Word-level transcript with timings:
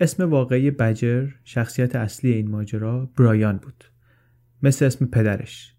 اسم 0.00 0.30
واقعی 0.30 0.70
بجر 0.70 1.28
شخصیت 1.44 1.96
اصلی 1.96 2.32
این 2.32 2.50
ماجرا 2.50 3.10
برایان 3.16 3.56
بود. 3.56 3.84
مثل 4.62 4.84
اسم 4.84 5.06
پدرش. 5.06 5.74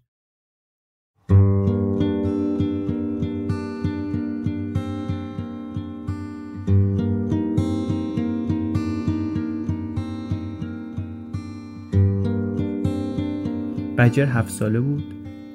بجر 13.98 14.26
هفت 14.26 14.50
ساله 14.50 14.80
بود 14.80 15.04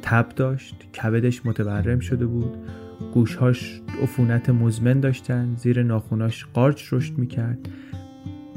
تب 0.01 0.29
داشت 0.29 0.91
کبدش 0.91 1.45
متورم 1.45 1.99
شده 1.99 2.25
بود 2.25 2.57
گوشهاش 3.13 3.81
عفونت 4.01 4.49
مزمن 4.49 4.99
داشتن 4.99 5.55
زیر 5.55 5.83
ناخوناش 5.83 6.45
قارچ 6.45 6.93
رشد 6.93 7.17
می‌کرد. 7.17 7.69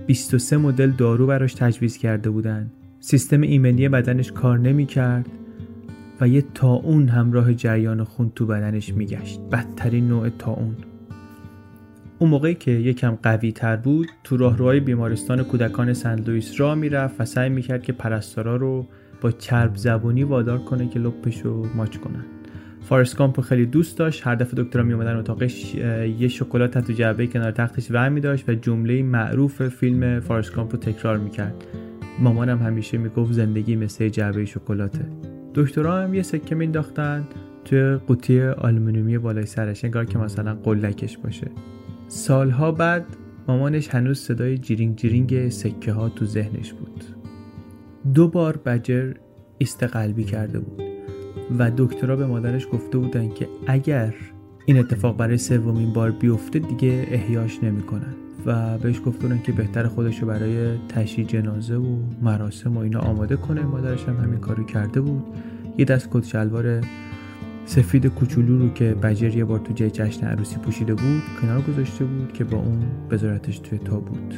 23 0.09 0.57
مدل 0.57 0.91
دارو 0.91 1.27
براش 1.27 1.55
تجویز 1.55 1.97
کرده 1.97 2.31
بودن. 2.31 2.71
سیستم 3.01 3.41
ایمنی 3.41 3.89
بدنش 3.89 4.33
کار 4.33 4.59
نمی‌کرد 4.59 5.27
و 6.21 6.29
یه 6.29 6.45
طاعون 6.55 7.09
همراه 7.09 7.55
جریان 7.55 8.05
خون 8.05 8.33
تو 8.35 8.47
بدنش 8.47 8.95
میگشت. 8.95 9.41
بدترین 9.53 10.09
نوع 10.09 10.29
طاعون. 10.29 10.77
اون 12.19 12.31
موقعی 12.31 12.55
که 12.55 12.71
یکم 12.71 13.19
قوی 13.23 13.53
تر 13.53 13.77
بود 13.77 14.09
تو 14.25 14.37
راهروهای 14.37 14.81
بیمارستان 14.81 15.43
کودکان 15.43 15.93
سن 15.93 16.19
لوئیس 16.19 16.61
راه 16.61 16.75
می‌رفت 16.75 17.21
و 17.21 17.25
سعی 17.25 17.49
می‌کرد 17.49 17.83
که 17.83 17.93
پرستارا 17.93 18.57
رو 18.57 18.87
با 19.21 19.31
چرب 19.31 19.77
زبونی 19.77 20.25
وادار 20.25 20.59
کنه 20.59 20.89
که 20.89 20.99
لپش 20.99 21.41
رو 21.41 21.67
ماچ 21.77 21.97
کنن. 21.97 22.25
Forrest 22.83 23.15
Gump 23.15 23.41
خیلی 23.41 23.67
دوست 23.67 23.99
داشت. 23.99 24.27
هر 24.27 24.35
دفعه 24.35 24.63
دکترا 24.63 24.83
می 24.83 24.93
اومدن 24.93 25.17
اتاقش 25.17 25.75
یه 25.75 26.29
شکلات 26.29 26.79
تو 26.79 26.93
جعبه 26.93 27.27
کنار 27.27 27.51
تختش 27.51 27.91
ور 27.91 28.19
داشت 28.19 28.49
و 28.49 28.55
جمله 28.55 29.03
معروف 29.03 29.69
فیلم 29.69 30.21
Forrest 30.21 30.51
Gump 30.51 30.73
رو 30.73 30.79
تکرار 30.79 31.19
می‌کرد. 31.19 31.65
مامانم 32.21 32.59
همیشه 32.59 32.99
می‌گفت 32.99 33.33
زندگی 33.33 33.77
مثل 33.77 34.09
جعبه 34.09 34.45
شکلاته. 34.45 35.05
دکترا 35.55 36.03
هم 36.03 36.15
یه 36.15 36.23
سکه 36.23 36.55
مینداختن 36.55 37.29
توی 37.65 37.95
قوطی 37.95 38.43
آلومینیومی 38.43 39.19
بالای 39.19 39.47
سرش 39.47 39.85
انگار 39.85 40.05
که 40.05 40.19
مثلا 40.19 40.55
قلکش 40.55 41.19
باشه. 41.19 41.51
سالها 42.09 42.73
بعد 42.73 43.05
مامانش 43.49 43.89
هنوز 43.89 44.19
صدای 44.19 44.59
جیرینگ 44.59 44.97
جیرینگ 44.97 45.49
سکه 45.49 45.93
ها 45.93 46.09
تو 46.09 46.25
ذهنش 46.25 46.73
بود. 46.73 47.05
دو 48.15 48.29
بار 48.29 48.57
بجر 48.57 49.13
ایست 49.59 49.83
قلبی 49.83 50.25
کرده 50.25 50.59
بود. 50.59 50.88
و 51.59 51.71
دکترها 51.77 52.17
به 52.17 52.27
مادرش 52.27 52.67
گفته 52.73 52.99
بودن 52.99 53.29
که 53.29 53.49
اگر 53.67 54.15
این 54.67 54.79
اتفاق 54.79 55.17
برای 55.17 55.39
سومین 55.39 55.93
بار 55.93 56.11
بیفته 56.11 56.59
دیگه 56.59 57.07
احیاش 57.11 57.63
نمی‌کنن 57.63 58.15
و 58.47 58.79
بهش 58.79 59.01
گفته 59.07 59.23
بودن 59.23 59.43
که 59.43 59.53
بهتر 59.53 59.87
خودش 59.87 60.23
رو 60.23 60.29
برای 60.29 60.79
تشییع 60.89 61.27
جنازه 61.27 61.77
و 61.77 61.97
مراسم 62.23 62.77
و 62.77 62.81
اینا 62.81 63.01
آماده 63.01 63.37
کنه. 63.37 63.63
مادرش 63.63 64.05
هم 64.05 64.17
همین 64.17 64.39
کارو 64.39 64.65
کرده 64.65 65.01
بود. 65.01 65.23
یه 65.79 65.85
دست 65.85 66.09
کت 66.11 66.25
شلوار 66.25 66.81
سفید 67.67 68.07
کوچولو 68.07 68.59
رو 68.59 68.69
که 68.73 68.95
بجر 68.95 69.37
یه 69.37 69.45
بار 69.45 69.59
تو 69.59 69.73
جای 69.73 69.91
جشن 69.91 70.27
عروسی 70.27 70.57
پوشیده 70.57 70.95
بود 70.95 71.23
کنار 71.43 71.61
گذاشته 71.61 72.05
بود 72.05 72.33
که 72.33 72.45
با 72.45 72.59
اون 72.59 72.83
بذارتش 73.11 73.59
توی 73.59 73.79
تابوت. 73.79 74.35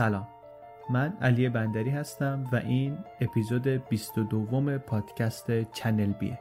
سلام. 0.00 0.28
من 0.90 1.12
علی 1.20 1.48
بندری 1.48 1.90
هستم 1.90 2.44
و 2.52 2.56
این 2.56 2.98
اپیزود 3.20 3.66
22 3.66 4.78
پادکست 4.78 5.72
چنل 5.72 6.12
بیه. 6.12 6.38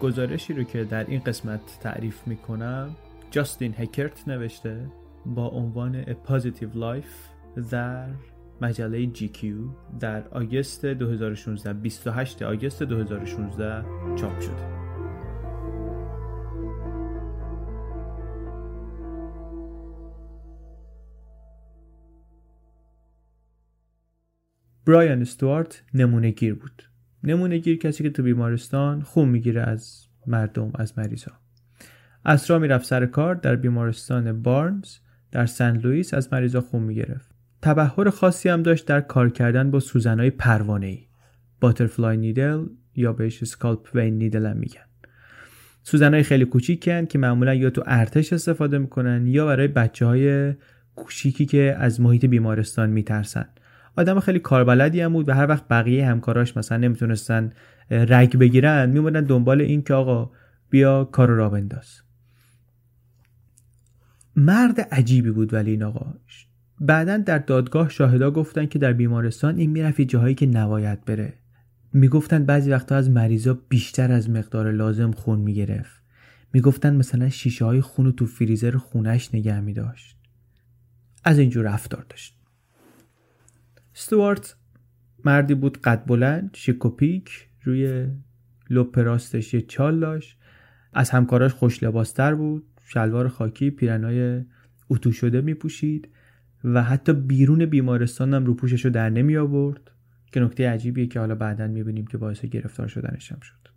گزارشی 0.00 0.54
رو 0.54 0.62
که 0.62 0.84
در 0.84 1.04
این 1.04 1.20
قسمت 1.20 1.78
تعریف 1.80 2.26
می‌کنم 2.26 2.96
جاستین 3.30 3.74
هکرت 3.78 4.28
نوشته 4.28 4.86
با 5.26 5.48
عنوان 5.48 6.04
A 6.04 6.14
Positive 6.28 6.74
Life. 6.74 7.33
در 7.70 8.08
مجله 8.60 9.12
GQ 9.14 9.46
در 10.00 10.28
آگست 10.28 10.86
2016 10.86 11.72
28 11.72 12.42
آگست 12.42 12.82
2016 12.82 13.84
چاپ 14.16 14.40
شده 14.40 14.74
برایان 24.86 25.22
استوارت 25.22 25.82
نمونه 25.94 26.30
گیر 26.30 26.54
بود. 26.54 26.82
نمونه 27.22 27.58
گیر 27.58 27.78
کسی 27.78 28.02
که 28.02 28.10
تو 28.10 28.22
بیمارستان 28.22 29.02
خون 29.02 29.28
می‌گیره 29.28 29.62
از 29.62 30.06
مردم 30.26 30.70
از 30.74 30.98
مریضا 30.98 31.32
اسرا 32.24 32.58
می‌رفت 32.58 32.84
سر 32.86 33.06
کار 33.06 33.34
در 33.34 33.56
بیمارستان 33.56 34.42
بارنز 34.42 34.96
در 35.30 35.46
سن 35.46 35.76
لوئیس 35.76 36.14
از 36.14 36.32
مریضا 36.32 36.60
خون 36.60 36.82
می‌گرفت. 36.82 37.33
تبهر 37.64 38.10
خاصی 38.10 38.48
هم 38.48 38.62
داشت 38.62 38.86
در 38.86 39.00
کار 39.00 39.30
کردن 39.30 39.70
با 39.70 39.80
سوزنهای 39.80 40.30
پروانه 40.30 40.86
ای 40.86 41.06
باترفلای 41.60 42.16
نیدل 42.16 42.66
یا 42.94 43.12
بهش 43.12 43.44
سکالپ 43.44 43.88
وین 43.94 44.18
نیدل 44.18 44.46
هم 44.46 44.56
میگن. 44.56 44.84
سوزنهای 45.82 46.22
خیلی 46.22 46.44
کوچیکن 46.44 47.06
که 47.06 47.18
معمولا 47.18 47.54
یا 47.54 47.70
تو 47.70 47.82
ارتش 47.86 48.32
استفاده 48.32 48.78
می‌کنن 48.78 49.26
یا 49.26 49.46
برای 49.46 49.68
بچه 49.68 50.06
های 50.06 50.54
کوچیکی 50.96 51.46
که 51.46 51.76
از 51.78 52.00
محیط 52.00 52.24
بیمارستان 52.24 52.90
میترسن. 52.90 53.48
آدم 53.96 54.20
خیلی 54.20 54.38
کاربلدی 54.38 55.00
هم 55.00 55.12
بود 55.12 55.28
و 55.28 55.32
هر 55.32 55.46
وقت 55.46 55.68
بقیه 55.68 56.06
همکاراش 56.06 56.56
مثلا 56.56 56.78
نمی‌تونستن 56.78 57.52
رگ 57.90 58.36
بگیرن 58.36 58.90
میمونن 58.90 59.24
دنبال 59.24 59.60
این 59.60 59.82
که 59.82 59.94
آقا 59.94 60.30
بیا 60.70 61.04
کار 61.04 61.28
را 61.28 61.48
بنداز. 61.48 62.00
مرد 64.36 64.80
عجیبی 64.80 65.30
بود 65.30 65.54
ولی 65.54 65.70
این 65.70 65.82
آقا. 65.82 66.14
بعدا 66.80 67.16
در 67.16 67.38
دادگاه 67.38 67.88
شاهدا 67.88 68.30
گفتن 68.30 68.66
که 68.66 68.78
در 68.78 68.92
بیمارستان 68.92 69.56
این 69.56 69.70
می‌رفت 69.70 70.00
جاهایی 70.00 70.34
که 70.34 70.46
نباید 70.46 71.04
بره. 71.04 71.34
می‌گفتن 71.92 72.44
بعضی 72.44 72.70
وقتا 72.70 72.96
از 72.96 73.10
مریضا 73.10 73.58
بیشتر 73.68 74.12
از 74.12 74.30
مقدار 74.30 74.72
لازم 74.72 75.10
خون 75.10 75.40
می‌گرفت. 75.40 76.02
می‌گفتن 76.52 76.96
مثلا 76.96 77.28
شیشه 77.28 77.64
های 77.64 77.80
خون 77.80 78.12
تو 78.12 78.26
فریزر 78.26 78.76
خونش 78.76 79.34
نگه 79.34 79.60
میداشت. 79.60 80.16
از 81.24 81.38
اینجور 81.38 81.64
رفتار 81.64 82.06
داشت. 82.10 82.38
ستوارت 83.92 84.56
مردی 85.24 85.54
بود 85.54 85.80
قد 85.80 86.04
بلند 86.06 86.50
شیکوپیک 86.52 87.48
روی 87.62 88.06
لپ 88.70 88.98
راستش 88.98 89.54
یه 89.54 89.60
چال 89.60 90.00
داشت. 90.00 90.38
از 90.92 91.10
همکاراش 91.10 91.52
خوش 91.52 91.82
لباستر 91.82 92.34
بود 92.34 92.66
شلوار 92.86 93.28
خاکی 93.28 93.70
پیرنای 93.70 94.44
اتو 94.90 95.12
شده 95.12 95.40
می 95.40 95.54
پوشید 95.54 96.08
و 96.64 96.82
حتی 96.82 97.12
بیرون 97.12 97.66
بیمارستان 97.66 98.34
هم 98.34 98.44
رو 98.46 98.54
پوشش 98.54 98.84
رو 98.84 98.90
در 98.90 99.10
نمی 99.10 99.36
آورد 99.36 99.90
که 100.32 100.40
نکته 100.40 100.70
عجیبیه 100.70 101.06
که 101.06 101.20
حالا 101.20 101.34
بعدا 101.34 101.66
می 101.66 101.82
بینیم 101.82 102.06
که 102.06 102.18
باعث 102.18 102.44
گرفتار 102.44 102.88
شدنش 102.88 103.32
هم 103.32 103.40
شد. 103.40 103.68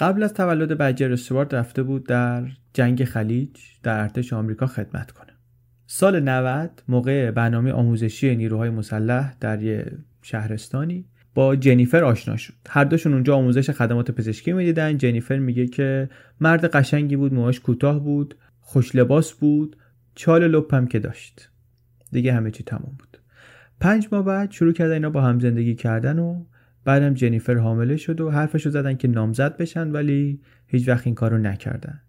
قبل 0.00 0.22
از 0.22 0.34
تولد 0.34 0.72
بجر 0.72 1.12
استوارت 1.12 1.54
رفته 1.54 1.82
بود 1.82 2.06
در 2.06 2.48
جنگ 2.74 3.04
خلیج 3.04 3.50
در 3.82 4.00
ارتش 4.00 4.32
آمریکا 4.32 4.66
خدمت 4.66 5.10
کنه. 5.10 5.32
سال 5.86 6.20
90 6.20 6.82
موقع 6.88 7.30
برنامه 7.30 7.72
آموزشی 7.72 8.36
نیروهای 8.36 8.70
مسلح 8.70 9.34
در 9.40 9.62
یه 9.62 9.98
شهرستانی 10.22 11.04
با 11.34 11.56
جنیفر 11.56 12.04
آشنا 12.04 12.36
شد. 12.36 12.54
هر 12.68 12.84
دوشون 12.84 13.12
اونجا 13.12 13.36
آموزش 13.36 13.70
خدمات 13.70 14.10
پزشکی 14.10 14.52
می‌دیدن. 14.52 14.96
جنیفر 14.96 15.38
میگه 15.38 15.66
که 15.66 16.08
مرد 16.40 16.64
قشنگی 16.64 17.16
بود 17.16 17.34
موهاش 17.34 17.60
کوتاه 17.60 18.04
بود 18.04 18.34
خوش 18.60 18.94
لباس 18.94 19.32
بود 19.32 19.76
چال 20.18 20.46
لپم 20.46 20.86
که 20.86 20.98
داشت. 20.98 21.50
دیگه 22.12 22.32
همه 22.32 22.50
چی 22.50 22.64
تمام 22.64 22.94
بود. 22.98 23.18
پنج 23.80 24.08
ماه 24.12 24.24
بعد 24.24 24.50
شروع 24.50 24.72
کردن 24.72 24.92
اینا 24.92 25.10
با 25.10 25.22
هم 25.22 25.40
زندگی 25.40 25.74
کردن 25.74 26.18
و 26.18 26.44
بعدم 26.84 27.14
جنیفر 27.14 27.54
حامله 27.54 27.96
شد 27.96 28.20
و 28.20 28.30
حرفشو 28.30 28.70
زدن 28.70 28.94
که 28.94 29.08
نامزد 29.08 29.56
بشن 29.56 29.90
ولی 29.90 30.40
هیچ 30.66 30.88
وقت 30.88 31.06
این 31.06 31.14
کارو 31.14 31.38
نکردن. 31.38 32.00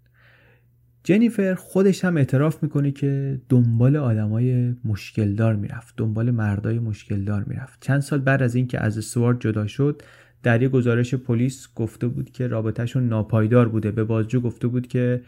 جنیفر 1.04 1.54
خودش 1.54 2.06
هم 2.06 2.18
اعتراف 2.18 2.64
می‌کنه 2.64 2.92
که 2.92 3.42
دنبال 3.50 3.96
آدمای 3.96 4.76
مشکلدار 4.86 5.56
می‌رفت 5.56 5.94
دنبال 5.98 6.32
مردای 6.32 6.80
مشکلدار 6.80 7.44
می‌رفت. 7.44 7.78
چند 7.82 8.00
سال 8.00 8.20
بعد 8.20 8.44
از 8.44 8.56
اینکه 8.56 8.80
از 8.80 9.06
سوارد 9.06 9.40
جدا 9.40 9.68
شد 9.68 10.02
در 10.44 10.62
یه 10.62 10.70
گزارش 10.70 11.16
پلیس 11.16 11.68
گفته 11.76 12.08
بود 12.08 12.32
که 12.32 12.48
رابطهشون 12.48 13.10
ناپایدار 13.10 13.70
بوده. 13.70 13.92
به 13.92 14.04
بازجو 14.04 14.42
گفته 14.42 14.68
بود 14.68 14.88
که 14.88 15.22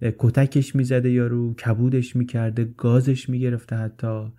کتکش 0.00 0.76
می‌زده 0.76 1.10
یارو 1.10 1.54
کبودش 1.54 2.16
می‌کرده 2.16 2.64
گازش 2.64 3.28
می‌گرفته 3.28 3.76
حتی. 3.76 4.32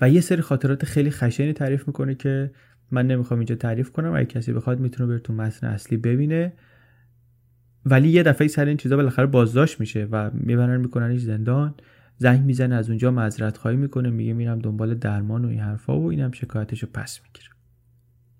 و 0.00 0.10
یه 0.10 0.20
سری 0.20 0.42
خاطرات 0.42 0.84
خیلی 0.84 1.10
خشنی 1.10 1.52
تعریف 1.52 1.86
می‌کنه 1.86 2.14
که 2.14 2.50
من 2.90 3.06
نمی‌خوام 3.06 3.40
اینجا 3.40 3.54
تعریف 3.54 3.90
کنم. 3.90 4.12
اگه 4.12 4.24
کسی 4.24 4.52
بخواد 4.52 4.80
می‌تونه 4.80 5.08
بره 5.08 5.18
تو 5.18 5.32
متن 5.32 5.66
اصلی 5.66 5.96
ببینه. 5.96 6.52
ولی 7.84 8.08
یه 8.08 8.22
دفعه 8.22 8.48
سر 8.48 8.64
این 8.64 8.76
چیزا 8.76 8.96
بالاخره 8.96 9.26
بازداشت 9.26 9.80
میشه 9.80 10.08
و 10.10 10.30
می‌برن 10.34 10.80
میکننش 10.80 11.20
زندان. 11.20 11.74
زنگ 12.16 12.44
می‌زنه 12.44 12.74
از 12.74 12.88
اونجا 12.88 13.10
معذرت 13.10 13.56
خواهی 13.56 13.76
می‌کنه 13.76 14.10
میگه 14.10 14.32
میرم 14.32 14.58
دنبال 14.58 14.94
درمان 14.94 15.44
و 15.44 15.48
این 15.48 15.60
حرفا 15.60 16.00
و 16.00 16.10
اینم 16.10 16.32
شکایتشو 16.32 16.86
پس 16.94 17.20
می‌گیره. 17.24 17.48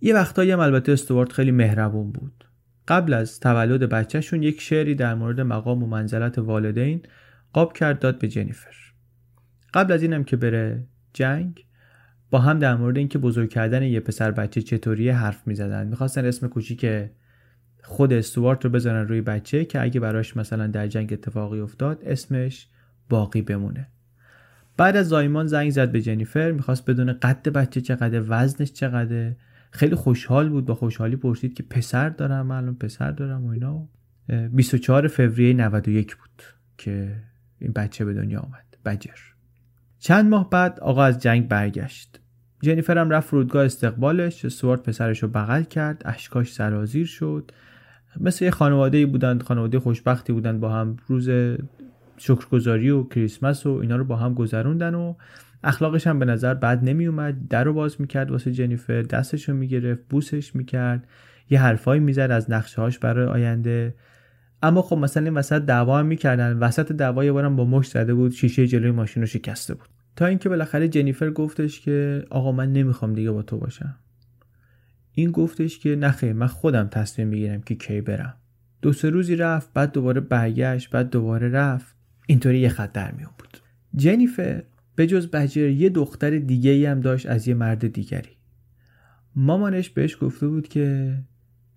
یه 0.00 0.14
وقتایی 0.14 0.50
هم 0.50 0.60
البته 0.60 0.92
استوارت 0.92 1.32
خیلی 1.32 1.50
مهربون 1.50 2.12
بود. 2.12 2.44
قبل 2.88 3.14
از 3.14 3.40
تولد 3.40 3.88
بچهشون 3.88 4.42
یک 4.42 4.60
شعری 4.60 4.94
در 4.94 5.14
مورد 5.14 5.40
مقام 5.40 5.82
و 5.82 5.86
منزلت 5.86 6.38
والدین 6.38 7.02
قاب 7.52 7.72
کرد 7.72 7.98
داد 7.98 8.18
به 8.18 8.28
جنیفر. 8.28 8.74
قبل 9.74 9.92
از 9.92 10.02
اینم 10.02 10.24
که 10.24 10.36
بره 10.36 10.84
جنگ 11.12 11.64
با 12.30 12.38
هم 12.38 12.58
در 12.58 12.74
مورد 12.76 12.96
اینکه 12.96 13.18
بزرگ 13.18 13.50
کردن 13.50 13.82
یه 13.82 14.00
پسر 14.00 14.30
بچه 14.30 14.62
چطوریه 14.62 15.14
حرف 15.14 15.46
می‌زدن. 15.46 15.86
می‌خواستن 15.86 16.24
اسم 16.24 16.48
کوچیک 16.48 16.86
خود 17.82 18.12
استوارت 18.12 18.64
رو 18.64 18.70
بزنن 18.70 19.08
روی 19.08 19.20
بچه 19.20 19.64
که 19.64 19.82
اگه 19.82 20.00
براش 20.00 20.36
مثلا 20.36 20.66
در 20.66 20.86
جنگ 20.86 21.12
اتفاقی 21.12 21.60
افتاد 21.60 22.02
اسمش 22.06 22.68
باقی 23.08 23.42
بمونه. 23.42 23.88
بعد 24.76 24.96
از 24.96 25.08
زایمان 25.08 25.46
زنگ 25.46 25.70
زد 25.70 25.92
به 25.92 26.00
جنیفر 26.00 26.52
می‌خواست 26.52 26.90
بدون 26.90 27.12
قد 27.12 27.48
بچه 27.48 27.80
چقدر 27.80 28.22
وزنش 28.28 28.72
چقدر 28.72 29.32
خیلی 29.70 29.94
خوشحال 29.94 30.48
بود 30.48 30.64
با 30.66 30.74
خوشحالی 30.74 31.16
پرسید 31.16 31.54
که 31.54 31.62
پسر 31.62 32.08
دارم 32.08 32.50
الان 32.50 32.74
پسر 32.74 33.10
دارم 33.10 33.46
و 33.46 33.48
اینا. 33.48 33.88
24 34.52 35.08
فوریه 35.08 35.54
91 35.54 36.16
بود 36.16 36.42
که 36.78 37.16
این 37.58 37.72
بچه 37.72 38.04
به 38.04 38.14
دنیا 38.14 38.40
آمد 38.40 38.76
بجر. 38.84 39.18
چند 39.98 40.30
ماه 40.30 40.50
بعد 40.50 40.80
آقا 40.80 41.04
از 41.04 41.22
جنگ 41.22 41.48
برگشت. 41.48 42.20
جنیفر 42.62 42.98
هم 42.98 43.10
رفت 43.10 43.28
فرودگاه 43.28 43.64
استقبالش 43.64 44.48
سوارت 44.48 44.82
پسرش 44.82 45.22
رو 45.22 45.28
بغل 45.28 45.62
کرد 45.62 46.02
اشکاش 46.04 46.52
سرازیر 46.52 47.06
شد. 47.06 47.50
مثل 48.20 48.44
یه 48.44 48.50
خانواده 48.50 49.06
بودند 49.06 49.42
خانواده 49.42 49.78
خوشبختی 49.78 50.32
بودند 50.32 50.60
با 50.60 50.72
هم 50.72 50.96
روز 51.06 51.30
شکرگزاری 52.16 52.90
و 52.90 53.02
کریسمس 53.02 53.66
و 53.66 53.70
اینا 53.70 53.96
رو 53.96 54.04
با 54.04 54.16
هم 54.16 54.34
گذروندن 54.34 54.94
و 54.94 55.14
اخلاقش 55.64 56.06
هم 56.06 56.18
به 56.18 56.24
نظر 56.24 56.54
بد 56.54 56.84
نمی 56.84 57.06
اومد 57.06 57.48
در 57.48 57.64
رو 57.64 57.72
باز 57.72 58.00
می‌کرد 58.00 58.30
واسه 58.30 58.52
جنیفر 58.52 59.02
دستش 59.02 59.48
رو 59.48 59.54
می‌گرفت 59.54 60.00
بوسش 60.10 60.56
می‌کرد. 60.56 61.06
یه 61.50 61.60
حرفایی 61.60 62.00
می‌زد 62.00 62.30
از 62.30 62.50
نقشه 62.50 62.82
هاش 62.82 62.98
برای 62.98 63.26
آینده. 63.26 63.94
اما 64.62 64.82
خب 64.82 64.96
مثلا 64.96 65.24
این 65.24 65.34
وسط 65.34 65.62
دعوا 65.62 65.98
هم 65.98 66.06
می‌کردن. 66.06 66.58
وسط 66.58 66.92
دعوا 66.92 67.24
یه 67.24 67.32
بارم 67.32 67.56
با 67.56 67.64
مشت 67.64 67.90
زده 67.90 68.14
بود 68.14 68.32
شیشه 68.32 68.66
جلوی 68.66 68.90
ماشین 68.90 69.22
رو 69.22 69.26
شکسته 69.26 69.74
بود. 69.74 69.88
تا 70.16 70.26
اینکه 70.26 70.48
بالاخره 70.48 70.88
جنیفر 70.88 71.30
گفتش 71.30 71.80
که 71.80 72.24
آقا 72.30 72.52
من 72.52 72.72
نمی‌خوام 72.72 73.14
دیگه 73.14 73.30
با 73.30 73.42
تو 73.42 73.58
باشم. 73.58 73.96
این 75.12 75.30
گفتش 75.30 75.78
که 75.78 75.96
نخیر 75.96 76.32
من 76.32 76.46
خودم 76.46 76.88
تصمیم 76.88 77.28
می‌گیرم 77.28 77.60
که 77.60 77.74
کی 77.74 78.00
برم. 78.00 78.34
دو 78.82 78.92
سه 78.92 79.10
روزی 79.10 79.36
رفت 79.36 79.72
بعد 79.74 79.92
دوباره 79.92 80.20
برگشت 80.20 80.90
بعد 80.90 81.10
دوباره 81.10 81.48
رفت. 81.48 81.96
اینطوری 82.26 82.58
یه 82.58 82.68
خط 82.68 82.92
در 82.92 83.12
میون 83.12 83.30
بود 83.38 83.58
جنیفر 83.96 84.62
به 84.98 85.06
جز 85.06 85.30
بجر 85.30 85.68
یه 85.68 85.88
دختر 85.88 86.38
دیگه 86.38 86.70
ای 86.70 86.86
هم 86.86 87.00
داشت 87.00 87.26
از 87.26 87.48
یه 87.48 87.54
مرد 87.54 87.86
دیگری. 87.86 88.30
مامانش 89.36 89.90
بهش 89.90 90.16
گفته 90.20 90.48
بود 90.48 90.68
که 90.68 91.18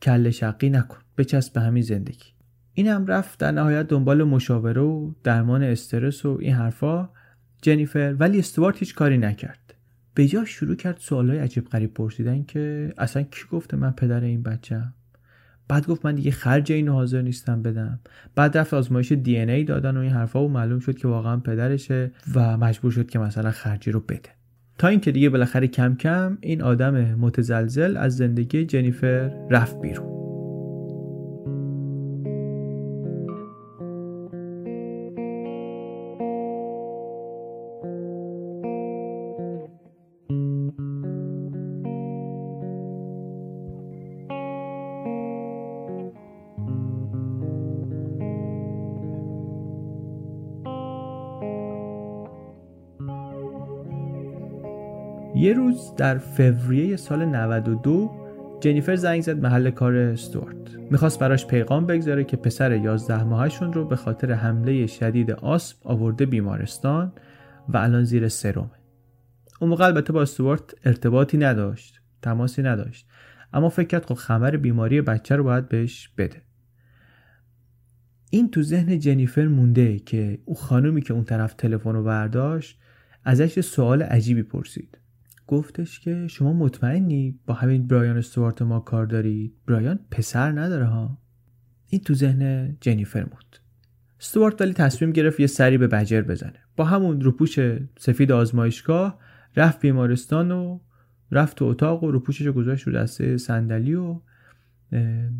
کل 0.02 0.30
شقی 0.30 0.70
نکن 0.70 0.98
بچسب 1.18 1.54
به 1.54 1.62
همین 1.62 1.84
زندگی. 1.84 2.26
این 2.74 2.88
هم 2.88 3.08
رفت 3.08 3.40
در 3.40 3.52
نهایت 3.52 3.88
دنبال 3.88 4.24
مشاوره 4.24 4.82
و 4.82 5.12
درمان 5.24 5.64
استرس 5.64 6.26
و 6.26 6.38
این 6.42 6.54
حرفا. 6.54 7.10
جنیفر 7.62 8.16
ولی 8.20 8.40
استوارت 8.40 8.78
هیچ 8.78 8.96
کاری 8.96 9.18
نکرد. 9.18 9.74
به 10.14 10.28
جا 10.28 10.46
شروع 10.46 10.76
کرد 10.76 10.98
سوالای 11.00 11.40
عجیب 11.40 11.66
غریب 11.66 11.94
پرسیدن 11.94 12.44
که 12.44 12.94
اصلا 12.98 13.24
کی 13.24 13.44
گفته 13.52 13.78
من 13.78 13.92
پدر 13.92 14.24
این 14.24 14.44
بچه 14.44 14.84
بعد 15.72 15.88
گفت 15.88 16.06
من 16.06 16.16
دیگه 16.16 16.32
خرج 16.32 16.72
اینو 16.72 16.94
حاضر 16.94 17.22
نیستم 17.22 17.62
بدم. 17.62 18.00
بعد 18.36 18.58
رفت 18.58 18.74
آزمایش 18.74 19.12
دی 19.12 19.38
ای 19.38 19.64
دادن 19.64 19.98
و 19.98 20.00
این 20.00 20.12
حرفا 20.12 20.46
و 20.46 20.48
معلوم 20.48 20.80
شد 20.80 20.98
که 20.98 21.08
واقعا 21.08 21.38
پدرشه 21.38 22.12
و 22.36 22.58
مجبور 22.58 22.92
شد 22.92 23.10
که 23.10 23.20
مثلا 23.20 23.52
خرجی 23.52 23.92
رو 23.92 24.00
بده. 24.00 24.30
تا 24.78 24.88
اینکه 24.88 25.12
دیگه 25.12 25.30
بالاخره 25.30 25.68
کم 25.68 25.96
کم 25.96 26.38
این 26.42 26.62
آدم 26.62 27.16
متزلزل 27.16 27.98
از 27.98 28.18
زندگی 28.18 28.66
جنیفر 28.66 29.32
رفت 29.50 29.82
بیرون. 29.82 30.21
روز 55.54 55.96
در 55.98 56.18
فوریه 56.18 56.96
سال 56.96 57.26
92 57.26 58.12
جنیفر 58.62 58.96
زنگ 58.96 59.22
زد 59.22 59.42
محل 59.42 59.70
کار 59.70 59.96
استوارت. 59.96 60.76
می‌خواست 60.92 61.20
براش 61.20 61.48
پیغام 61.48 61.86
بگذاره 61.86 62.24
که 62.24 62.38
پسر 62.38 62.78
11 62.78 63.24
ماهشون 63.24 63.74
رو 63.74 63.86
به 63.86 63.96
خاطر 63.96 64.32
حمله 64.32 64.88
شدید 64.88 65.32
آسم 65.32 65.78
آورده 65.84 66.26
بیمارستان 66.26 67.14
و 67.70 67.78
الان 67.78 68.04
زیر 68.04 68.28
سرومه. 68.28 68.72
اون 69.62 69.70
موقع 69.70 69.86
البته 69.86 70.14
با 70.14 70.22
استوارت 70.22 70.74
ارتباطی 70.86 71.38
نداشت 71.38 72.02
تماسی 72.22 72.62
نداشت. 72.62 73.08
اما 73.54 73.70
فکر 73.70 73.88
کرد 73.88 74.06
خب 74.06 74.16
خبر 74.16 74.58
بیماری 74.58 75.02
بچه 75.02 75.36
رو 75.36 75.44
باید 75.44 75.70
بهش 75.70 76.10
بده. 76.18 76.42
این 78.30 78.52
تو 78.52 78.64
ذهن 78.64 79.00
جنیفر 79.00 79.48
مونده 79.48 80.00
که 80.00 80.40
او 80.46 80.56
خانومی 80.56 81.02
که 81.02 81.14
اون 81.14 81.24
طرف 81.24 81.54
تلفن 81.54 81.94
رو 81.94 82.04
برداشت 82.04 82.80
ازش 83.24 83.60
سوال 83.60 84.04
عجیبی 84.04 84.44
پرسید. 84.44 85.01
گفتش 85.52 86.00
که 86.00 86.28
شما 86.28 86.54
مطمئنی 86.54 87.40
با 87.46 87.54
همین 87.54 87.88
برایان 87.88 88.18
استوارت 88.18 88.62
ما 88.62 88.80
کار 88.80 89.06
دارید 89.06 89.54
برایان 89.68 90.00
پسر 90.12 90.52
نداره 90.52 90.86
ها؟ 90.86 91.18
این 91.88 92.02
تو 92.02 92.14
ذهن 92.14 92.78
جنیفر 92.82 93.24
بود 93.24 93.60
استوارت 94.20 94.62
ولی 94.62 94.74
تصمیم 94.74 95.12
گرفت 95.12 95.40
یه 95.40 95.48
سری 95.48 95.78
به 95.78 95.88
بجر 95.88 96.22
بزنه. 96.22 96.60
با 96.76 96.86
همون 96.86 97.22
روپوش 97.22 97.60
سفید 97.98 98.32
آزمایشگاه 98.32 99.20
رفت 99.56 99.82
بیمارستان 99.82 100.52
و 100.52 100.80
رفت 101.32 101.58
تو 101.58 101.66
اتاق 101.66 102.04
و 102.04 102.12
روپوشش 102.12 102.46
رو 102.46 102.54
گذاشت 102.54 102.88
رو 102.88 102.94
دسته 102.94 103.38
صندلی 103.38 103.96
و 103.96 104.20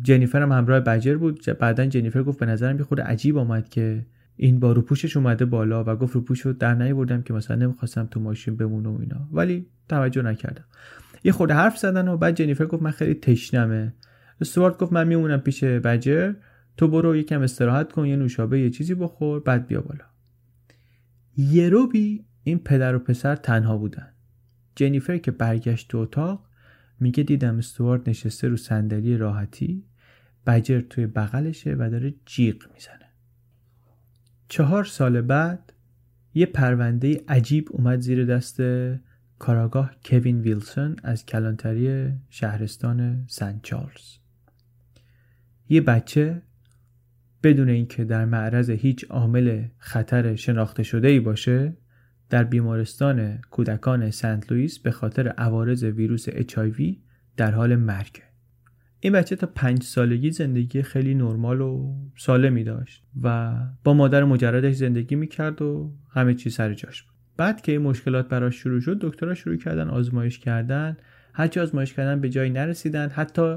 جنیفر 0.02 0.42
هم 0.42 0.52
همراه 0.52 0.80
بجر 0.80 1.16
بود. 1.16 1.44
بعدا 1.60 1.86
جنیفر 1.86 2.22
گفت 2.22 2.38
به 2.38 2.46
نظرم 2.46 2.78
یه 2.78 2.84
خود 2.84 3.00
عجیب 3.00 3.38
آمد 3.38 3.68
که 3.68 4.06
این 4.36 4.60
با 4.60 4.72
روپوشش 4.72 5.16
اومده 5.16 5.44
بالا 5.44 5.84
و 5.84 5.96
گفت 5.96 6.14
روپوش 6.14 6.40
رو 6.40 6.52
در 6.52 6.74
نیاوردم 6.74 7.22
که 7.22 7.32
مثلا 7.32 7.56
نمی‌خواستم 7.56 8.06
تو 8.06 8.20
ماشین 8.20 8.56
بمونه 8.56 8.88
و 8.88 9.00
اینا. 9.00 9.28
ولی 9.32 9.66
توجه 9.88 10.22
نکردم. 10.22 10.64
یه 11.24 11.32
خورده 11.32 11.54
حرف 11.54 11.78
زدن 11.78 12.08
و 12.08 12.16
بعد 12.16 12.36
جنیفر 12.36 12.66
گفت 12.66 12.82
من 12.82 12.90
خیلی 12.90 13.14
تشنمه. 13.14 13.94
استوارت 14.40 14.78
گفت 14.78 14.92
من 14.92 15.08
میمونم 15.08 15.40
پیش 15.40 15.64
بجر. 15.64 16.32
تو 16.76 16.88
برو 16.88 17.16
یکم 17.16 17.42
استراحت 17.42 17.92
کن 17.92 18.06
یه 18.06 18.16
نوشابه 18.16 18.60
یه 18.60 18.70
چیزی 18.70 18.94
بخور 18.94 19.40
بعد 19.40 19.66
بیا 19.66 19.80
بالا. 19.80 20.04
یه 21.36 21.68
روبی 21.68 22.24
این 22.44 22.58
پدر 22.58 22.94
و 22.94 22.98
پسر 22.98 23.36
تنها 23.36 23.78
بودن. 23.78 24.08
جنیفر 24.76 25.18
که 25.18 25.30
برگشت 25.30 25.88
تو 25.88 25.98
اتاق 25.98 26.46
میگه 27.00 27.22
دیدم 27.22 27.58
استوارت 27.58 28.08
نشسته 28.08 28.48
رو 28.48 28.56
صندلی 28.56 29.16
راحتی. 29.16 29.84
بجر 30.46 30.80
توی 30.80 31.06
بغلشه 31.06 31.76
و 31.78 31.90
داره 31.90 32.14
جیغ 32.26 32.56
می‌زنه. 32.74 33.01
چهار 34.52 34.84
سال 34.84 35.20
بعد 35.20 35.72
یه 36.34 36.46
پرونده 36.46 37.20
عجیب 37.28 37.68
اومد 37.70 38.00
زیر 38.00 38.24
دست 38.24 38.60
کاراگاه 39.38 39.90
کوین 40.04 40.40
ویلسون 40.40 40.96
از 41.02 41.26
کلانتری 41.26 42.12
شهرستان 42.30 43.24
سن 43.26 43.60
چارلز. 43.62 44.16
یه 45.68 45.80
بچه 45.80 46.42
بدون 47.42 47.68
اینکه 47.68 48.04
در 48.04 48.24
معرض 48.24 48.70
هیچ 48.70 49.04
عامل 49.10 49.64
خطر 49.78 50.34
شناخته 50.34 50.82
شده 50.82 51.08
ای 51.08 51.20
باشه 51.20 51.76
در 52.30 52.44
بیمارستان 52.44 53.38
کودکان 53.50 54.10
سنت 54.10 54.52
لوئیس 54.52 54.78
به 54.78 54.90
خاطر 54.90 55.28
عوارض 55.28 55.82
ویروس 55.82 56.28
HIV 56.28 56.96
در 57.36 57.50
حال 57.50 57.76
مرگ 57.76 58.22
این 59.04 59.12
بچه 59.12 59.36
تا 59.36 59.46
پنج 59.46 59.82
سالگی 59.82 60.30
زندگی 60.30 60.82
خیلی 60.82 61.14
نرمال 61.14 61.60
و 61.60 61.94
سالمی 62.16 62.64
داشت 62.64 63.04
و 63.22 63.54
با 63.84 63.94
مادر 63.94 64.24
مجردش 64.24 64.74
زندگی 64.74 65.14
می‌کرد 65.14 65.62
و 65.62 65.92
همه 66.10 66.34
چیز 66.34 66.54
سر 66.54 66.74
جاش 66.74 67.02
بود. 67.02 67.14
بعد 67.36 67.60
که 67.60 67.72
این 67.72 67.82
مشکلات 67.82 68.28
براش 68.28 68.54
شروع 68.54 68.80
شد 68.80 68.98
دکترها 69.00 69.34
شروع 69.34 69.56
کردن 69.56 69.88
آزمایش 69.88 70.38
کردن. 70.38 70.96
هرچی 71.34 71.60
آزمایش 71.60 71.92
کردن 71.92 72.20
به 72.20 72.28
جایی 72.28 72.50
نرسیدن. 72.50 73.08
حتی 73.08 73.56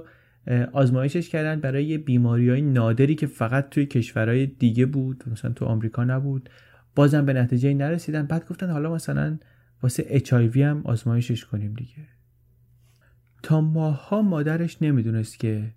آزمایشش 0.71 1.29
کردن 1.29 1.59
برای 1.61 1.97
بیماری 1.97 2.49
های 2.49 2.61
نادری 2.61 3.15
که 3.15 3.27
فقط 3.27 3.69
توی 3.69 3.85
کشورهای 3.85 4.45
دیگه 4.45 4.85
بود 4.85 5.23
مثلا 5.31 5.51
تو 5.51 5.65
آمریکا 5.65 6.03
نبود. 6.03 6.49
بازم 6.95 7.25
به 7.25 7.33
نتیجه 7.33 7.73
نرسیدن. 7.73 8.25
بعد 8.25 8.49
گفتن 8.49 8.69
حالا 8.69 8.93
مثلا 8.93 9.37
واسه 9.83 10.03
HIV 10.19 10.57
هم 10.57 10.81
آزمایشش 10.85 11.45
کنیم 11.45 11.73
دیگه. 11.73 12.14
تا 13.45 13.61
ماها 13.61 14.21
مادرش 14.21 14.77
نمی‌دونست 14.81 15.39
که 15.39 15.71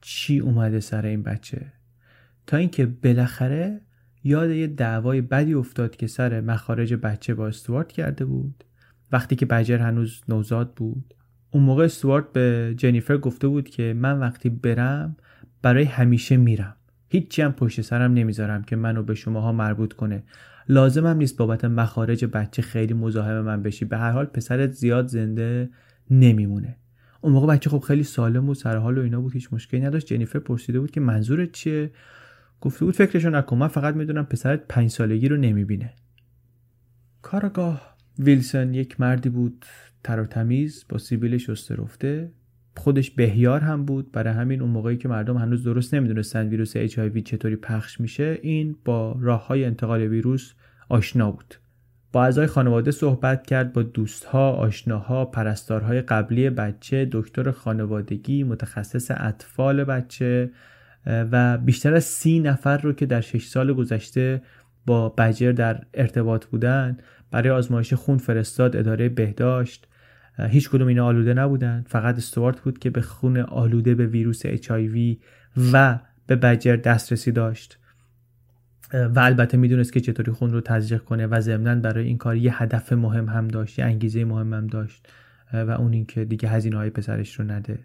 چی 0.00 0.38
اومده 0.38 0.80
سر 0.80 1.06
این 1.06 1.22
بچه. 1.22 1.72
تا 2.46 2.56
اینکه 2.56 2.86
بالاخره 2.86 3.80
یاد 4.24 4.50
یه 4.50 4.66
دعوای 4.66 5.20
بدی 5.20 5.54
افتاد 5.54 5.96
که 5.96 6.06
سر 6.06 6.40
مخارج 6.40 6.94
بچه 6.94 7.34
با 7.34 7.46
استوارت 7.46 7.92
کرده 7.92 8.24
بود. 8.24 8.64
وقتی 9.12 9.36
که 9.36 9.46
بجر 9.46 9.78
هنوز 9.78 10.22
نوزاد 10.28 10.74
بود. 10.74 11.14
اون 11.50 11.62
موقع 11.62 11.84
استوارت 11.84 12.32
به 12.32 12.74
جنیفر 12.76 13.16
گفته 13.16 13.48
بود 13.48 13.68
که 13.68 13.94
من 13.96 14.18
وقتی 14.18 14.48
برم 14.48 15.16
برای 15.62 15.84
همیشه 15.84 16.36
میرم. 16.36 16.76
هیچی 17.08 17.42
هم 17.42 17.52
پشت 17.52 17.80
سرم 17.80 18.14
نمی‌ذارم 18.14 18.62
که 18.62 18.76
منو 18.76 19.02
به 19.02 19.14
شماها 19.14 19.52
مربوط 19.52 19.92
کنه. 19.92 20.22
لازم 20.68 21.06
هم 21.06 21.16
نیست 21.16 21.36
بابت 21.36 21.64
مخارج 21.64 22.24
بچه 22.24 22.62
خیلی 22.62 22.94
مزاحم 22.94 23.40
من 23.40 23.62
بشی. 23.62 23.84
به 23.84 23.98
هر 23.98 24.10
حال 24.10 24.26
پسرت 24.26 24.70
زیاد 24.70 25.06
زنده 25.06 25.70
نمیمونه. 26.10 26.76
اون 27.20 27.32
موقع 27.32 27.46
بچه 27.46 27.70
خب 27.70 27.78
خیلی 27.78 28.02
سالم 28.02 28.48
و 28.48 28.54
سر 28.54 28.76
حال 28.76 28.98
و 28.98 29.02
اینا 29.02 29.20
بود 29.20 29.32
هیچ 29.32 29.48
مشکلی 29.52 29.80
نداشت. 29.80 30.06
جنیفر 30.06 30.38
پرسیده 30.38 30.80
بود 30.80 30.90
که 30.90 31.00
منظورت 31.00 31.52
چیه؟ 31.52 31.90
گفته 32.60 32.84
بود 32.84 32.94
فکرشو 32.94 33.30
نکن 33.30 33.56
من 33.56 33.68
فقط 33.68 33.94
می‌دونم 33.94 34.24
پسرت 34.24 34.62
پنج 34.68 34.90
سالگی 34.90 35.28
رو 35.28 35.36
نمی‌بینه. 35.36 35.92
کارگاه 37.22 37.96
ویلسون 38.18 38.74
یک 38.74 39.00
مردی 39.00 39.28
بود 39.28 39.66
تر 40.04 40.20
و 40.20 40.26
تمیز 40.26 40.84
با 40.88 40.98
سیبیل 40.98 41.38
شسته 41.38 41.74
رفته 41.74 42.32
خودش 42.76 43.10
بهیار 43.10 43.60
هم 43.60 43.84
بود. 43.84 44.12
برای 44.12 44.34
همین 44.34 44.60
اون 44.60 44.70
موقعی 44.70 44.96
که 44.96 45.08
مردم 45.08 45.36
هنوز 45.36 45.64
درست 45.64 45.94
نمی‌دونستن 45.94 46.48
ویروس 46.48 46.76
اچ 46.76 46.98
چطوری 47.24 47.56
پخش 47.56 48.00
میشه 48.00 48.38
این 48.42 48.76
با 48.84 49.16
راه 49.20 49.46
های 49.46 49.64
انتقال 49.64 50.00
ویروس 50.00 50.52
آشنا 50.88 51.30
بود. 51.30 51.54
با 52.14 52.24
اعضای 52.24 52.46
خانواده 52.46 52.90
صحبت 52.90 53.46
کرد 53.46 53.72
با 53.72 53.82
دوستها، 53.82 54.50
آشناها، 54.50 55.24
پرستارهای 55.24 56.00
قبلی 56.00 56.50
بچه، 56.50 57.08
دکتر 57.12 57.50
خانوادگی، 57.50 58.44
متخصص 58.44 59.10
اطفال 59.10 59.84
بچه 59.84 60.50
و 61.06 61.58
بیشتر 61.58 61.94
از 61.94 62.04
سی 62.04 62.40
نفر 62.40 62.78
رو 62.78 62.92
که 62.92 63.06
در 63.06 63.20
شش 63.20 63.46
سال 63.46 63.72
گذشته 63.72 64.42
با 64.86 65.08
بجر 65.08 65.52
در 65.52 65.82
ارتباط 65.94 66.46
بودن 66.46 66.98
برای 67.30 67.50
آزمایش 67.50 67.94
خون 67.94 68.18
فرستاد 68.18 68.76
اداره 68.76 69.08
بهداشت. 69.08 69.86
هیچ 70.38 70.70
کدوم 70.70 70.88
اینا 70.88 71.06
آلوده 71.06 71.34
نبودن. 71.34 71.84
فقط 71.88 72.16
استوارت 72.16 72.60
بود 72.60 72.78
که 72.78 72.90
به 72.90 73.00
خون 73.00 73.36
آلوده 73.36 73.94
به 73.94 74.06
ویروس 74.06 74.42
اچ 74.44 74.72
و 75.72 75.98
به 76.26 76.36
بجر 76.36 76.76
دسترسی 76.76 77.32
داشت. 77.32 77.78
و 78.92 79.18
البته 79.20 79.56
می‌دونست 79.56 79.92
که 79.92 80.00
چطوری 80.00 80.32
خون 80.32 80.52
رو 80.52 80.60
تزریق 80.60 81.02
کنه 81.02 81.26
و 81.26 81.40
ضمنا 81.40 81.74
برای 81.74 82.06
این 82.06 82.18
کار 82.18 82.36
یه 82.36 82.62
هدف 82.62 82.92
مهم 82.92 83.28
هم 83.28 83.48
داشت 83.48 83.78
یه 83.78 83.84
انگیزه 83.84 84.24
مهم 84.24 84.54
هم 84.54 84.66
داشت 84.66 85.08
و 85.52 85.70
اون 85.70 85.92
اینکه 85.92 86.24
دیگه 86.24 86.48
هزینه 86.48 86.76
های 86.76 86.90
پسرش 86.90 87.40
رو 87.40 87.44
نده. 87.44 87.78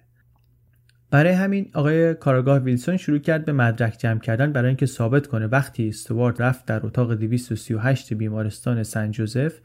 برای 1.11 1.33
همین 1.33 1.69
آقای 1.73 2.13
کاراگاه 2.13 2.59
ویلسون 2.59 2.97
شروع 2.97 3.19
کرد 3.19 3.45
به 3.45 3.51
مدرک 3.51 3.97
جمع 3.99 4.19
کردن 4.19 4.51
برای 4.51 4.67
اینکه 4.67 4.85
ثابت 4.85 5.27
کنه 5.27 5.47
وقتی 5.47 5.89
استوارد 5.89 6.41
رفت 6.41 6.65
در 6.65 6.85
اتاق 6.85 7.13
238 7.13 8.13
بیمارستان 8.13 8.83
سن 8.83 9.11
جوزف 9.11 9.59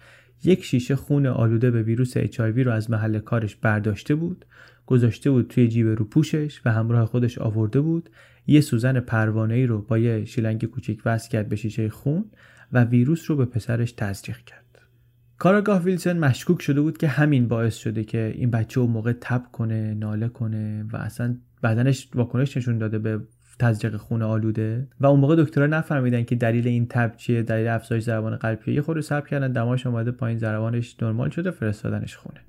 یک 0.45 0.64
شیشه 0.64 0.97
خون 0.97 1.26
آلوده 1.26 1.71
به 1.71 1.83
ویروس 1.83 2.17
اچ 2.17 2.41
رو 2.41 2.73
از 2.73 2.91
محل 2.91 3.19
کارش 3.19 3.57
برداشته 3.57 4.14
بود 4.14 4.45
گذاشته 4.87 5.31
بود 5.31 5.49
توی 5.49 5.69
جیب 5.69 5.87
رو 5.87 6.05
پوشش 6.05 6.61
و 6.64 6.73
همراه 6.73 7.07
خودش 7.07 7.38
آورده 7.38 7.81
بود. 7.81 8.11
یه 8.47 8.61
سوزن 8.61 9.01
پروانه 9.01 9.67
رو 9.67 9.83
با 9.83 9.99
یه 9.99 10.25
شیلنگ 10.25 10.65
کوچیک 10.65 11.03
وصل 11.05 11.31
کرد 11.31 11.49
به 11.49 11.57
شیشه 11.57 11.89
خون 11.89 12.25
و 12.73 12.85
ویروس 12.85 13.31
رو 13.31 13.37
به 13.37 13.45
پسرش 13.45 13.93
تزریق 13.93 14.37
کرد. 14.37 14.65
کاراگاه 15.39 15.83
ویلسون 15.83 16.19
مشکوک 16.19 16.63
شده 16.63 16.81
بود 16.81 16.99
که 16.99 17.09
همین 17.09 17.49
باعث 17.49 17.77
شده 17.77 18.05
که 18.05 18.35
این 18.37 18.51
بچه 18.51 18.81
اون 18.81 18.91
موقع 18.91 19.13
تب 19.21 19.43
کنه 19.53 19.95
ناله 19.95 20.29
کنه 20.29 20.85
و 20.93 20.97
اصلا 20.97 21.37
بدنش 21.63 22.09
واکنش 22.15 22.57
نشون 22.57 22.79
داده 22.79 22.99
به 22.99 23.21
تزریق 23.59 23.97
خون 23.97 24.23
آلوده 24.23 24.89
و 25.01 25.07
اون 25.07 25.21
موقع 25.21 25.37
دکترها 25.37 25.67
نفهمیدن 25.67 26.25
که 26.25 26.35
دلیل 26.35 26.69
این 26.69 26.87
تب 26.87 27.17
چیه 27.17 27.43
دلیل 27.43 27.69
افزایش 27.69 28.03
ضربان 28.03 28.37
قلبیه 28.37 28.75
یه 28.75 28.83
خورده 28.83 29.01
صبر 29.01 29.29
کردن 29.29 29.53
دماش 29.53 29.87
اومده 29.87 30.11
پایین 30.11 30.39
ضربانش 30.39 31.03
نرمال 31.03 31.31
شده 31.31 31.51
فرستادنش 31.51 32.17
خونه. 32.17 32.41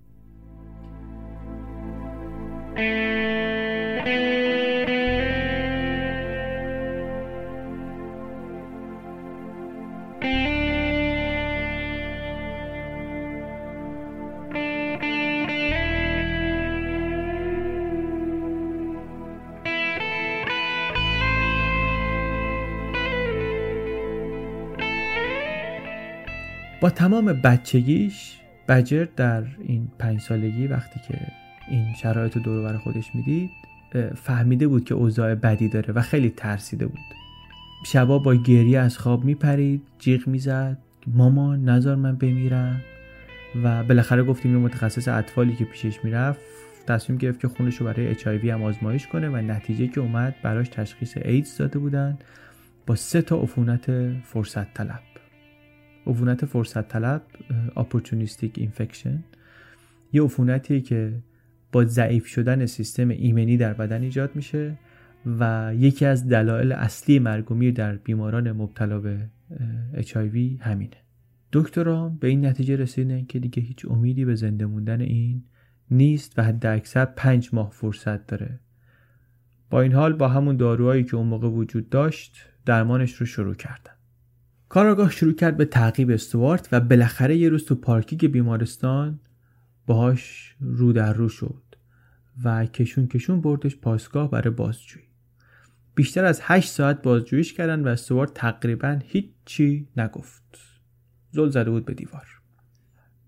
با 26.86 26.90
تمام 26.90 27.26
بچگیش 27.34 28.40
بجر 28.70 29.06
در 29.16 29.44
این 29.60 29.88
پنج 30.00 30.22
سالگی 30.22 30.68
وقتی 30.68 31.00
که 31.08 31.20
این 31.70 31.94
شرایط 31.94 32.38
دور 32.38 32.64
بر 32.64 32.78
خودش 32.78 33.16
می‌دید 33.16 33.50
فهمیده 34.16 34.68
بود 34.68 34.86
که 34.86 34.96
اوضاع 34.96 35.36
بدی 35.36 35.70
داره 35.70 35.94
و 35.94 36.02
خیلی 36.02 36.30
ترسیده 36.30 36.88
بود. 36.88 37.00
شبا 37.86 38.20
با 38.20 38.36
گریه 38.36 38.80
از 38.80 38.98
خواب 38.98 39.26
میپرید 39.26 39.82
جیغ 40.00 40.28
می‌زد 40.28 40.78
ماما 41.08 41.56
نظر 41.56 41.96
من 41.96 42.16
بمیرم 42.16 42.82
و 43.64 43.84
بالاخره 43.84 44.24
گفتیم 44.24 44.52
یه 44.52 44.58
متخصص 44.58 45.08
اطفالی 45.08 45.56
که 45.56 45.66
پیشش 45.66 46.00
می‌رفت 46.04 46.40
تصمیم 46.88 47.18
گرفت 47.18 47.40
که 47.40 47.48
خونش 47.48 47.76
رو 47.76 47.86
برای 47.86 48.08
اچ 48.08 48.28
هم 48.28 48.64
آزمایش 48.64 49.08
کنه 49.08 49.30
و 49.30 49.36
نتیجه 49.36 49.88
که 49.88 50.02
اومد 50.02 50.36
براش 50.44 50.70
تشخیص 50.70 51.18
ایدز 51.18 51.58
داده 51.58 51.80
بودن 51.80 52.18
با 52.86 52.96
سه 52.96 53.22
تا 53.22 53.42
عفونت 53.42 54.12
فرصت 54.24 54.74
طلب. 54.74 55.15
عفونت 56.08 56.46
فرصت 56.46 56.88
طلب 56.88 57.22
opportunistic 57.76 58.54
infection 58.58 59.24
یه 60.14 60.24
عفونتیه 60.24 60.82
که 60.82 61.14
با 61.72 61.86
ضعیف 61.86 62.28
شدن 62.28 62.66
سیستم 62.66 63.10
ایمنی 63.10 63.58
در 63.58 63.74
بدن 63.74 64.02
ایجاد 64.02 64.36
میشه 64.36 64.78
و 65.40 65.72
یکی 65.76 66.06
از 66.06 66.28
دلایل 66.28 66.72
اصلی 66.72 67.20
مرگ 67.20 67.74
در 67.74 67.96
بیماران 67.96 68.52
مبتلا 68.52 69.00
به 69.00 69.30
HIV 69.94 70.38
همینه. 70.60 70.98
دکتران 71.54 72.18
به 72.18 72.28
این 72.28 72.46
نتیجه 72.46 72.76
رسیدن 72.76 73.26
که 73.26 73.40
دیگه 73.40 73.64
هیچ 73.64 73.86
امیدی 73.90 74.26
به 74.26 74.36
زنده 74.36 74.66
موندن 74.66 75.02
این 75.02 75.44
نیست 75.92 76.40
و 76.40 76.44
حد 76.44 76.66
اکثر 76.66 77.06
پنج 77.06 77.50
ماه 77.54 77.70
فرصت 77.70 78.28
داره. 78.28 78.60
با 79.70 79.82
این 79.82 79.94
حال 79.94 80.14
با 80.14 80.28
همون 80.28 80.58
داروهایی 80.58 81.04
که 81.04 81.16
اون 81.16 81.28
موقع 81.28 81.48
وجود 81.48 81.90
داشت 81.90 82.38
درمانش 82.66 83.14
رو 83.14 83.26
شروع 83.26 83.56
کردن. 83.56 83.95
کاراگاه 84.76 85.12
شروع 85.12 85.34
کرد 85.34 85.58
به 85.58 85.66
تعقیب 85.66 86.10
استوارت 86.10 86.70
و 86.72 86.80
بالاخره 86.80 87.38
یه 87.38 87.50
روز 87.50 87.66
تو 87.66 87.76
پارکینگ 87.76 88.32
بیمارستان 88.32 89.20
باهاش 89.86 90.56
رو 90.60 90.94
در 90.94 91.14
رو 91.14 91.30
شد 91.30 91.64
و 92.44 92.66
کشون 92.66 93.08
کشون 93.08 93.42
بردش 93.42 93.76
پاسگاه 93.76 94.32
برای 94.32 94.50
بازجویی. 94.50 95.06
بیشتر 95.96 96.26
از 96.26 96.40
هشت 96.44 96.70
ساعت 96.70 97.02
بازجوییش 97.02 97.54
کردن 97.54 97.84
و 97.84 97.88
استوارت 97.88 98.34
تقریبا 98.34 99.00
هیچی 99.04 99.88
نگفت. 99.98 100.58
زل 101.32 101.50
زده 101.50 101.70
بود 101.70 101.86
به 101.86 101.94
دیوار. 101.94 102.28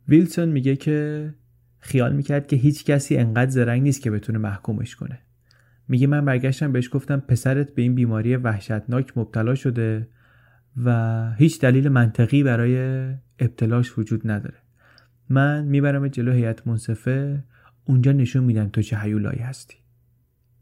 ویلسون 0.08 0.50
میگه 0.50 0.76
که 0.76 1.34
خیال 1.80 2.16
می‌کرد 2.16 2.48
که 2.48 2.56
هیچ 2.56 2.86
کسی 2.86 3.18
انقدر 3.18 3.52
زرنگ 3.52 3.84
نیست 3.84 4.02
که 4.02 4.12
بتونه 4.12 4.40
محکومش 4.40 4.96
کنه. 4.96 5.20
میگه 5.88 6.08
من 6.08 6.26
برگشتم 6.26 6.72
بهش 6.72 6.90
گفتم 6.92 7.20
پسرت 7.20 7.76
به 7.76 7.82
این 7.82 7.96
بیماری 7.96 8.36
وحشتناک 8.36 9.18
مبتلا 9.18 9.56
شده 9.56 10.08
و 10.86 11.32
هیچ 11.34 11.62
دلیل 11.62 11.90
منطقی 11.90 12.44
برای 12.44 12.78
ابتلاش 13.40 13.98
وجود 13.98 14.32
نداره. 14.32 14.58
من 15.30 15.66
می‌برم 15.66 16.08
جلو 16.08 16.32
هیئت 16.32 16.68
منصفه 16.68 17.44
اونجا 17.86 18.12
نشون 18.12 18.44
میدم 18.44 18.70
تو 18.70 18.82
چه 18.82 19.00
هیولایی 19.00 19.40
هستی. 19.40 19.76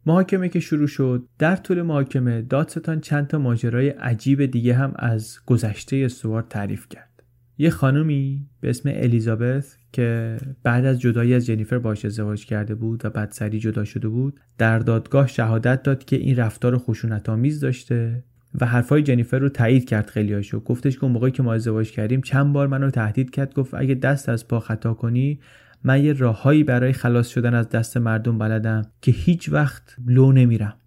محاکمه 0.05 0.49
که 0.49 0.59
شروع 0.59 0.87
شد 0.87 1.27
در 1.39 1.55
طول 1.55 1.81
محاکمه 1.81 2.41
دادستان 2.41 2.99
چند 2.99 3.27
تا 3.27 3.37
ماجرای 3.37 3.89
عجیب 3.89 4.45
دیگه 4.45 4.73
هم 4.73 4.93
از 4.95 5.37
گذشته 5.45 6.07
سوار 6.07 6.41
تعریف 6.41 6.89
کرد. 6.89 7.23
یه 7.57 7.69
خانومی 7.69 8.49
به 8.61 8.69
اسم 8.69 8.89
الیزابت 8.93 9.77
که 9.91 10.37
بعد 10.63 10.85
از 10.85 11.01
جدایی 11.01 11.33
از 11.33 11.45
جنیفر 11.45 11.77
باش 11.77 12.05
ازدواج 12.05 12.45
کرده 12.45 12.75
بود 12.75 13.05
و 13.05 13.09
بعد 13.09 13.31
سری 13.31 13.59
جدا 13.59 13.83
شده 13.83 14.07
بود 14.07 14.39
در 14.57 14.79
دادگاه 14.79 15.27
شهادت 15.27 15.83
داد 15.83 16.05
که 16.05 16.15
این 16.15 16.35
رفتار 16.35 16.77
خشونت 16.77 17.29
آمیز 17.29 17.59
داشته 17.59 18.23
و 18.61 18.65
حرفای 18.65 19.03
جنیفر 19.03 19.39
رو 19.39 19.49
تایید 19.49 19.85
کرد 19.85 20.09
خیلیاشو 20.09 20.59
گفتش 20.59 20.95
که 20.95 21.03
اون 21.03 21.13
موقعی 21.13 21.31
که 21.31 21.43
ما 21.43 21.53
ازدواج 21.53 21.91
کردیم 21.91 22.21
چند 22.21 22.53
بار 22.53 22.67
منو 22.67 22.89
تهدید 22.89 23.29
کرد. 23.29 23.53
گفت 23.53 23.73
اگه 23.73 23.95
دست 23.95 24.29
از 24.29 24.47
پا 24.47 24.59
خطا 24.59 24.93
کنی 24.93 25.39
من 25.83 26.03
یه 26.03 26.13
راههایی 26.13 26.63
برای 26.63 26.93
خلاص 26.93 27.27
شدن 27.27 27.53
از 27.53 27.69
دست 27.69 27.97
مردم 27.97 28.37
بلدم 28.37 28.81
که 29.01 29.11
هیچ 29.11 29.49
وقت 29.49 29.95
لو 30.07 30.31
نمیرم. 30.31 30.77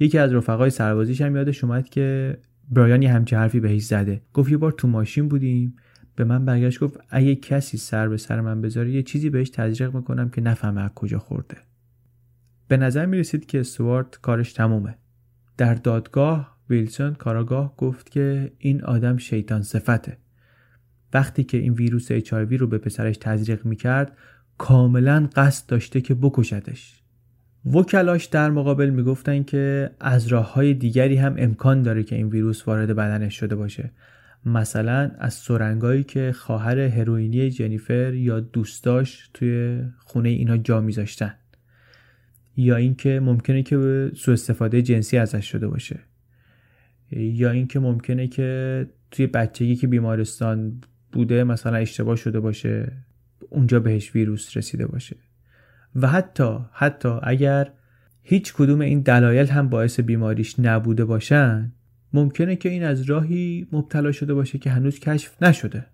یکی 0.00 0.18
از 0.18 0.32
رفقای 0.32 0.70
سربازیش 0.70 1.20
هم 1.20 1.36
یادش 1.36 1.64
اومد 1.64 1.88
که 1.88 2.38
برایان 2.70 3.02
یه 3.02 3.12
همچه 3.12 3.36
حرفی 3.36 3.60
بهش 3.60 3.82
زده. 3.82 4.22
گفت 4.34 4.50
یه 4.50 4.56
بار 4.56 4.72
تو 4.72 4.88
ماشین 4.88 5.28
بودیم. 5.28 5.76
به 6.16 6.24
من 6.24 6.44
برگشت 6.44 6.80
گفت 6.80 7.00
اگه 7.10 7.34
کسی 7.34 7.78
سر 7.78 8.08
به 8.08 8.16
سر 8.16 8.40
من 8.40 8.60
بذاره 8.60 8.90
یه 8.90 9.02
چیزی 9.02 9.30
بهش 9.30 9.50
تزریق 9.50 9.94
می‌کنم 9.94 10.28
که 10.28 10.40
نفهمه 10.40 10.80
از 10.80 10.90
کجا 10.94 11.18
خورده. 11.18 11.56
به 12.68 12.76
نظر 12.76 13.06
می‌رسید 13.06 13.46
که 13.46 13.62
سوارت 13.62 14.20
کارش 14.20 14.52
تمومه. 14.52 14.98
در 15.56 15.74
دادگاه 15.74 16.57
ویلسون 16.70 17.14
کاراگاه 17.14 17.76
گفت 17.76 18.10
که 18.10 18.52
این 18.58 18.84
آدم 18.84 19.16
شیطان 19.16 19.62
صفته. 19.62 20.16
وقتی 21.12 21.44
که 21.44 21.58
این 21.58 21.72
ویروس 21.72 22.10
اچ 22.10 22.32
رو 22.32 22.66
به 22.66 22.78
پسرش 22.78 23.16
تزریق 23.16 23.66
می‌کرد 23.66 24.16
کاملا 24.58 25.28
قصد 25.36 25.66
داشته 25.66 26.00
که 26.00 26.14
بکشدش 26.14 27.02
وکلاش 27.64 28.24
در 28.24 28.50
مقابل 28.50 28.90
می‌گفتن 28.90 29.42
که 29.42 29.90
از 30.00 30.26
راه 30.26 30.52
های 30.52 30.74
دیگری 30.74 31.16
هم 31.16 31.34
امکان 31.38 31.82
داره 31.82 32.02
که 32.02 32.16
این 32.16 32.28
ویروس 32.28 32.68
وارد 32.68 32.96
بدنش 32.96 33.34
شده 33.40 33.56
باشه. 33.56 33.90
مثلا 34.44 35.10
از 35.18 35.34
سرنگایی 35.34 36.04
که 36.04 36.32
خواهر 36.32 36.78
هروئینی 36.78 37.50
جنیفر 37.50 38.14
یا 38.14 38.40
دوستاش 38.40 39.30
توی 39.34 39.82
خونه 39.98 40.28
اینا 40.28 40.56
جا 40.56 40.80
میذاشتن. 40.80 41.34
یا 42.56 42.76
اینکه 42.76 43.20
ممکنه 43.20 43.62
که 43.62 44.10
سوء 44.14 44.32
استفاده 44.32 44.82
جنسی 44.82 45.18
ازش 45.18 45.44
شده 45.50 45.68
باشه. 45.68 46.00
یا 47.10 47.50
اینکه 47.50 47.80
ممکنه 47.80 48.28
که 48.28 48.86
توی 49.10 49.26
بچگی 49.26 49.76
که 49.76 49.86
بیمارستان 49.86 50.80
بوده 51.12 51.44
مثلا 51.44 51.76
اشتباه 51.76 52.16
شده 52.16 52.40
باشه 52.40 52.92
اونجا 53.50 53.80
بهش 53.80 54.14
ویروس 54.14 54.56
رسیده 54.56 54.86
باشه. 54.86 55.16
و 55.94 56.08
حتی 56.08 56.58
حتی 56.72 57.18
اگر 57.22 57.70
هیچ 58.22 58.54
کدوم 58.54 58.80
این 58.80 59.00
دلایل 59.00 59.46
هم 59.46 59.68
باعث 59.68 60.00
بیماریش 60.00 60.54
نبوده 60.58 61.04
باشن 61.04 61.72
ممکنه 62.12 62.56
که 62.56 62.68
این 62.68 62.84
از 62.84 63.02
راهی 63.02 63.66
مبتلا 63.72 64.12
شده 64.12 64.34
باشه 64.34 64.58
که 64.58 64.70
هنوز 64.70 65.00
کشف 65.00 65.42
نشده. 65.42 65.86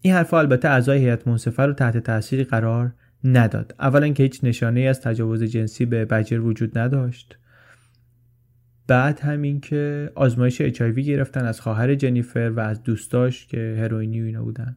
این 0.00 0.14
حرفها 0.14 0.38
البته 0.38 0.68
اعضای 0.68 0.98
هیئت 0.98 1.28
منصفه 1.28 1.62
رو 1.62 1.72
تحت 1.72 1.98
تاثیر 1.98 2.44
قرار 2.44 2.92
نداد. 3.24 3.74
اولا 3.80 4.08
که 4.08 4.22
هیچ 4.22 4.44
نشانه 4.44 4.80
از 4.80 5.00
تجاوز 5.00 5.42
جنسی 5.42 5.86
به 5.86 6.04
بجر 6.04 6.40
وجود 6.40 6.78
نداشت. 6.78 7.38
بعد 8.88 9.20
همین 9.20 9.60
که 9.60 10.12
آزمایش 10.14 10.60
اچ 10.60 10.82
گرفتن 10.82 11.44
از 11.44 11.60
خواهر 11.60 11.94
جنیفر 11.94 12.52
و 12.56 12.60
از 12.60 12.82
دوستاش 12.82 13.46
که 13.46 13.78
هروئینی 13.80 14.22
و 14.22 14.24
اینا 14.24 14.42
بودن. 14.42 14.76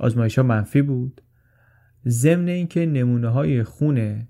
آزمایش 0.00 0.38
ها 0.38 0.44
منفی 0.44 0.82
بود. 0.82 1.20
ضمن 2.08 2.48
اینکه 2.48 2.86
نمونه 2.86 3.28
های 3.28 3.62
خون 3.62 4.26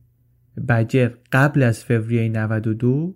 بجر 0.68 1.11
قبل 1.33 1.62
از 1.62 1.85
فوریه 1.85 2.28
92 2.28 3.14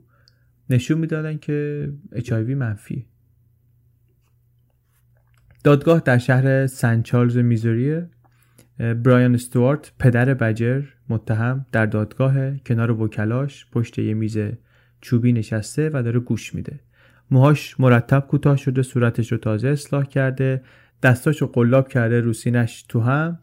نشون 0.71 0.99
می‌دادن 0.99 1.38
که 1.38 1.88
اچ 2.12 2.33
منفی. 2.33 3.07
دادگاه 5.64 6.02
در 6.05 6.19
شهر 6.19 6.67
سن 6.67 7.02
چارلز 7.02 7.37
میزوری 7.37 8.02
برایان 8.79 9.35
استوارت 9.35 9.93
پدر 9.99 10.35
بجر 10.35 10.83
متهم 11.09 11.67
در 11.73 11.87
دادگاه 11.87 12.59
کنار 12.59 12.90
وکلاش 12.90 13.67
پشت 13.73 13.99
یه 13.99 14.14
میز 14.14 14.38
چوبی 15.00 15.33
نشسته 15.33 15.90
و 15.92 16.02
داره 16.02 16.21
گوش 16.21 16.54
میده. 16.54 16.80
موهاش 17.30 17.80
مرتب 17.80 18.26
کوتاه 18.28 18.57
شده 18.57 18.83
صورتش 18.83 19.33
رو 19.33 19.38
تازه 19.38 19.69
اصلاح 19.69 20.04
کرده 20.04 20.62
دستاشو 21.02 21.47
قلاب 21.47 21.88
کرده 21.88 22.21
روسینش 22.21 22.83
تو 22.83 23.00
هم 23.00 23.38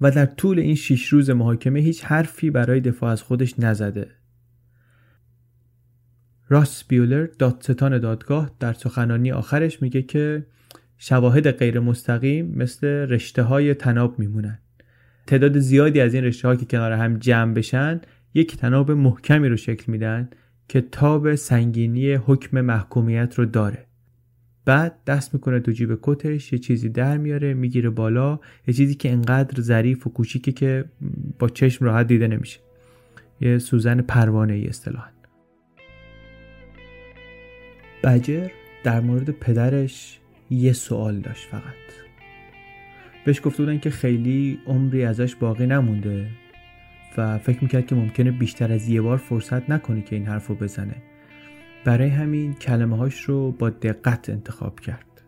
و 0.00 0.10
در 0.10 0.26
طول 0.26 0.58
این 0.58 0.74
شیش 0.74 1.08
روز 1.08 1.30
محاکمه 1.30 1.80
هیچ 1.80 2.04
حرفی 2.04 2.50
برای 2.50 2.80
دفاع 2.80 3.10
از 3.10 3.22
خودش 3.22 3.54
نزده. 3.58 4.10
راس 6.48 6.84
بیولر 6.84 7.26
دادستان 7.38 7.98
دادگاه 7.98 8.50
در 8.60 8.72
سخنانی 8.72 9.32
آخرش 9.32 9.82
میگه 9.82 10.02
که 10.02 10.46
شواهد 10.98 11.50
غیر 11.50 11.80
مستقیم 11.80 12.54
مثل 12.56 12.86
رشته 12.86 13.42
های 13.42 13.74
تناب 13.74 14.18
میمونن. 14.18 14.58
تعداد 15.26 15.58
زیادی 15.58 16.00
از 16.00 16.14
این 16.14 16.24
رشته 16.24 16.48
ها 16.48 16.56
که 16.56 16.64
کنار 16.64 16.92
هم 16.92 17.18
جمع 17.18 17.54
بشن 17.54 18.00
یک 18.34 18.56
تناب 18.56 18.90
محکمی 18.90 19.48
رو 19.48 19.56
شکل 19.56 19.92
میدن 19.92 20.30
که 20.68 20.80
تاب 20.80 21.34
سنگینی 21.34 22.12
حکم 22.12 22.60
محکومیت 22.60 23.34
رو 23.34 23.44
داره. 23.44 23.86
بعد 24.64 25.04
دست 25.06 25.34
می‌کنه 25.34 25.60
تو 25.60 25.72
جیب 25.72 25.98
کتش 26.02 26.52
یه 26.52 26.58
چیزی 26.58 26.88
در 26.88 27.16
میاره 27.16 27.54
می‌گیره 27.54 27.90
بالا 27.90 28.40
یه 28.66 28.74
چیزی 28.74 28.94
که 28.94 29.10
انقدر 29.10 29.60
ظریف 29.60 30.06
و 30.06 30.10
کوچیکه 30.10 30.52
که 30.52 30.84
با 31.38 31.48
چشم 31.48 31.84
راحت 31.84 32.06
دیده 32.06 32.28
نمیشه. 32.28 32.60
یه 33.40 33.58
سوزن 33.58 34.00
پروانه 34.00 34.52
ای 34.52 34.68
اصطلاحا. 34.68 35.10
بجر 38.04 38.48
در 38.84 39.00
مورد 39.00 39.30
پدرش 39.30 40.20
یه 40.50 40.72
سوال 40.72 41.20
داشت 41.20 41.48
فقط. 41.48 41.62
بهش 43.24 43.40
گفته 43.44 43.62
بودن 43.62 43.78
که 43.78 43.90
خیلی 43.90 44.58
عمری 44.66 45.04
ازش 45.04 45.34
باقی 45.34 45.66
نمونده. 45.66 46.26
و 47.18 47.38
فکر 47.38 47.58
می‌کرد 47.62 47.86
که 47.86 47.94
ممکنه 47.94 48.30
بیشتر 48.30 48.72
از 48.72 48.88
یه 48.88 49.02
بار 49.02 49.16
فرصت 49.16 49.70
نکنه 49.70 50.02
که 50.02 50.16
این 50.16 50.26
حرف 50.26 50.46
رو 50.46 50.54
بزنه. 50.54 50.96
برای 51.84 52.08
همین 52.08 52.54
کلمه 52.54 52.96
هاش 52.96 53.20
رو 53.20 53.52
با 53.52 53.70
دقت 53.70 54.30
انتخاب 54.30 54.80
کرد. 54.80 55.22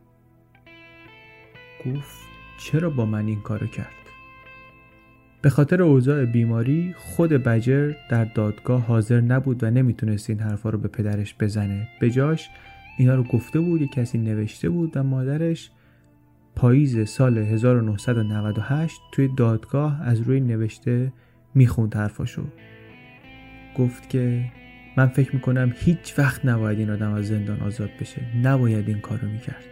گفت 1.87 2.17
چرا 2.59 2.91
با 2.91 3.07
من 3.07 3.27
این 3.27 3.41
کارو 3.41 3.67
کرد؟ 3.67 3.87
به 5.43 5.51
خاطر 5.51 5.83
اوضاع 5.83 6.25
بیماری 6.25 6.95
خود 6.99 7.31
بجر 7.33 7.93
در 8.11 8.25
دادگاه 8.25 8.81
حاضر 8.87 9.21
نبود 9.21 9.63
و 9.65 9.71
نمی‌تونست 9.71 10.31
این 10.31 10.39
حرفا 10.39 10.71
رو 10.71 10.79
به 10.79 10.89
پدرش 10.89 11.35
بزنه. 11.41 11.89
به 12.01 12.11
جاش 12.11 12.49
اینا 12.99 13.15
رو 13.15 13.23
گفته 13.23 13.61
بود 13.61 13.81
یه 13.81 13.89
کسی 13.89 14.19
نوشته 14.19 14.69
بود 14.69 14.97
و 14.97 15.03
مادرش 15.03 15.71
پاییز 16.57 17.09
سال 17.09 17.39
1998 17.39 19.01
توی 19.13 19.29
دادگاه 19.37 20.03
از 20.03 20.21
روی 20.21 20.41
نوشته 20.41 21.13
می‌خوند 21.55 21.95
حرفاشو. 21.95 22.43
گفت 23.77 24.09
که 24.09 24.45
من 24.97 25.07
فکر 25.07 25.35
می‌کنم 25.35 25.73
هیچ 25.77 26.19
وقت 26.19 26.47
نباید 26.47 26.79
این 26.79 26.91
آدم 26.91 27.13
از 27.13 27.29
زندان 27.29 27.61
آزاد 27.61 27.91
بشه. 28.01 28.37
نباید 28.43 28.89
این 28.89 29.01
کارو 29.01 29.29
می‌کرد. 29.29 29.65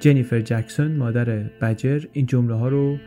جنیفر 0.00 0.40
جکسون 0.40 0.96
مادر 0.96 1.24
بجر 1.38 2.04
این 2.12 2.26
جمله 2.26 2.54
ها 2.54 2.68
رو 2.68 2.98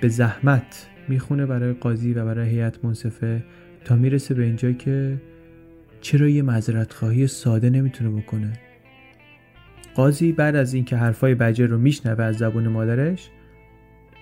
به 0.00 0.08
زحمت 0.08 0.88
می‌خونه 1.08 1.46
برای 1.46 1.72
قاضی 1.72 2.12
و 2.12 2.24
برای 2.24 2.48
هیئت 2.48 2.84
منصفه 2.84 3.44
تا 3.84 3.96
می‌رسه 3.96 4.34
به 4.34 4.44
اینجا 4.44 4.72
که 4.72 5.20
چرا 6.00 6.28
یه 6.28 6.42
معذرت 6.42 6.92
خواهی 6.92 7.26
ساده 7.26 7.70
نمی‌تونه 7.70 8.10
بکنه. 8.20 8.52
قاضی 9.94 10.32
بعد 10.32 10.56
از 10.56 10.74
اینکه 10.74 10.96
حرفای 10.96 11.34
بجر 11.34 11.66
رو 11.66 11.78
میشنوه 11.78 12.24
از 12.24 12.36
زبون 12.36 12.68
مادرش 12.68 13.30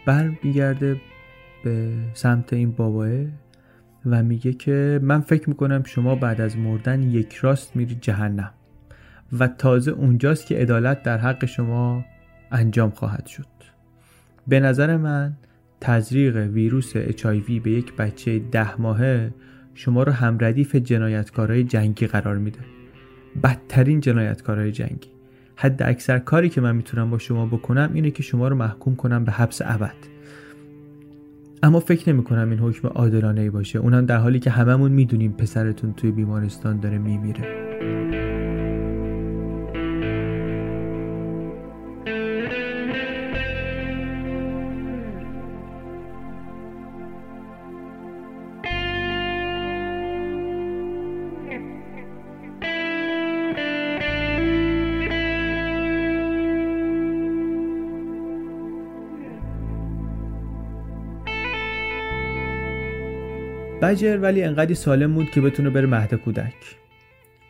برمیگرده 0.06 0.96
به 1.64 1.92
سمت 2.14 2.52
این 2.52 2.72
باباه 2.72 3.10
و 4.06 4.22
میگه 4.22 4.52
که 4.52 5.00
من 5.02 5.20
فکر 5.20 5.48
می‌کنم 5.48 5.82
شما 5.82 6.14
بعد 6.14 6.40
از 6.40 6.56
مردن 6.56 7.02
یک 7.02 7.34
راست 7.34 7.76
میری 7.76 7.94
جهنم 7.94 8.50
و 9.38 9.48
تازه 9.48 9.90
اونجاست 9.90 10.46
که 10.46 10.56
عدالت 10.56 11.02
در 11.02 11.18
حق 11.18 11.44
شما 11.44 12.04
انجام 12.52 12.90
خواهد 12.90 13.26
شد. 13.26 13.46
به 14.48 14.60
نظر 14.60 14.96
من 14.96 15.32
تزریق 15.80 16.36
ویروس 16.36 16.96
HIV 16.96 17.50
به 17.62 17.70
یک 17.70 17.96
بچه 17.96 18.38
ده 18.38 18.80
ماهه 18.80 19.34
شما 19.74 20.02
رو 20.02 20.12
همردیف 20.12 20.76
جنایتکارای 20.76 21.64
جنگی 21.64 22.06
قرار 22.06 22.38
میده. 22.38 22.58
بدترین 23.42 24.00
جنایتکارای 24.00 24.72
جنگی. 24.72 25.10
حد 25.56 25.82
اکثر 25.82 26.18
کاری 26.18 26.48
که 26.48 26.60
من 26.60 26.76
می‌تونم 26.76 27.10
با 27.10 27.18
شما 27.18 27.46
بکنم 27.46 27.90
اینه 27.94 28.10
که 28.10 28.22
شما 28.22 28.48
رو 28.48 28.56
محکوم 28.56 28.96
کنم 28.96 29.24
به 29.24 29.32
حبس 29.32 29.62
ابد. 29.64 29.94
اما 31.62 31.80
فکر 31.80 32.12
نمی 32.12 32.24
کنم 32.24 32.50
این 32.50 32.58
حکم 32.58 32.88
عادلانه 32.88 33.40
ای 33.40 33.50
باشه. 33.50 33.78
اونم 33.78 34.06
در 34.06 34.16
حالی 34.16 34.40
که 34.40 34.50
هممون 34.50 34.92
می‌دونیم 34.92 35.32
پسرتون 35.32 35.92
توی 35.92 36.10
بیمارستان 36.10 36.80
داره 36.80 36.98
میمیره. 36.98 37.69
بجر 63.90 64.18
ولی 64.22 64.42
انقدی 64.42 64.74
سالم 64.74 65.14
بود 65.14 65.30
که 65.30 65.40
بتونه 65.40 65.70
بره 65.70 65.86
مهد 65.86 66.14
کودک. 66.14 66.54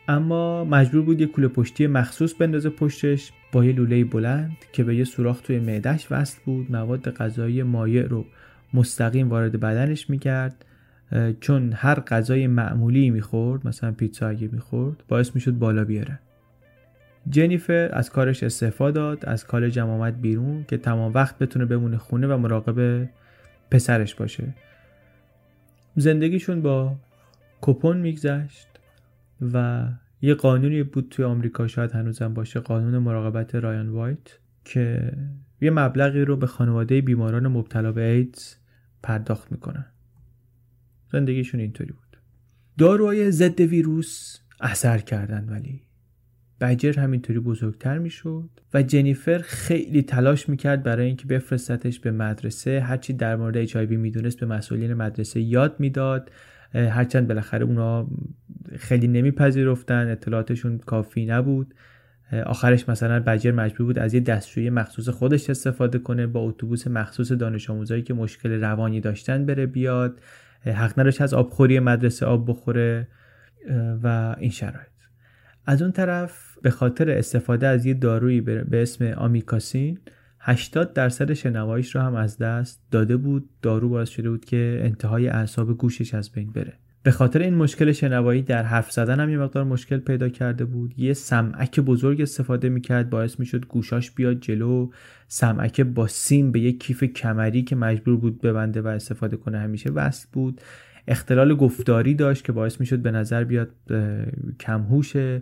اما 0.07 0.65
مجبور 0.65 1.01
بود 1.01 1.21
یه 1.21 1.27
کوله 1.27 1.47
پشتی 1.47 1.87
مخصوص 1.87 2.33
بندازه 2.33 2.69
پشتش 2.69 3.31
با 3.51 3.65
یه 3.65 3.73
لوله 3.73 4.03
بلند 4.03 4.57
که 4.71 4.83
به 4.83 4.95
یه 4.95 5.03
سوراخ 5.03 5.41
توی 5.41 5.59
معدش 5.59 6.07
وصل 6.11 6.39
بود. 6.45 6.71
مواد 6.71 7.09
غذایی 7.09 7.63
مایع 7.63 8.03
رو 8.07 8.25
مستقیم 8.73 9.29
وارد 9.29 9.59
بدنش 9.59 10.09
می‌کرد 10.09 10.65
چون 11.39 11.73
هر 11.75 11.99
غذای 11.99 12.47
معمولی 12.47 13.09
می‌خورد 13.09 13.67
مثلا 13.67 13.91
پیتزا 13.91 14.27
اگه 14.27 14.49
می‌خورد 14.51 15.03
باعث 15.07 15.35
می‌شد 15.35 15.51
بالا 15.51 15.83
بیاره. 15.83 16.19
جنیفر 17.29 17.89
از 17.93 18.09
کارش 18.09 18.43
استعفا 18.43 18.91
داد 18.91 19.25
از 19.25 19.45
کالج 19.47 19.79
هم 19.79 19.89
آمد 19.89 20.21
بیرون 20.21 20.65
که 20.67 20.77
تمام 20.77 21.13
وقت 21.13 21.37
بتونه 21.37 21.65
بمونه 21.65 21.97
خونه 21.97 22.27
و 22.27 22.37
مراقب 22.37 23.09
پسرش 23.71 24.15
باشه. 24.15 24.43
زندگیشون 25.95 26.61
با 26.61 26.95
کپون 27.61 27.97
میگذشت 27.97 28.67
و 29.53 29.87
یه 30.21 30.33
قانونی 30.33 30.83
بود 30.83 31.07
توی 31.09 31.25
آمریکا 31.25 31.67
شاید 31.67 31.91
هنوزم 31.91 32.33
باشه 32.33 32.59
قانون 32.59 32.97
مراقبت 32.97 33.55
رایان 33.55 33.89
وایت 33.89 34.39
که 34.65 35.13
یه 35.61 35.71
مبلغی 35.71 36.21
رو 36.21 36.37
به 36.37 36.47
خانواده 36.47 37.01
بیماران 37.01 37.47
مبتلا 37.47 37.91
به 37.91 38.01
ایدز 38.01 38.55
پرداخت 39.03 39.51
می‌کنن. 39.51 39.85
زندگیشون 41.11 41.59
اینطوری 41.59 41.91
بود. 41.91 42.17
داروهای 42.77 43.31
ضد 43.31 43.61
ویروس 43.61 44.39
اثر 44.61 44.97
کردن 44.97 45.49
ولی 45.49 45.81
بجر 46.61 46.99
همینطوری 46.99 47.39
بزرگتر 47.39 47.97
می‌شد 47.97 48.49
و 48.73 48.83
جنیفر 48.83 49.37
خیلی 49.37 50.01
تلاش 50.01 50.49
می‌کرد 50.49 50.83
برای 50.83 51.05
اینکه 51.07 51.27
بفرستتش 51.27 51.99
به 51.99 52.11
مدرسه. 52.11 52.79
هرچی 52.79 53.13
در 53.13 53.35
مورد 53.35 53.57
اچ 53.57 53.75
می‌دونست 53.75 54.39
به 54.39 54.45
مسئولین 54.45 54.93
مدرسه 54.93 55.39
یاد 55.39 55.75
می‌داد. 55.79 56.31
هرچند 56.73 57.27
بالاخره 57.27 57.65
اونا 57.65 58.07
خیلی 58.77 59.07
نمیپذیرفتن 59.07 60.11
اطلاعاتشون 60.11 60.77
کافی 60.77 61.25
نبود. 61.25 61.73
آخرش 62.45 62.89
مثلا 62.89 63.19
بجر 63.19 63.51
مجبور 63.51 63.87
بود 63.87 63.99
از 63.99 64.13
یه 64.13 64.19
دستشویی 64.19 64.69
مخصوص 64.69 65.09
خودش 65.09 65.49
استفاده 65.49 65.99
کنه 65.99 66.27
با 66.27 66.39
اتوبوس 66.39 66.87
مخصوص 66.87 67.31
دانش 67.31 67.69
آموزایی 67.69 68.01
که 68.01 68.13
مشکل 68.13 68.51
روانی 68.51 69.01
داشتن 69.01 69.45
بره 69.45 69.65
بیاد. 69.65 70.19
حق 70.65 70.99
نداشت 70.99 71.21
از 71.21 71.33
آبخوری 71.33 71.79
مدرسه 71.79 72.25
آب 72.25 72.49
بخوره 72.49 73.07
و 74.03 74.35
این 74.39 74.51
شرایط. 74.51 74.87
از 75.65 75.81
اون 75.81 75.91
طرف 75.91 76.50
به 76.61 76.69
خاطر 76.69 77.09
استفاده 77.09 77.67
از 77.67 77.85
یه 77.85 77.93
دارویی 77.93 78.41
به 78.41 78.81
اسم 78.81 79.05
آمیکاسین 79.05 79.99
80 80.39 80.93
درصد 80.93 81.33
شنواییش 81.33 81.95
رو 81.95 82.01
هم 82.01 82.15
از 82.15 82.37
دست 82.37 82.81
داده 82.91 83.17
بود. 83.17 83.49
دارو 83.61 83.89
باعث 83.89 84.09
شده 84.09 84.29
بود 84.29 84.45
که 84.45 84.81
انتهای 84.83 85.27
اعصاب 85.27 85.77
گوشش 85.77 86.13
از 86.13 86.31
بین 86.31 86.51
بره. 86.51 86.73
به 87.03 87.11
خاطر 87.11 87.39
این 87.39 87.53
مشکل 87.53 87.91
شنوایی 87.91 88.41
در 88.41 88.63
حرف 88.63 88.91
زدن 88.91 89.19
هم 89.19 89.29
یه 89.29 89.37
مقدار 89.37 89.63
مشکل 89.63 89.97
پیدا 89.97 90.29
کرده 90.29 90.65
بود. 90.65 90.93
یه 90.97 91.13
سمعک 91.13 91.79
بزرگ 91.79 92.21
استفاده 92.21 92.69
می‌کرد 92.69 93.09
باعث 93.09 93.39
می‌شد 93.39 93.65
گوشاش 93.65 94.11
بیاد 94.11 94.39
جلو. 94.39 94.89
سمعک 95.27 95.81
با 95.81 96.07
سیم 96.07 96.51
به 96.51 96.59
یک 96.59 96.79
کیف 96.79 97.03
کمری 97.03 97.63
که 97.63 97.75
مجبور 97.75 98.17
بود 98.17 98.41
ببنده 98.41 98.81
و 98.81 98.87
استفاده 98.87 99.37
کنه 99.37 99.59
همیشه 99.59 99.91
وصل 99.91 100.27
بود. 100.33 100.61
اختلال 101.07 101.55
گفتاری 101.55 102.13
داشت 102.13 102.45
که 102.45 102.51
باعث 102.51 102.79
می‌شد 102.79 102.99
به 102.99 103.11
نظر 103.11 103.43
بیاد 103.43 103.69
کمهوشه. 104.59 105.41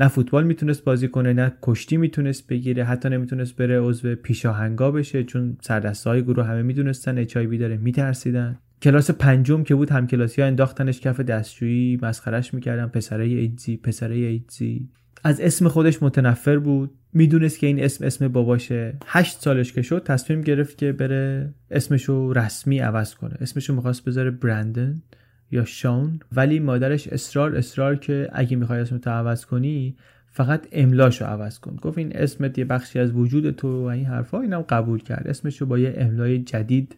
نه 0.00 0.08
فوتبال 0.08 0.44
می‌تونست 0.44 0.84
بازی 0.84 1.08
کنه 1.08 1.32
نه 1.32 1.52
کشتی 1.62 1.96
می‌تونست 1.96 2.46
بگیره 2.46 2.84
حتی 2.84 3.08
نمی‌تونست 3.08 3.56
بره 3.56 3.80
عضو 3.80 4.14
پیشاهنگا 4.14 4.90
بشه 4.90 5.24
چون 5.24 5.56
سردستهای 5.60 6.22
گروه 6.22 6.44
همه 6.44 6.62
می‌دونستن 6.62 7.18
اچ 7.18 7.36
داره 7.36 7.76
میترسیدن. 7.76 8.58
کلاس 8.82 9.10
پنجم 9.10 9.62
که 9.62 9.74
بود 9.74 9.90
هم 9.90 10.06
کلاسی 10.06 10.42
ها 10.42 10.48
انداختنش 10.48 11.00
کف 11.00 11.20
دستشویی 11.20 11.98
مسخرش 12.02 12.54
می‌کردن 12.54 12.86
پسره 12.86 13.24
ایدزی 13.24 13.76
پسره 13.76 14.14
ایدزی 14.16 14.88
از 15.24 15.40
اسم 15.40 15.68
خودش 15.68 16.02
متنفر 16.02 16.58
بود 16.58 16.90
می‌دونست 17.12 17.58
که 17.58 17.66
این 17.66 17.84
اسم 17.84 18.04
اسم 18.04 18.28
باباشه. 18.28 18.96
هشت 19.06 19.40
سالش 19.40 19.72
که 19.72 19.82
شد 19.82 20.02
تصمیم 20.02 20.40
گرفت 20.40 20.78
که 20.78 20.92
بره 20.92 21.54
اسمشو 21.70 22.32
رسمی 22.32 22.78
عوض 22.78 23.14
کنه. 23.14 23.34
اسمشو 23.40 23.74
می‌خواست 23.74 24.04
بذاره 24.04 24.30
برندن 24.30 25.02
یا 25.50 25.64
شون 25.64 26.20
ولی 26.32 26.60
مادرش 26.60 27.08
اصرار 27.08 27.56
اصرار 27.56 27.96
که 27.96 28.28
اگه 28.32 28.56
می‌خوای 28.56 28.80
اسمتو 28.80 29.10
عوض 29.10 29.44
کنی 29.44 29.96
فقط 30.30 30.66
املاشو 30.72 31.24
عوض 31.24 31.58
کن. 31.58 31.76
گفت 31.76 31.98
این 31.98 32.16
اسمت 32.16 32.58
یه 32.58 32.64
بخشی 32.64 32.98
از 32.98 33.12
وجود 33.12 33.50
تو 33.50 33.82
و 33.82 33.86
این 33.86 34.06
حرفا 34.06 34.40
اینم 34.40 34.62
قبول 34.62 35.02
کرد. 35.02 35.28
اسمشو 35.28 35.66
با 35.66 35.78
یه 35.78 35.94
املای 35.96 36.38
جدید 36.38 36.96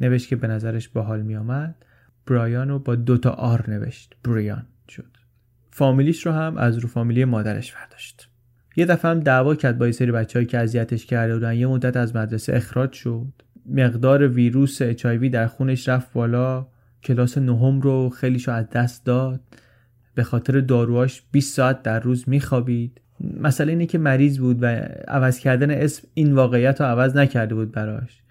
نوشت 0.00 0.28
که 0.28 0.36
به 0.36 0.46
نظرش 0.46 0.88
باحال 0.88 1.22
میآمد. 1.22 1.74
برایان 2.26 2.68
رو 2.68 2.78
با 2.78 2.94
دوتا 2.94 3.30
آر 3.30 3.70
نوشت. 3.70 4.14
بریان 4.24 4.66
شد. 4.88 5.16
فامیلیش 5.70 6.26
رو 6.26 6.32
هم 6.32 6.56
از 6.56 6.78
رو 6.78 6.88
فامیلی 6.88 7.24
مادرش 7.24 7.72
برداشت. 7.72 8.28
یه 8.76 8.86
دفعه 8.86 9.10
هم 9.10 9.20
دعوا 9.20 9.54
کرد 9.54 9.78
با 9.78 9.86
یه 9.86 9.92
سری 9.92 10.12
بچه‌ای 10.12 10.46
که 10.46 10.58
اذیتش 10.58 11.06
کرده 11.06 11.34
بودن. 11.34 11.54
یه 11.54 11.66
مدت 11.66 11.96
از 11.96 12.16
مدرسه 12.16 12.56
اخراج 12.56 12.92
شد. 12.92 13.32
مقدار 13.66 14.28
ویروس 14.28 14.82
اچ 14.82 15.06
در 15.06 15.46
خونش 15.46 15.88
رفت 15.88 16.12
بالا. 16.12 16.66
کلاس 17.04 17.38
نهم 17.38 17.80
رو 17.80 18.10
خیلیشو 18.10 18.52
از 18.52 18.70
دست 18.70 19.04
داد. 19.04 19.40
به 20.14 20.22
خاطر 20.22 20.60
داروهاش 20.60 21.22
20 21.32 21.56
ساعت 21.56 21.82
در 21.82 22.00
روز 22.00 22.28
میخوابید. 22.28 23.00
مسئله 23.40 23.72
اینه 23.72 23.86
که 23.86 23.98
مریض 23.98 24.38
بود 24.38 24.62
و 24.62 24.66
عوض 25.08 25.38
کردن 25.38 25.70
اسم 25.70 26.08
این 26.14 26.32
واقعیت 26.32 26.80
رو 26.80 26.86
عوض 26.86 27.16
نکرده 27.16 27.54
بود 27.54 27.72
براش. 27.72 28.22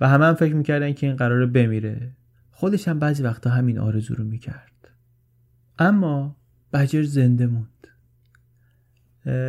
و 0.00 0.08
همه 0.08 0.24
هم 0.24 0.34
فکر 0.34 0.54
می‌کردن 0.54 0.92
که 0.92 1.06
این 1.06 1.16
قراره 1.16 1.46
بمیره. 1.46 2.10
خودش 2.50 2.88
هم 2.88 2.98
بعضی 2.98 3.22
وقتا 3.22 3.50
همین 3.50 3.78
آرزو 3.78 4.14
رو 4.14 4.24
می‌کرد. 4.24 4.88
اما 5.78 6.36
بجر 6.72 7.02
زنده 7.02 7.46
موند. 7.46 7.86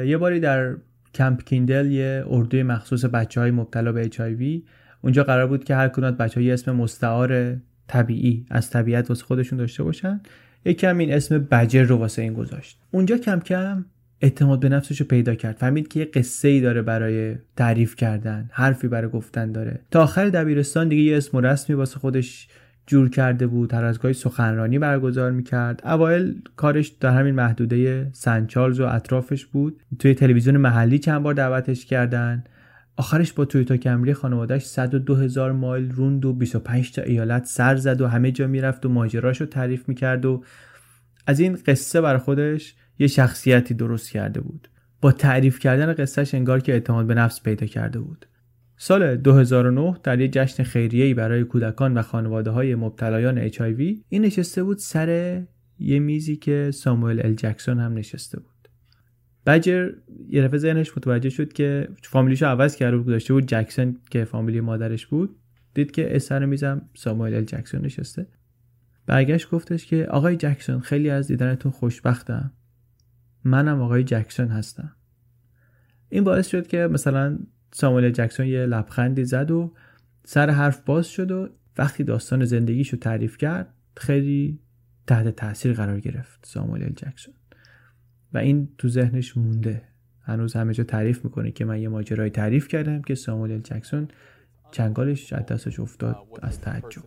یه 0.08 0.18
باری 0.18 0.40
در 0.40 0.76
کمپ 1.14 1.44
کیندل 1.44 1.92
یه 1.92 2.24
اردوی 2.28 2.64
مخصوص 2.64 3.06
بچه 3.06 3.42
های 3.42 3.52
مبتلا 3.52 3.92
به 3.92 4.10
HIV 4.10 4.70
اونجا 5.02 5.24
قرار 5.24 5.48
بود 5.48 5.64
که 5.64 5.76
هر 5.76 5.88
کنات 5.88 6.18
بچه 6.18 6.40
های 6.40 6.52
اسم 6.52 6.72
مستعار 6.72 7.58
طبیعی 7.92 8.46
از 8.50 8.70
طبیعت 8.70 9.10
واسه 9.10 9.24
خودشون 9.24 9.60
داشته 9.60 9.84
باشن. 9.84 10.22
یکم 10.66 10.98
این 10.98 11.14
اسم 11.14 11.38
بجر 11.38 11.84
رو 11.84 11.96
واسه 11.96 12.22
این 12.22 12.34
گذاشت. 12.34 12.80
اونجا 12.92 13.18
کم 13.18 13.40
کم 13.40 13.86
اعتماد 14.22 14.60
به 14.60 14.70
نفسش 14.70 15.02
رو 15.02 15.08
پیدا 15.08 15.36
کرد. 15.36 15.56
فهمید 15.56 15.88
که 15.88 16.00
یه 16.00 16.06
قصه 16.06 16.48
ای 16.48 16.62
داره 16.62 16.82
برای 16.82 17.36
تعریف 17.56 17.96
کردن. 17.96 18.50
حرفی 18.52 18.88
برای 18.88 19.10
گفتن 19.10 19.52
داره. 19.52 19.80
تا 19.92 20.04
آخر 20.04 20.30
دبیرستان 20.30 20.90
دیگه 20.90 21.02
یه 21.02 21.18
اسم 21.18 21.38
رسمی 21.38 21.76
واسه 21.76 22.00
خودش 22.00 22.48
جور 22.88 23.10
کرده 23.10 23.48
بود. 23.48 23.74
هر 23.74 23.86
از 23.86 24.00
گاهی 24.00 24.14
سخنرانی 24.14 24.80
برگزار 24.80 25.32
می‌کرد. 25.32 25.82
اوایل 25.86 26.42
کارش 26.56 26.88
در 26.88 27.10
همین 27.10 27.36
محدوده 27.36 28.10
سنچارلز 28.12 28.80
و 28.80 28.86
اطرافش 28.86 29.46
بود. 29.46 29.80
توی 30.00 30.14
تلویزیون 30.14 30.58
محلی 30.58 31.00
چند 31.00 31.24
بار 31.24 31.34
دعوتش 31.34 31.86
کردن. 31.86 32.44
آخرش 32.98 33.34
با 33.34 33.46
تویوتا 33.46 33.78
کمری 33.78 34.14
خانوادهش 34.14 34.64
102 34.64 35.16
هزار 35.16 35.52
مایل 35.52 35.92
روند 35.92 36.26
و 36.26 36.34
25 36.34 36.92
تا 36.92 37.02
ایالت 37.02 37.46
سر 37.46 37.76
زد 37.76 38.02
و 38.02 38.08
همه 38.08 38.32
جا 38.32 38.48
می‌رفت 38.48 38.86
و 38.86 38.90
ماجراش 38.90 39.42
رو 39.42 39.48
تعریف 39.48 39.90
می‌کرد 39.90 40.26
و 40.26 40.44
از 41.28 41.40
این 41.40 41.58
قصه 41.66 42.02
بر 42.02 42.18
خودش 42.18 42.76
یه 43.00 43.08
شخصیتی 43.08 43.74
درست 43.74 44.12
کرده 44.12 44.42
بود. 44.42 44.68
با 45.02 45.12
تعریف 45.12 45.60
کردن 45.60 45.94
قصهش 45.94 46.36
انگار 46.36 46.60
که 46.60 46.72
اعتماد 46.72 47.08
به 47.08 47.14
نفس 47.14 47.42
پیدا 47.42 47.66
کرده 47.66 48.00
بود. 48.00 48.26
سال 48.78 49.16
2009 49.16 49.98
در 50.04 50.20
یک 50.20 50.32
جشن 50.34 50.64
خیریه‌ای 50.64 51.14
برای 51.14 51.44
کودکان 51.44 51.98
و 51.98 52.02
خانواده 52.02 52.50
های 52.50 52.76
مبتلایان 52.76 53.50
HIV 53.50 53.82
این 54.10 54.22
نشسته 54.26 54.64
بود 54.64 54.78
سر 54.78 55.42
یه 55.80 56.00
میزی 56.00 56.36
که 56.36 56.72
ساموئل 56.74 57.26
ال 57.26 57.34
جکسون 57.34 57.80
هم 57.80 57.94
نشسته 57.94 58.40
بود. 58.40 58.51
بجر 59.46 59.92
یه 60.30 60.44
دفعه 60.44 60.58
ذهنش 60.58 60.98
متوجه 60.98 61.30
شد 61.30 61.54
که 61.54 61.88
فامیلیشو 62.04 62.46
عوض 62.46 62.76
کرده 62.76 62.98
بود 62.98 63.08
داشته 63.08 63.34
بود 63.34 63.46
جکسون 63.46 63.98
که 64.10 64.26
فامیلی 64.26 64.62
مادرش 64.62 65.06
بود. 65.06 65.36
دید 65.74 65.92
که 65.92 66.20
سر 66.20 66.46
میزم 66.46 66.82
ساموئل 66.94 67.44
جکسون 67.44 67.82
نشسته. 67.82 68.28
برگشت 69.06 69.50
گفتش 69.50 69.86
که 69.86 70.06
آقای 70.06 70.36
جکسون 70.36 70.80
خیلی 70.80 71.10
از 71.10 71.28
دیدنتون 71.28 71.72
خوشبختم. 71.72 72.52
منم 73.44 73.82
آقای 73.82 74.04
جکسون 74.04 74.48
هستم. 74.48 74.96
این 76.10 76.24
باعث 76.24 76.48
شد 76.48 76.68
که 76.68 76.78
مثلا 76.78 77.40
ساموئل 77.72 78.10
جکسون 78.10 78.46
یه 78.46 78.66
لبخندی 78.66 79.26
زد 79.26 79.52
و 79.52 79.74
سر 80.26 80.50
حرف 80.50 80.82
باز 80.82 81.08
شد 81.08 81.32
و 81.32 81.50
وقتی 81.78 82.04
داستان 82.04 82.46
زندگیشو 82.46 82.98
تعریف 82.98 83.38
کرد 83.38 83.74
خیلی 83.98 84.60
تحت 85.08 85.28
تاثیر 85.28 85.74
قرار 85.74 86.00
گرفت 86.00 86.46
ساموئل 86.46 86.90
جکسون. 86.90 87.34
و 88.34 88.38
این 88.38 88.70
تو 88.78 88.88
ذهنش 88.88 89.38
مونده 89.38 89.82
هنوز 90.22 90.54
همه 90.54 90.74
جا 90.74 90.84
تعریف 90.84 91.26
می‌کنه 91.26 91.52
که 91.52 91.66
من 91.66 91.82
یه 91.82 91.90
ماجرای 91.90 92.30
تعریف 92.30 92.68
کردم 92.68 93.02
که 93.02 93.16
ساموئل 93.16 93.58
جکسون 93.58 94.08
چنگالش 94.72 95.34
از 95.34 95.46
دستش 95.46 95.80
افتاد 95.80 96.18
از 96.42 96.62
تعجب 96.62 97.04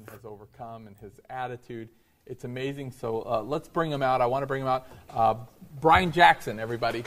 It's 2.27 2.45
amazing. 2.45 2.91
So 2.91 3.09
uh, 3.21 3.43
let's 3.43 3.69
bring 3.69 3.91
him 3.93 4.03
out. 4.03 4.23
I 4.23 4.27
want 4.33 4.43
to 4.45 4.47
bring 4.47 4.63
him 4.63 4.69
out. 4.75 4.87
Uh, 5.11 5.35
Brian 5.81 6.11
Jackson, 6.11 6.59
everybody. 6.59 7.05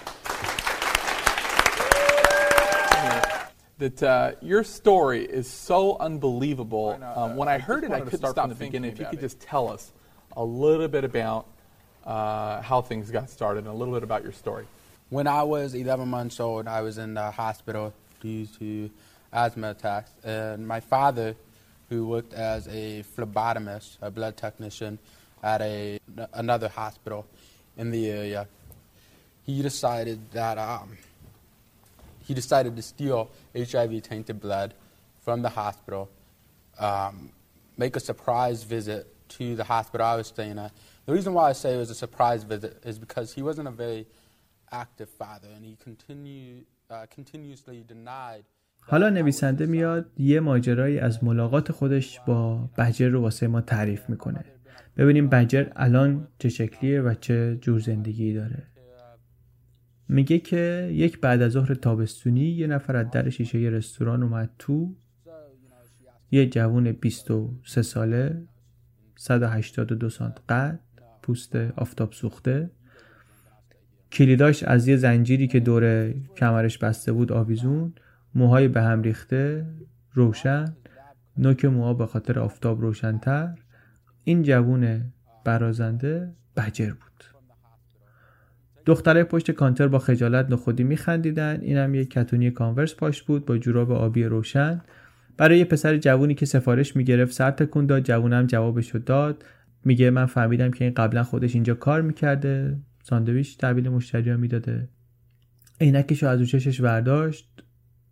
that 3.80 4.02
uh, 4.04 4.32
your 4.42 4.64
story 4.64 5.24
is 5.24 5.48
so 5.48 5.98
unbelievable. 6.00 7.00
Um, 7.16 7.36
when 7.36 7.48
I, 7.48 7.56
I 7.56 7.60
heard 7.60 7.84
it, 7.84 7.92
I 7.92 8.02
couldn't 8.02 8.20
stop 8.20 8.36
from 8.36 8.50
the 8.50 8.56
beginning. 8.56 8.92
If 8.92 9.00
you 9.00 9.06
could 9.06 9.20
it. 9.20 9.22
just 9.22 9.40
tell 9.40 9.70
us 9.70 9.94
a 10.36 10.44
little 10.44 10.88
bit 10.88 11.04
about 11.04 11.48
uh, 12.08 12.62
how 12.62 12.82
things 12.82 13.12
got 13.12 13.30
started 13.30 13.66
and 13.66 13.68
a 13.68 13.74
little 13.74 13.94
bit 13.94 14.02
about 14.02 14.24
your 14.24 14.32
story. 14.32 14.66
When 15.10 15.28
I 15.28 15.44
was 15.44 15.76
11 15.76 16.08
months 16.08 16.40
old, 16.40 16.68
I 16.68 16.82
was 16.82 16.98
in 16.98 17.14
the 17.14 17.30
hospital 17.32 17.94
due 18.22 18.46
to 18.60 18.90
asthma 19.32 19.72
attacks. 19.72 20.12
And 20.24 20.68
my 20.68 20.80
father, 20.80 21.36
who 21.90 22.08
worked 22.08 22.34
as 22.34 22.68
a 22.68 23.04
phlebotomist, 23.16 23.98
a 24.02 24.10
blood 24.10 24.38
technician 24.38 25.00
at 25.44 25.62
a, 25.62 26.00
another 26.34 26.70
hospital 26.70 27.26
in 27.78 27.92
the 27.92 28.10
area, 28.10 28.48
he 29.46 29.62
decided 29.62 30.32
that 30.32 30.58
um, 30.58 30.98
he 32.26 32.34
decided 32.34 32.76
to 32.76 32.82
steal 32.82 33.30
HIV 33.56 34.04
tainted 34.04 34.40
blood 34.40 34.74
from 35.24 35.42
the 35.42 35.50
hospital, 35.50 36.10
um, 36.80 37.32
make 37.78 37.96
a 37.96 38.00
surprise 38.00 38.64
visit 38.64 39.08
to 39.30 39.56
the 39.56 39.64
hospital 39.64 40.06
I 40.06 40.16
was 40.16 40.28
staying 40.28 40.58
at. 40.58 40.72
The 41.08 41.14
reason 41.14 41.34
why 41.34 41.46
I 41.50 41.54
say 41.54 41.70
it 41.74 41.78
was 41.78 41.90
a 41.90 42.02
surprise 42.06 42.44
visit 42.44 42.74
is 42.86 43.00
because 43.00 43.28
he 43.38 43.42
wasn't 43.42 43.70
a 43.70 43.76
very 43.86 44.08
active 44.84 45.10
father 45.22 45.48
and 45.56 45.64
he 45.64 45.74
continue, 45.88 46.66
uh, 46.90 47.06
continuously 47.18 47.84
denied 47.88 48.44
حالا 48.82 49.10
نویسنده 49.10 49.66
میاد 49.66 50.12
یه 50.18 50.40
ماجرایی 50.40 51.00
از 51.00 51.24
ملاقات 51.24 51.72
خودش 51.72 52.20
با 52.28 52.70
بجر 52.78 53.10
رو 53.10 53.22
واسه 53.22 53.48
ما 53.48 53.62
تعریف 53.62 54.10
می‌کنه. 54.10 54.46
ببینیم 54.98 55.30
بجر 55.30 55.68
الان 55.76 56.28
چه 56.40 56.50
شکلیه 56.50 57.02
و 57.02 57.14
چه 57.14 57.58
جور 57.62 57.80
زندگی 57.80 58.34
داره. 58.34 58.64
میگه 60.10 60.40
که 60.40 60.90
یک 60.94 61.20
بعد 61.20 61.42
از 61.42 61.52
ظهر 61.52 61.74
تابستونی 61.74 62.50
یه 62.50 62.68
نفر 62.68 62.96
از 62.96 63.12
در 63.12 63.30
شیشه 63.30 63.60
یه 63.60 63.70
رستوران 63.70 64.24
اومد 64.24 64.50
تو 64.60 64.96
یه 66.32 66.50
جوون 66.50 66.92
23 66.92 67.82
ساله 67.82 68.48
182 69.16 70.10
سانت 70.10 70.40
قد. 70.50 70.80
پوست 71.28 71.56
آفتاب 71.56 72.12
سوخته. 72.12 72.70
کلیداش 74.12 74.64
از 74.64 74.88
یه 74.88 74.98
زنجیری 74.98 75.48
که 75.48 75.60
دور 75.60 76.14
کمرش 76.38 76.78
بسته 76.78 77.12
بود 77.12 77.32
آویزون 77.32 77.94
موهای 78.36 78.68
به 78.68 78.82
هم 78.82 79.02
ریخته 79.02 79.66
روشن. 80.14 80.66
نوک 81.38 81.66
موها 81.66 81.94
به 81.94 82.06
خاطر 82.06 82.40
آفتاب 82.40 82.82
روشنتر. 82.82 83.56
این 84.24 84.44
جوون 84.44 85.02
برازنده 85.44 86.34
بجر 86.58 86.90
بود. 86.90 87.24
دختره 88.86 89.24
پشت 89.24 89.52
کانتر 89.52 89.88
با 89.88 90.00
خجالت 90.00 90.50
نخودی 90.50 90.84
میخندیدن. 90.84 91.62
اینم 91.62 91.96
یک 91.96 92.10
کتونی 92.10 92.52
کانورس 92.52 92.96
پاش 92.96 93.24
بود 93.24 93.46
با 93.46 93.58
جوراب 93.58 93.92
آبی 93.92 94.24
روشن. 94.24 94.82
برای 95.38 95.60
یه 95.60 95.66
پسر 95.66 95.98
جوونی 95.98 96.36
که 96.36 96.46
سفارش 96.46 96.96
می‌گرفت 96.96 97.34
سر 97.34 97.52
تکون 97.52 97.86
داد. 97.86 98.04
جوونم 98.04 98.46
جوابشو 98.46 98.98
داد. 98.98 99.44
میگه 99.86 100.10
من 100.10 100.26
فهمیدم 100.26 100.72
که 100.72 100.86
این 100.86 100.94
قبلا 100.94 101.24
خودش 101.24 101.56
اینجا 101.56 101.74
کار 101.74 102.02
می‌کرده 102.02 102.78
ساندویچ 103.04 103.58
تحویل 103.58 103.90
مشتری 103.90 104.36
می‌داده. 104.36 104.90
عینکش 105.82 106.24
از 106.24 106.40
رو 106.40 106.46
چشش 106.46 106.82
برداشت 106.82 107.64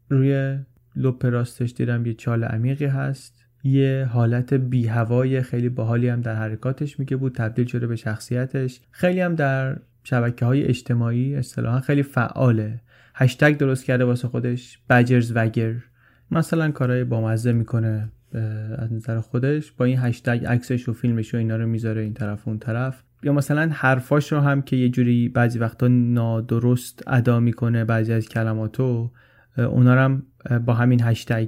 روی 0.09 0.59
لپ 0.95 1.25
راستش 1.25 1.73
دیدم 1.73 2.05
یه 2.05 2.13
چال 2.13 2.43
عمیقی 2.43 2.85
هست. 2.85 3.45
یه 3.63 4.09
حالت 4.11 4.53
بی 4.53 4.87
هوای 4.87 5.41
خیلی 5.41 5.69
باحالی 5.69 6.09
هم 6.09 6.21
در 6.21 6.35
حرکاتش 6.35 6.99
میگه 6.99 7.17
بود 7.17 7.35
تبدیل 7.35 7.65
شده 7.65 7.87
به 7.87 7.95
شخصیتش. 7.95 8.81
خیلی 8.91 9.19
هم 9.19 9.35
در 9.35 9.77
شبکه 10.03 10.45
های 10.45 10.63
اجتماعی 10.63 11.35
اصطلاحا 11.35 11.79
خیلی 11.79 12.03
فعاله. 12.03 12.81
هشتگ 13.15 13.57
درست 13.57 13.85
کرده 13.85 14.05
واسه 14.05 14.27
خودش 14.27 14.79
بجرز 14.89 15.31
وگر. 15.35 15.75
مثلا 16.31 16.71
کارهای 16.71 17.03
بامزه 17.03 17.51
می‌کنه. 17.51 18.11
از 18.77 18.93
نظر 18.93 19.19
خودش 19.19 19.71
با 19.71 19.85
این 19.85 19.99
هشتگ 19.99 20.45
عکسش 20.45 20.89
و 20.89 20.93
فیلمش 20.93 21.33
و 21.33 21.37
اینا 21.37 21.55
رو 21.55 21.67
می‌ذاره 21.67 22.01
این 22.01 22.13
طرف 22.13 22.47
و 22.47 22.49
اون 22.49 22.59
طرف. 22.59 23.03
یا 23.23 23.33
مثلا 23.33 23.69
حرفاش 23.73 24.31
رو 24.31 24.39
هم 24.39 24.61
که 24.61 24.75
یه 24.75 24.89
جوری 24.89 25.29
بعضی 25.29 25.59
وقتا 25.59 25.87
نادرست 25.87 27.03
ادا 27.07 27.39
می‌کنه 27.39 27.85
بعضی 27.85 28.13
از 28.13 28.29
کلماتو 28.29 29.11
اونا 29.57 29.91
هم 29.91 30.23
با 30.65 30.73
همین 30.73 31.03
هشتگ 31.03 31.47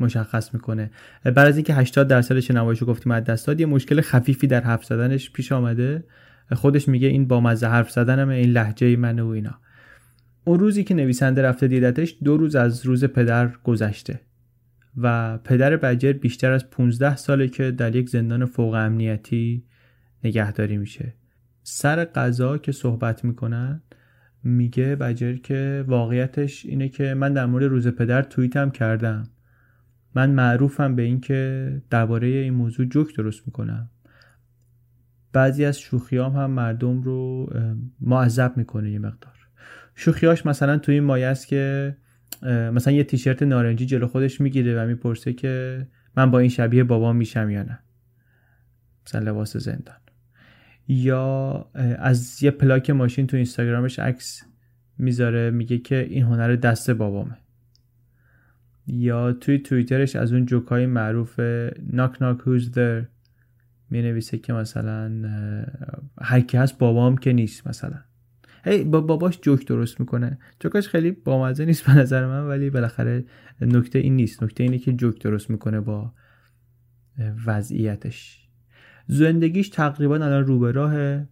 مشخص 0.00 0.54
می‌کنه. 0.54 0.90
بعد 1.24 1.38
از 1.38 1.56
اینکه 1.56 1.74
80 1.74 2.08
درصد 2.08 2.40
شنواییشو 2.40 2.86
گفتیم 2.86 3.12
از 3.12 3.24
دست 3.24 3.46
داد 3.46 3.60
یه 3.60 3.66
مشکل 3.66 4.00
خفیفی 4.00 4.46
در 4.46 4.60
حرف 4.60 4.84
زدنش 4.84 5.30
پیش 5.30 5.52
آمده. 5.52 6.04
خودش 6.52 6.88
میگه 6.88 7.08
این 7.08 7.28
با 7.28 7.40
مزه 7.40 7.66
حرف 7.66 7.90
زدنم 7.90 8.28
این 8.28 8.50
لحجه 8.50 8.96
منه 8.96 9.22
و 9.22 9.26
اینا. 9.26 9.54
اون 10.44 10.58
روزی 10.58 10.84
که 10.84 10.94
نویسنده 10.94 11.42
رفته 11.42 11.68
دیدتش 11.68 12.16
دو 12.24 12.36
روز 12.36 12.56
از 12.56 12.86
روز 12.86 13.04
پدر 13.04 13.50
گذشته. 13.64 14.20
و 14.96 15.38
پدر 15.38 15.76
بجر 15.76 16.12
بیشتر 16.12 16.52
از 16.52 16.70
15 16.70 17.16
ساله 17.16 17.48
که 17.48 17.70
در 17.70 17.96
یک 17.96 18.08
زندان 18.08 18.44
فوق 18.44 18.74
امنیتی 18.74 19.64
نگهداری 20.24 20.76
میشه. 20.76 21.14
سر 21.62 22.04
قضا 22.04 22.58
که 22.58 22.72
صحبت 22.72 23.24
می‌کنن 23.24 23.82
میگه 24.42 24.96
بجر 24.96 25.36
که 25.36 25.84
واقعیتش 25.88 26.66
اینه 26.66 26.88
که 26.88 27.14
من 27.14 27.32
در 27.32 27.46
مورد 27.46 27.64
روز 27.64 27.88
پدر 27.88 28.22
توییتم 28.22 28.70
کردم. 28.70 29.28
من 30.14 30.30
معروفم 30.30 30.96
به 30.96 31.02
این 31.02 31.20
که 31.20 31.82
درباره 31.90 32.26
این 32.26 32.54
موضوع 32.54 32.86
جوک 32.86 33.16
درست 33.16 33.42
می‌کنم. 33.46 33.90
بعضی 35.32 35.64
از 35.64 35.80
شوخیام 35.80 36.36
هم 36.36 36.50
مردم 36.50 37.02
رو 37.02 37.50
معذب 38.00 38.56
می‌کنه 38.56 38.90
یه 38.90 38.98
مقدار. 38.98 39.48
شوخیاش 39.94 40.46
مثلا 40.46 40.78
توی 40.78 40.94
این 40.94 41.04
مایه 41.04 41.26
است 41.26 41.46
که 41.46 41.96
مثلا 42.42 42.92
یه 42.92 43.04
تیشرت 43.04 43.42
نارنجی 43.42 43.86
جلو 43.86 44.06
خودش 44.06 44.40
می‌گیره 44.40 44.82
و 44.82 44.86
می‌پرسه 44.86 45.32
که 45.32 45.86
من 46.16 46.30
با 46.30 46.38
این 46.38 46.48
شبیه 46.48 46.84
بابام 46.84 47.16
میشم 47.16 47.50
یا 47.50 47.62
نه. 47.62 47.78
مثلا 49.06 49.30
لباس 49.30 49.56
زندان. 49.56 49.96
یا 50.88 51.70
از 51.98 52.42
یه 52.42 52.50
پلاک 52.50 52.90
ماشین 52.90 53.26
تو 53.26 53.36
اینستاگرامش 53.36 53.98
عکس 53.98 54.42
می‌ذاره 54.98 55.50
میگه 55.50 55.78
که 55.78 56.06
این 56.10 56.22
هنر 56.22 56.56
دست 56.56 56.90
بابامه. 56.90 57.36
یا 58.86 59.32
توی 59.32 59.58
توییترش 59.58 60.16
از 60.16 60.32
اون 60.32 60.46
جوکای 60.46 60.86
معروف 60.86 61.40
ناک 61.92 62.22
ناک 62.22 62.38
در 62.74 63.06
می 63.90 64.02
نویسه 64.02 64.38
که 64.38 64.52
مثلا 64.52 65.26
هر 66.20 66.40
کی 66.40 66.56
هست 66.56 66.78
بابام 66.78 67.16
که 67.16 67.32
نیست 67.32 67.66
مثلا. 67.66 67.98
هی 68.66 68.84
با 68.84 69.00
باباش 69.00 69.38
جوک 69.42 69.66
درست 69.66 70.00
می‌کنه. 70.00 70.38
جوکاش 70.60 70.88
خیلی 70.88 71.10
بامزه 71.10 71.64
نیست 71.64 71.86
به 71.86 71.94
نظر 71.94 72.26
من 72.26 72.48
ولی 72.48 72.70
بالاخره 72.70 73.24
نکته 73.60 73.98
این 73.98 74.16
نیست. 74.16 74.42
نکته 74.42 74.62
اینه 74.62 74.78
که 74.78 74.92
جوک 74.92 75.22
درست 75.22 75.50
می‌کنه 75.50 75.80
با 75.80 76.12
وضعیتش. 77.46 78.48
زندگیش 79.06 79.68
تقریبا 79.68 80.14
الان 80.14 80.46
رو 80.46 80.58
به 80.58 80.72
راه 80.72 81.24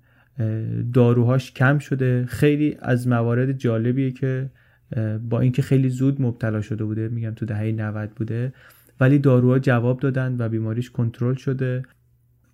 داروهاش 0.93 1.53
کم 1.53 1.79
شده. 1.79 2.27
خیلی 2.27 2.77
از 2.79 3.09
موارد 3.09 3.53
جالبیه 3.53 4.11
که 4.11 4.51
با 5.29 5.41
اینکه 5.41 5.63
خیلی 5.63 5.89
زود 5.89 6.23
مبتلا 6.23 6.61
شده 6.61 6.85
بوده 6.85 7.09
میگم 7.09 7.31
تو 7.31 7.47
دهه 7.47 7.73
90 7.73 8.11
بوده 8.11 8.53
ولی 9.01 9.19
داروها 9.19 9.59
جواب 9.59 10.01
دادن 10.01 10.37
و 10.39 10.49
بیماریش 10.49 10.91
کنترل 10.91 11.35
شده. 11.35 11.83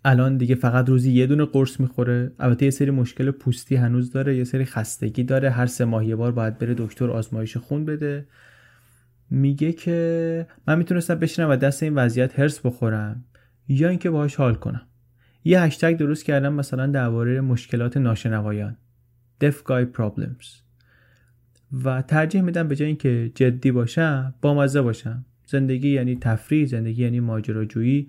الان 0.04 0.36
دیگه 0.36 0.54
فقط 0.54 0.88
روزی 0.88 1.12
یه 1.12 1.26
دونه 1.26 1.44
قرص 1.44 1.80
می‌خوره. 1.80 2.32
البته 2.38 2.64
یه 2.64 2.70
سری 2.70 2.90
مشکل 2.90 3.30
پوستی 3.30 3.76
هنوز 3.76 4.12
داره 4.12 4.36
یه 4.36 4.44
سری 4.44 4.64
خستگی 4.64 5.24
داره. 5.24 5.50
هر 5.50 5.66
سه 5.66 5.84
ماه 5.84 6.06
یه 6.06 6.16
بار 6.16 6.32
باید 6.32 6.58
بره 6.58 6.74
دکتر 6.74 7.10
آزمایش 7.10 7.56
خون 7.56 7.84
بده. 7.84 8.26
میگه 9.30 9.72
که 9.72 10.46
من 10.66 10.78
می‌تونستم 10.78 11.14
بشینم 11.14 11.50
و 11.50 11.56
دست 11.56 11.82
این 11.82 11.94
وضعیت 11.94 12.38
هرس 12.38 12.60
بخورم 12.66 13.24
یا 13.68 13.88
اینکه 13.88 14.10
باهاش 14.10 14.36
حال 14.36 14.54
کنم. 14.54 14.82
یه 15.44 15.60
هشتگ 15.60 15.96
درست 15.96 16.24
کردم 16.24 16.52
مثلا 16.52 16.86
درباره 16.86 17.40
مشکلات 17.40 17.96
ناشنوایان. 17.96 18.76
Deaf 19.44 19.54
guy 19.68 19.98
problems. 19.98 20.46
و 21.84 22.02
ترجیح 22.02 22.40
میدم 22.40 22.68
به 22.68 22.76
جای 22.76 22.86
اینکه 22.88 23.32
جدی 23.34 23.70
باشم 23.70 24.34
با 24.42 24.54
مزه 24.54 24.82
باشم. 24.82 25.24
زندگی 25.46 25.88
یعنی 25.88 26.16
تفریح 26.16 26.66
زندگی 26.66 27.02
یعنی 27.02 27.20
ماجراجویی. 27.20 28.08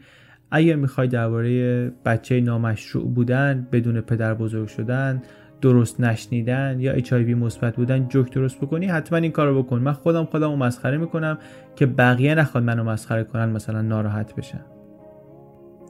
اگر 0.52 0.76
می‌خوای 0.76 1.08
درباره 1.08 1.90
بچه 2.06 2.42
نامشروع 2.42 3.14
بودن 3.14 3.68
بدون 3.72 4.02
پدر 4.02 4.34
بزرگ 4.34 4.68
شدن 4.68 5.22
درست 5.62 6.02
نشنیدن 6.02 6.80
یا 6.80 6.92
اچ 6.92 7.14
مثبت 7.14 7.76
بودن 7.76 8.08
جوک 8.08 8.34
درست 8.34 8.58
بکنی 8.58 8.86
حتما 8.86 9.18
این 9.18 9.32
کارو 9.32 9.64
بکن. 9.64 9.80
من 9.80 9.92
خودم 9.92 10.26
خودم 10.26 10.50
رو 10.50 10.56
مسخره 10.56 10.98
می‌کنم 10.98 11.38
که 11.76 11.86
بقیه 11.86 12.36
نخواد 12.36 12.64
منو 12.64 12.84
مسخره 12.84 13.24
کنن 13.24 13.50
مثلا 13.50 13.82
ناراحت 13.82 14.36
بشن. 14.36 14.62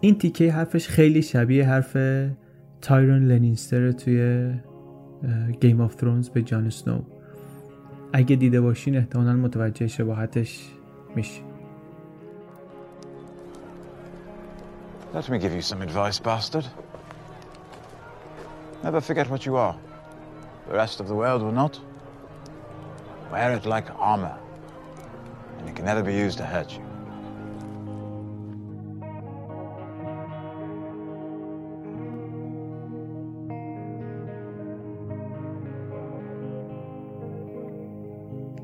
این 0.01 0.17
تیکه 0.17 0.51
حرفش 0.51 0.87
خیلی 0.87 1.21
شبیه 1.21 1.67
حرف 1.67 1.97
تیریون 2.81 3.27
لنیستر 3.27 3.91
توی 3.91 4.49
Game 5.61 5.81
of 5.81 5.95
Thrones 5.95 6.29
به 6.29 6.41
جان 6.41 6.69
سنو. 6.69 7.01
اگه 8.13 8.35
دیده 8.35 8.61
باشین 8.61 8.97
احتمالا 8.97 9.33
متوجه 9.33 9.87
شباهتش 9.87 10.69
میشه 11.15 11.50
Let 15.13 15.27
me 15.29 15.39
give 15.39 15.53
you 15.53 15.61
some 15.61 15.81
advice, 15.81 16.19
bastard. 16.19 16.65
Never 18.81 19.01
forget 19.01 19.29
what 19.29 19.45
you 19.45 19.57
are. 19.57 19.77
The 20.67 20.73
rest 20.73 21.01
of 21.01 21.07
the 21.09 21.15
world 21.15 21.41
will 21.41 21.51
not. 21.51 21.77
Wear 23.29 23.51
it 23.51 23.65
like 23.65 23.87
armor, 23.97 24.37
and 25.57 25.67
it 25.69 25.75
can 25.75 25.83
never 25.83 26.01
be 26.01 26.13
used 26.13 26.37
to 26.37 26.45
hurt 26.45 26.71
you. 26.71 26.83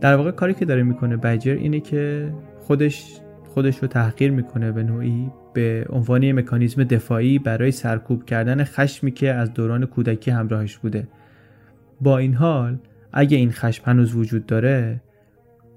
در 0.02 0.16
واقع 0.16 0.32
کاری 0.32 0.54
که 0.54 0.66
داره 0.66 0.84
میکنه 0.84 1.18
بجر 1.18 1.54
اینه 1.54 1.80
که 1.80 2.34
خودش 2.60 3.22
خودش 3.58 3.80
رو 3.80 3.88
تحقیر 3.88 4.32
می‌کنه 4.32 4.72
به 4.72 4.84
نوعی 4.84 5.32
به 5.54 5.86
عنوان 5.90 6.32
مکانیزم 6.32 6.84
دفاعی 6.84 7.40
برای 7.40 7.72
سرکوب 7.72 8.26
کردن 8.26 8.64
خشمی 8.64 9.12
که 9.12 9.34
از 9.34 9.54
دوران 9.54 9.86
کودکی 9.86 10.32
همراهش 10.32 10.78
بوده. 10.78 11.08
با 12.02 12.18
این 12.18 12.34
حال 12.34 12.78
اگه 13.14 13.38
این 13.38 13.52
خشم 13.52 13.84
هنوز 13.86 14.16
وجود 14.16 14.46
داره 14.46 15.02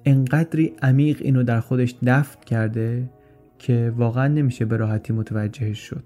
انقدری 0.04 0.72
عمیق 0.82 1.18
اینو 1.20 1.42
در 1.42 1.60
خودش 1.60 1.94
نفت 2.02 2.44
کرده 2.44 3.10
که 3.58 3.92
واقعا 3.96 4.28
نمیشه 4.28 4.64
به 4.64 4.76
راحتی 4.76 5.12
متوجهش 5.12 5.78
شد. 5.78 6.04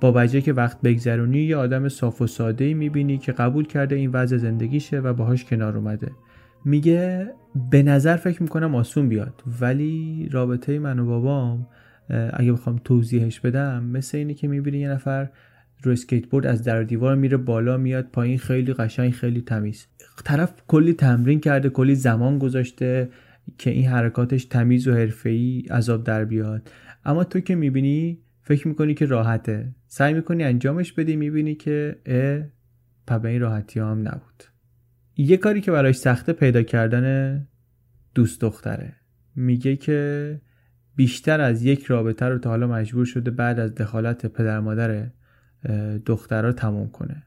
با 0.00 0.12
وجه 0.16 0.40
که 0.40 0.52
وقت 0.52 0.80
بگذرونی 0.82 1.38
یه 1.38 1.56
آدم 1.56 1.88
صاف 1.88 2.22
و 2.22 2.26
ساده 2.26 2.64
ای 2.64 2.74
می‌بینی 2.74 3.18
که 3.18 3.32
قبول 3.32 3.66
کرده 3.66 3.96
این 3.96 4.10
وضع 4.12 4.36
زندگیشه 4.36 5.00
و 5.00 5.12
باهاش 5.12 5.44
کنار 5.44 5.76
اومده. 5.76 6.10
میگه 6.64 7.30
به 7.70 7.82
نظر 7.82 8.16
فکر 8.16 8.42
می‌کنم 8.42 8.74
آسون 8.74 9.08
بیاد 9.08 9.42
ولی 9.60 10.28
رابطه 10.32 10.78
من 10.78 10.98
و 10.98 11.06
بابام 11.06 11.66
اگه 12.32 12.52
بخوام 12.52 12.80
توضیحش 12.84 13.40
بدم 13.40 13.84
مثل 13.84 14.18
اینه 14.18 14.34
که 14.34 14.48
می‌بینی 14.48 14.78
یه 14.78 14.88
نفر 14.88 15.28
رو 15.82 15.92
اسکیت 15.92 16.26
بورد 16.26 16.46
از 16.46 16.62
در 16.62 16.82
دیوار 16.82 17.16
میره 17.16 17.36
بالا 17.36 17.76
میاد 17.76 18.06
پایین 18.12 18.38
خیلی 18.38 18.72
قشنگ 18.72 19.10
خیلی 19.10 19.40
تمیز. 19.40 19.86
طرف 20.24 20.62
کلی 20.68 20.92
تمرین 20.92 21.40
کرده 21.40 21.68
کلی 21.68 21.94
زمان 21.94 22.38
گذاشته 22.38 23.08
که 23.58 23.70
این 23.70 23.86
حرکاتش 23.86 24.44
تمیز 24.44 24.88
و 24.88 24.92
حرفه‌ای 24.92 25.60
عذاب 25.70 26.04
در 26.04 26.24
بیاد. 26.24 26.70
اما 27.04 27.24
تو 27.24 27.40
که 27.40 27.54
می‌بینی 27.54 28.18
فکر 28.42 28.68
می‌کنی 28.68 28.94
که 28.94 29.06
راحته. 29.06 29.74
سعی 29.86 30.14
می‌کنی 30.14 30.44
انجامش 30.44 30.92
بدی 30.92 31.16
می‌بینی 31.16 31.54
که 31.54 31.96
اه 32.06 33.18
به 33.18 33.28
این 33.28 33.40
راحتی 33.40 33.80
هم 33.80 34.08
نبود. 34.08 34.53
یه 35.16 35.36
کاری 35.36 35.60
که 35.60 35.70
براش 35.70 35.96
سخته 35.96 36.32
پیدا 36.32 36.62
کردن 36.62 37.46
دوست 38.14 38.40
دختره. 38.40 38.92
میگه 39.36 39.76
که 39.76 40.40
بیشتر 40.96 41.40
از 41.40 41.62
یک 41.62 41.84
رابطه 41.84 42.26
رو 42.26 42.38
تا 42.38 42.50
حالا 42.50 42.66
مجبور 42.66 43.04
شده 43.04 43.30
بعد 43.30 43.60
از 43.60 43.74
دخالت 43.74 44.26
پدر 44.26 44.60
مادر 44.60 45.10
دخترها 46.06 46.52
تموم 46.52 46.88
کنه. 46.90 47.22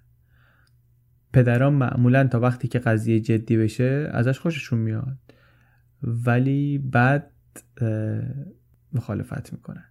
پدران 1.34 1.74
معمولا 1.74 2.28
تا 2.28 2.40
وقتی 2.40 2.68
که 2.68 2.80
قضیه 2.80 3.20
جدی 3.20 3.58
بشه 3.58 4.10
ازش 4.12 4.40
خوششون 4.40 4.80
میاد. 4.80 5.18
ولی 6.04 6.78
بعد 6.78 7.32
مخالفت 8.94 9.54
می‌کنن. 9.54 9.84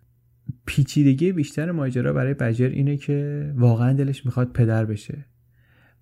پیچیدگی 0.66 1.32
بیشتر 1.32 1.70
ماجرا 1.70 2.12
برای 2.12 2.34
بجر 2.34 2.68
اینه 2.68 2.96
که 2.96 3.52
واقعا 3.56 3.92
دلش 3.92 4.26
می‌خواد 4.26 4.52
پدر 4.52 4.84
بشه. 4.84 5.24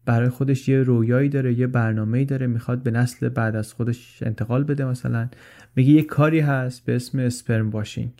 برای 0.06 0.28
خودش 0.28 0.68
یه 0.68 0.82
رویایی 0.82 1.28
داره 1.28 1.58
یه 1.58 1.66
برنامه‌ای 1.66 2.24
داره 2.24 2.46
می‌خواد 2.46 2.82
به 2.82 2.90
نسل 2.90 3.28
بعد 3.28 3.56
از 3.56 3.72
خودش 3.72 4.18
انتقال 4.22 4.64
بده 4.64 4.84
مثلا. 4.84 5.28
میگه 5.76 5.90
یه 5.90 6.02
کاری 6.02 6.40
هست 6.40 6.84
به 6.84 6.96
اسم 6.96 7.18
اسپرم 7.18 7.70
واشینگ 7.70 8.12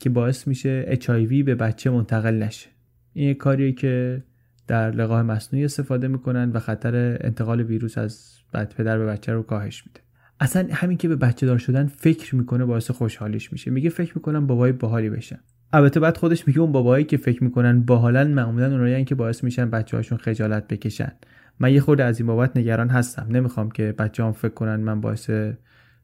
که 0.00 0.10
باعث 0.10 0.48
میشه 0.48 0.98
HIV 1.00 1.44
به 1.44 1.54
بچه 1.54 1.90
منتقل 1.90 2.34
نشه. 2.34 2.68
این 3.12 3.28
یه 3.28 3.34
کاریه 3.34 3.72
که 3.72 4.22
در 4.66 4.90
لقاح 4.90 5.22
مصنوعی 5.22 5.64
استفاده 5.64 6.08
می‌کنن 6.08 6.50
و 6.50 6.58
خطر 6.58 7.18
انتقال 7.20 7.60
ویروس 7.60 7.98
از 7.98 8.36
بعد 8.52 8.74
پدر 8.74 8.98
به 8.98 9.06
بچه 9.06 9.32
رو 9.32 9.42
کاهش 9.42 9.86
میده. 9.86 10.00
اصلا 10.40 10.68
همین 10.72 10.98
که 10.98 11.08
به 11.08 11.16
بچه 11.16 11.46
دار 11.46 11.58
شدن 11.58 11.86
فکر 11.86 12.36
می‌کنه 12.36 12.64
باعث 12.64 12.90
خوشحالیش 12.90 13.52
میشه. 13.52 13.70
میگه 13.70 13.90
فکر 13.90 14.12
می‌کنم 14.14 14.46
بابای 14.46 14.72
باحالی 14.72 15.10
بشن 15.10 15.38
البته 15.76 16.00
بعد 16.00 16.16
خودش 16.16 16.46
میگه 16.46 16.60
اون 16.60 16.72
بابایی 16.72 17.04
که 17.04 17.16
فکر 17.16 17.44
می‌کنن 17.44 17.80
باحالن 17.80 18.30
معمولا 18.30 18.70
اونایی 18.70 19.04
که 19.04 19.14
باعث 19.14 19.44
میشن 19.44 19.70
بچه 19.70 19.96
هاشون 19.96 20.18
خجالت 20.18 20.68
بکشن. 20.68 21.12
من 21.58 21.72
یه 21.72 21.80
خورده 21.80 22.04
از 22.04 22.20
این 22.20 22.26
بابت 22.26 22.56
نگران 22.56 22.88
هستم. 22.88 23.26
نمی‌خوام 23.30 23.70
که 23.70 23.94
بچه 23.98 24.24
هم 24.24 24.32
فکر 24.32 24.54
کنن 24.54 24.76
من 24.76 25.00
باعث 25.00 25.30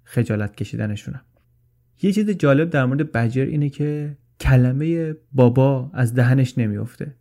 خجالت 0.04 0.56
کشیدنشونم. 0.56 1.20
یه 2.02 2.12
چیز 2.12 2.30
جالب 2.30 2.70
در 2.70 2.84
مورد 2.84 3.12
بجر 3.12 3.44
اینه 3.44 3.68
که 3.68 4.16
کلمه 4.40 5.14
بابا 5.32 5.90
از 5.94 6.14
دهنش 6.14 6.58
نمیافته. 6.58 7.14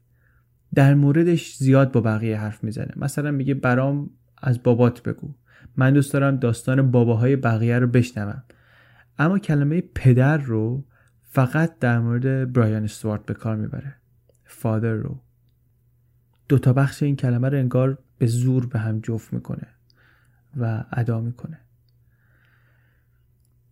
در 0.76 0.94
موردش 0.94 1.56
زیاد 1.56 1.92
با 1.92 2.02
بقیه 2.02 2.38
حرف 2.38 2.64
می‌زنه. 2.64 2.94
مثلا 2.96 3.32
میگه 3.32 3.54
برام 3.54 4.10
از 4.42 4.64
بابات 4.64 5.04
بگو. 5.04 5.34
من 5.78 5.94
دوست 5.94 6.14
دارم 6.14 6.38
داستان 6.38 6.92
باباهای 6.92 7.36
بقیه 7.36 7.80
رو 7.80 7.88
بشنوم. 7.88 8.44
اما 9.18 9.40
کلمه 9.40 9.84
پدر 9.96 10.38
رو 10.38 10.86
فقط 11.34 11.80
در 11.80 12.00
مورد 12.00 12.54
برایان 12.54 12.84
استوارت 12.84 13.26
به 13.26 13.34
کار 13.34 13.56
می‌بره 13.56 13.96
فادر 14.46 14.94
رو 14.94 15.20
دوتا 16.50 16.74
بخش 16.74 17.04
این 17.04 17.16
کلمه 17.16 17.50
رو 17.50 17.58
انگار 17.58 17.98
به 18.18 18.26
زور 18.26 18.68
به 18.68 18.80
هم 18.80 19.00
جفت 19.00 19.34
می‌کنه 19.34 19.68
و 20.58 20.84
ادعا 20.92 21.22
می‌کنه 21.22 21.60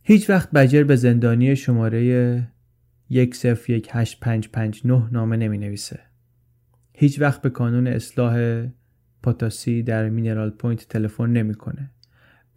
هیچ 0.02 0.30
وقت 0.30 0.52
بجر 0.52 0.84
به 0.84 0.95
زندانی 0.95 1.56
شماره 1.56 2.48
101559 3.10 5.10
نامه 5.12 5.38
نمی 5.38 5.58
نویسه. 5.58 6.00
هیچ 6.93 7.22
وقت 7.22 7.41
به 7.41 7.50
کانون 7.50 7.88
اصلاح 7.88 8.65
پاتاسی 9.24 9.84
در 9.84 10.10
مینرال 10.10 10.50
پوینت 10.50 10.88
تلفن 10.88 11.30
نمی‌کنه. 11.30 11.91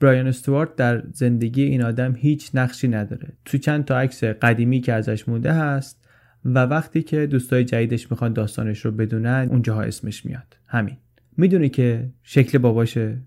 برایان 0.02 0.26
استوارت 0.26 0.76
در 0.76 1.02
زندگی 1.12 1.62
این 1.62 1.82
آدم 1.82 2.14
هیچ 2.16 2.50
نقشی 2.54 2.88
نداره. 2.88 3.28
تو 3.44 3.58
چند 3.58 3.84
تا 3.84 3.98
عکس 3.98 4.24
قدیمی 4.24 4.80
که 4.80 4.92
ازش 4.92 5.28
مونده 5.28 5.52
هست 5.52 6.08
و 6.44 6.58
وقتی 6.58 7.02
که 7.02 7.26
دوستای 7.26 7.64
جدیدش 7.64 8.10
می‌خوان 8.10 8.32
داستانش 8.32 8.84
رو 8.84 8.90
بدونن 8.90 9.48
اونجاها 9.50 9.82
اسمش 9.82 10.26
میاد. 10.26 10.56
همین. 10.66 10.96
می‌دونه 11.36 11.68
که 11.68 12.10
شکل 12.22 12.58
باباشه 12.58 13.18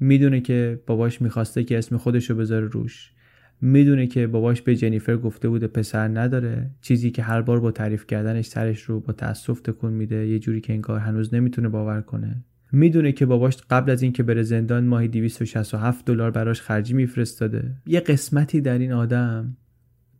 می‌دونه 0.00 0.40
که 0.40 0.80
باباش 0.86 1.22
می‌خواسته 1.22 1.64
که 1.64 1.78
اسم 1.78 1.96
خودش 1.96 2.30
رو 2.30 2.36
بذاره 2.36 2.66
روش 2.66 3.12
می‌دونه 3.60 4.06
که 4.06 4.26
باباش 4.26 4.62
به 4.62 4.76
جنیفر 4.76 5.16
گفته 5.16 5.48
بوده 5.48 5.66
پسر 5.66 6.08
نداره 6.08 6.70
چیزی 6.80 7.10
که 7.10 7.22
هر 7.22 7.42
بار 7.42 7.60
با 7.60 7.70
تعریف 7.70 8.06
کردنش 8.06 8.46
سرش 8.46 8.82
رو 8.82 9.00
با 9.00 9.12
تاسف 9.12 9.60
تکون 9.60 9.92
میده 9.92 10.26
یه 10.26 10.38
جوری 10.38 10.60
که 10.60 10.72
انگار 10.72 10.98
هنوز 10.98 11.34
نمی‌تونه 11.34 11.68
باور 11.68 12.00
کنه 12.00 12.44
می‌دونه 12.74 13.12
که 13.12 13.26
باباش 13.26 13.56
قبل 13.70 13.90
از 13.90 14.02
اینکه 14.02 14.22
بره 14.22 14.42
زندان 14.42 14.84
ماهی 14.84 15.08
267 15.08 16.04
دلار 16.04 16.30
براش 16.30 16.60
خرجی 16.60 16.94
میفرستاده. 16.94 17.74
یه 17.86 18.00
قسمتی 18.00 18.60
در 18.60 18.78
این 18.78 18.92
آدم 18.92 19.56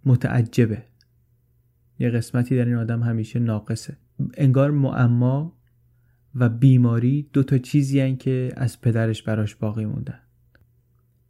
متعجبه. 0.04 0.82
یه 1.98 2.10
قسمتی 2.10 2.56
در 2.56 2.64
این 2.64 2.74
آدم 2.74 3.02
همیشه 3.02 3.38
ناقصه. 3.38 3.96
انگار 4.34 4.70
معما 4.70 5.56
و 6.34 6.48
بیماری 6.48 7.28
دو 7.32 7.42
تا 7.42 7.58
چیزی 7.58 8.16
که 8.16 8.52
از 8.56 8.80
پدرش 8.80 9.22
براش 9.22 9.54
باقی 9.54 9.84
موندن. 9.84 10.18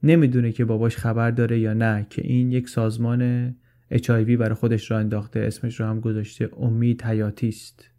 نمی‌دونه 0.03 0.53
که 0.53 0.65
باباش 0.65 0.97
خبر 0.97 1.31
داره 1.31 1.61
یا 1.61 1.75
نه 1.75 2.07
که 2.11 2.23
این 2.27 2.53
یک 2.53 2.69
سازمان 2.69 3.51
HIV 3.93 4.31
برای 4.31 4.55
خودش 4.55 4.91
را 4.91 4.99
انداخته 4.99 5.41
اسمش 5.41 5.81
رو 5.81 5.87
هم 5.87 6.01
گذاشته 6.01 6.51
امید 6.57 7.03
حیاتی 7.03 7.49
است. 7.49 7.91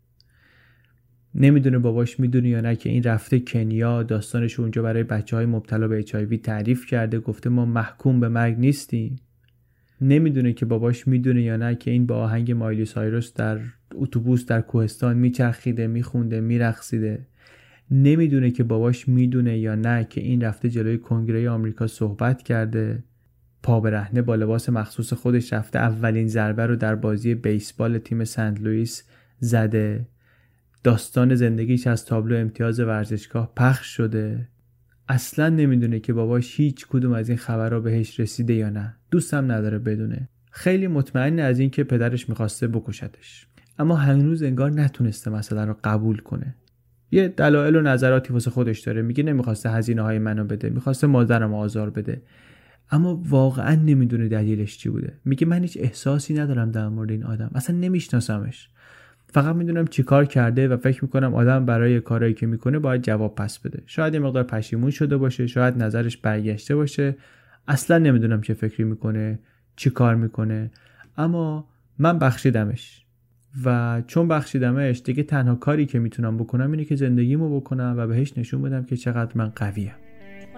نمی‌دونه 1.36 1.80
باباش 1.80 2.20
می‌دونه 2.20 2.50
یا 2.50 2.62
نه 2.62 2.76
که 2.76 2.90
این 2.90 3.04
رفته 3.04 3.40
کنیا 3.40 4.04
داستانش 4.04 4.60
اونجا 4.60 4.82
برای 4.82 5.04
بچه 5.04 5.36
های 5.36 5.46
مبتلا 5.46 5.88
به 5.88 6.02
HIV 6.02 6.42
تعریف 6.44 6.86
کرده 6.86 7.20
گفته 7.20 7.50
ما 7.50 7.66
محکوم 7.66 8.20
به 8.20 8.30
مرگ 8.30 8.60
نیستیم. 8.60 9.16
نمی‌دونه 10.02 10.54
که 10.54 10.66
باباش 10.66 11.08
می‌دونه 11.08 11.42
یا 11.44 11.58
نه 11.58 11.76
که 11.76 11.92
این 11.92 12.06
با 12.06 12.16
آهنگ 12.16 12.52
مایلی 12.52 12.86
سایروس 12.86 13.34
در 13.34 13.60
اتوبوس 13.96 14.46
در 14.46 14.62
کوهستان 14.62 15.18
میچرخیده 15.18 15.88
میخونده 15.88 16.42
میرقصیده. 16.42 17.28
نمی‌دونه 17.92 18.52
که 18.52 18.64
باباش 18.64 19.08
می‌دونه 19.08 19.58
یا 19.58 19.76
نه 19.76 20.08
که 20.10 20.22
این 20.22 20.42
رفته 20.42 20.70
جلوی 20.70 20.98
کنگره 20.98 21.50
آمریکا 21.50 21.88
صحبت 21.88 22.44
کرده. 22.44 23.04
پا 23.64 23.80
برهنه 23.80 24.22
با 24.22 24.36
لباس 24.36 24.70
مخصوص 24.70 25.14
خودش 25.14 25.54
رفته 25.54 25.80
اولین 25.80 26.28
ضربه 26.28 26.66
رو 26.66 26.76
در 26.76 26.96
بازی 26.96 27.36
بیسبال 27.36 27.98
تیم 27.98 28.24
سنت 28.24 28.62
لوئیس 28.62 29.04
زده. 29.40 30.06
داستان 30.86 31.36
زندگیش 31.36 31.88
از 31.88 32.06
تابلو 32.06 32.36
امتیاز 32.38 32.80
ورزشگاه 32.80 33.54
پخش 33.56 33.88
شده. 33.88 34.48
اصلا 35.10 35.50
نمی‌دونه 35.50 36.00
که 36.00 36.14
باباش 36.14 36.60
هیچ 36.60 36.88
کدوم 36.88 37.14
از 37.14 37.30
این 37.30 37.38
خبرها 37.38 37.80
بهش 37.80 38.20
رسیده 38.20 38.54
یا 38.54 38.70
نه. 38.70 38.96
دوستم 39.12 39.52
نداره 39.52 39.80
بدونه. 39.80 40.30
خیلی 40.52 40.88
مطمئن 40.88 41.40
از 41.40 41.60
اینکه 41.60 41.84
پدرش 41.84 42.30
می‌خواسته 42.30 42.68
بکشتش. 42.68 43.48
اما 43.80 43.96
هنوز 43.96 44.44
انگار 44.44 44.72
نتونسته 44.72 45.32
مسئله 45.32 45.66
رو 45.66 45.76
قبول 45.84 46.18
کنه. 46.18 46.56
یه 47.12 47.28
دلایل 47.28 47.76
و 47.76 47.82
نظراتی 47.82 48.34
واسه 48.34 48.52
خودش 48.52 48.80
داره. 48.80 49.02
میگه 49.02 49.24
نمی‌خواسته 49.24 49.70
هزینه 49.70 50.02
های 50.02 50.20
منو 50.20 50.44
بده. 50.44 50.70
می‌خواسته 50.70 51.08
مادرم 51.08 51.54
آزار 51.54 51.90
بده. 51.90 52.22
اما 52.92 53.24
واقعا 53.30 53.76
نمی‌دونه 53.76 54.28
دلیلش 54.28 54.78
چی 54.78 54.90
بوده. 54.90 55.14
میگه 55.26 55.48
من 55.48 55.62
هیچ 55.62 55.78
احساسی 55.82 56.34
ندارم 56.34 56.72
در 56.72 56.88
مورد 56.88 57.12
این 57.12 57.24
آدم. 57.24 57.52
اصلا 57.56 57.76
نمیشناسمش. 57.76 58.70
فقط 59.36 59.56
می‌دونم 59.56 59.88
چیکار 59.88 60.26
کرده 60.26 60.68
و 60.68 60.78
فکر 60.78 61.04
می‌کنم 61.04 61.34
آدم 61.34 61.66
برای 61.66 62.00
کارهایی 62.00 62.34
که 62.34 62.46
می‌کنه 62.48 62.80
باید 62.80 63.02
جواب 63.02 63.36
پس 63.36 63.60
بده. 63.60 63.84
شاید 63.86 64.14
یه 64.14 64.20
مقدار 64.20 64.44
پشیمون 64.44 64.92
شده 64.92 65.18
باشه 65.18 65.48
شاید 65.48 65.84
نظرش 65.84 66.18
برگشته 66.18 66.76
باشه. 66.76 67.16
اصلا 67.68 67.98
نمی‌دونم 67.98 68.42
چه 68.42 68.54
فکری 68.54 68.84
می‌کنه 68.84 69.40
چی 69.76 69.90
کار 69.90 70.16
می‌کنه. 70.16 70.72
اما 71.18 71.68
من 72.00 72.20
بخشیدمش. 72.20 73.06
و 73.66 74.02
چون 74.08 74.28
بخشیدمش 74.28 75.02
دیگه 75.06 75.24
تنها 75.24 75.56
کاری 75.56 75.86
که 75.86 76.00
می‌تونم 76.00 76.38
بکنم 76.38 76.72
اینه 76.72 76.86
که 76.86 76.96
زندگیمو 76.96 77.60
بکنم 77.60 77.96
و 77.98 78.08
بهش 78.08 78.38
نشون 78.38 78.62
بدم 78.62 78.84
که 78.84 78.98
چقدر 78.98 79.32
من 79.36 79.52
قویم. 79.56 79.94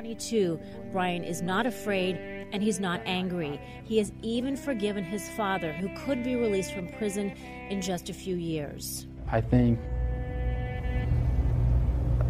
22, 0.08 0.58
Brian 0.94 1.22
is 1.26 1.42
not 1.42 1.66
afraid 1.66 2.16
and 2.54 2.64
he's 2.64 2.80
not 2.80 3.02
angry. 3.06 3.60
He 3.84 3.98
has 3.98 4.14
even 4.22 4.56
forgiven 4.56 5.04
his 5.04 5.28
father, 5.32 5.74
who 5.74 5.90
could 6.06 6.24
be 6.24 6.38
released 6.38 6.74
from 6.74 6.88
prison 6.94 7.34
in 7.70 7.82
just 7.82 8.10
a 8.10 8.14
few 8.14 8.38
years. 8.38 9.06
I 9.30 9.42
think 9.42 9.78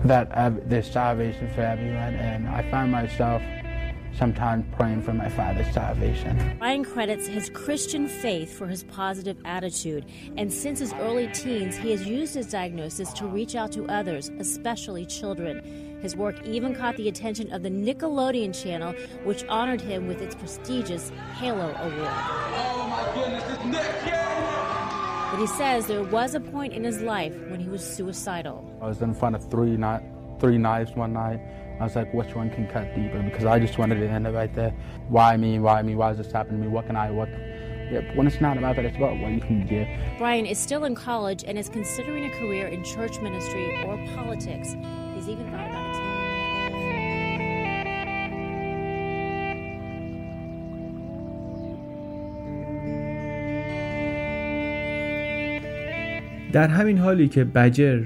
that 0.05 0.31
there's 0.67 0.89
salvation 0.89 1.53
for 1.53 1.61
everyone, 1.61 2.15
and 2.15 2.47
I 2.47 2.67
find 2.71 2.91
myself 2.91 3.43
sometimes 4.17 4.65
praying 4.75 5.03
for 5.03 5.13
my 5.13 5.29
father's 5.29 5.71
salvation. 5.71 6.57
Ryan 6.59 6.83
credits 6.83 7.27
his 7.27 7.51
Christian 7.51 8.07
faith 8.07 8.57
for 8.57 8.65
his 8.65 8.85
positive 8.85 9.37
attitude, 9.45 10.07
and 10.35 10.51
since 10.51 10.79
his 10.79 10.93
early 10.93 11.27
teens, 11.27 11.75
he 11.75 11.91
has 11.91 12.07
used 12.07 12.33
his 12.33 12.47
diagnosis 12.47 13.13
to 13.13 13.27
reach 13.27 13.53
out 13.55 13.71
to 13.73 13.85
others, 13.85 14.31
especially 14.39 15.05
children. 15.05 15.86
His 16.01 16.15
work 16.15 16.35
even 16.45 16.75
caught 16.75 16.95
the 16.95 17.07
attention 17.07 17.51
of 17.51 17.63
the 17.63 17.69
Nickelodeon 17.69 18.53
channel, 18.53 18.93
which 19.23 19.43
honored 19.45 19.81
him 19.81 20.07
with 20.07 20.21
its 20.21 20.35
prestigious 20.35 21.11
Halo 21.39 21.69
Award. 21.69 22.11
Oh 22.53 22.87
my 22.89 23.13
goodness, 23.15 23.43
it's 23.49 23.65
Nick! 23.65 24.05
Yeah! 24.05 25.29
But 25.31 25.39
he 25.41 25.47
says 25.47 25.87
there 25.87 26.03
was 26.03 26.35
a 26.35 26.39
point 26.39 26.73
in 26.73 26.83
his 26.83 27.01
life 27.01 27.35
when 27.49 27.59
he 27.59 27.67
was 27.67 27.83
suicidal. 27.83 28.63
I 28.81 28.87
was 28.87 29.01
in 29.01 29.13
front 29.13 29.35
of 29.35 29.49
three, 29.49 29.75
not, 29.75 30.01
three 30.39 30.57
knives 30.57 30.91
one 30.95 31.13
night. 31.13 31.41
I 31.79 31.83
was 31.83 31.95
like, 31.95 32.13
which 32.13 32.33
one 32.33 32.49
can 32.49 32.67
cut 32.67 32.95
deeper? 32.95 33.21
Because 33.21 33.45
I 33.45 33.59
just 33.59 33.77
wanted 33.77 33.95
to 33.99 34.07
end 34.07 34.25
it 34.25 34.31
right 34.31 34.53
there. 34.53 34.71
Why 35.09 35.35
me? 35.37 35.59
Why 35.59 35.81
me? 35.81 35.95
Why 35.95 36.11
is 36.11 36.17
this 36.17 36.31
happening 36.31 36.61
to 36.61 36.67
me? 36.67 36.71
What 36.73 36.87
can 36.87 36.95
I? 36.95 37.11
What? 37.11 37.29
Yeah, 37.29 38.01
when 38.15 38.25
it's 38.27 38.41
not 38.41 38.57
about 38.57 38.75
that, 38.77 38.85
it's 38.85 38.97
about 38.97 39.17
what 39.19 39.31
you 39.31 39.39
can 39.39 39.65
give. 39.65 39.87
Brian 40.17 40.45
is 40.45 40.57
still 40.57 40.85
in 40.85 40.95
college 40.95 41.43
and 41.45 41.57
is 41.57 41.69
considering 41.69 42.25
a 42.25 42.29
career 42.31 42.67
in 42.67 42.83
church 42.83 43.19
ministry 43.21 43.83
or 43.85 43.97
politics. 44.15 44.75
Even 45.27 45.45
thought 45.51 45.69
about 45.71 45.85
attending. 45.91 46.17
در 56.51 56.67
همین 56.67 56.97
حالی 56.97 57.27
که 57.27 57.43
بجر 57.43 58.05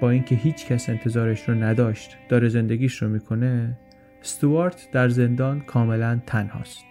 با 0.00 0.10
اینکه 0.10 0.34
هیچ 0.34 0.66
کس 0.66 0.88
انتظارش 0.88 1.48
رو 1.48 1.54
نداشت 1.54 2.16
داره 2.28 2.48
زندگیش 2.48 3.02
رو 3.02 3.08
می‌کنه 3.08 3.78
استوارت 4.20 4.88
در 4.92 5.08
زندان 5.08 5.60
کاملا 5.60 6.20
تنهاست 6.26 6.84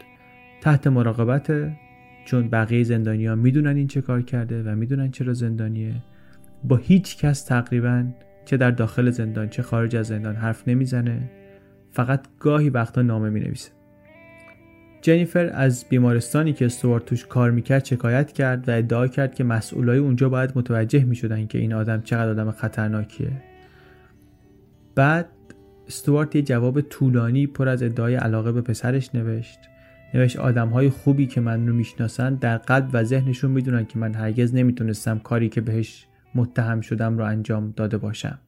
تحت 0.61 0.87
مراقبت 0.87 1.71
چون 2.25 2.49
بقیه 2.49 2.83
زندانیا 2.83 3.35
می‌دونن 3.35 3.75
این 3.75 3.87
چه 3.87 4.01
کار 4.01 4.21
کرده 4.21 4.63
و 4.63 4.75
می‌دونن 4.75 5.11
چرا 5.11 5.33
زندانیه 5.33 5.93
با 6.63 6.75
هیچ 6.75 7.17
کس 7.17 7.43
تقریبا 7.43 8.05
چه 8.47 8.57
در 8.57 8.71
داخل 8.71 9.09
زندان 9.09 9.49
چه 9.49 9.61
خارج 9.61 9.95
از 9.95 10.07
زندان 10.07 10.35
حرف 10.35 10.67
نمی‌زنه. 10.67 11.29
فقط 11.91 12.27
گاهی 12.39 12.69
وقتا 12.69 13.01
نامه 13.01 13.29
می‌نویسه. 13.29 13.71
جنیفر 15.01 15.49
از 15.53 15.85
بیمارستانی 15.89 16.53
که 16.53 16.65
استوارت 16.65 17.05
توش 17.05 17.25
کار 17.25 17.51
می‌کرد 17.51 17.85
شکایت 17.85 18.31
کرد 18.31 18.69
و 18.69 18.71
ادعا 18.71 19.07
کرد 19.07 19.35
که 19.35 19.43
مسئولای 19.43 19.97
اونجا 19.97 20.29
باید 20.29 20.51
متوجه 20.55 21.03
می‌شدن 21.03 21.47
که 21.47 21.57
این 21.57 21.73
آدم 21.73 22.01
چقدر 22.01 22.29
آدم 22.29 22.51
خطرناکیه. 22.51 23.31
بعد 24.95 25.29
استوارت 25.87 26.35
یه 26.35 26.41
جواب 26.41 26.81
طولانی 26.81 27.47
پر 27.47 27.67
از 27.67 27.83
ادعای 27.83 28.15
علاقه 28.15 28.51
به 28.51 28.61
پسرش 28.61 29.15
نوشت. 29.15 29.59
نوشت 30.13 30.37
آدم 30.37 30.69
های 30.69 30.89
خوبی 30.89 31.25
که 31.25 31.41
من 31.41 31.67
رو 31.67 31.73
می‌شناسن 31.73 32.35
در 32.35 32.57
قلب 32.57 32.89
و 32.93 33.03
ذهنشون 33.03 33.51
می‌دونن 33.51 33.85
که 33.85 33.99
من 33.99 34.13
هرگز 34.13 34.55
نمی‌تونستم 34.55 35.19
کاری 35.19 35.49
که 35.49 35.61
بهش 35.61 36.07
متهم 36.37 36.81
شدم 36.81 37.17
رو 37.17 37.25
انجام 37.25 37.73
داده 37.75 37.97
باشم. 37.97 38.39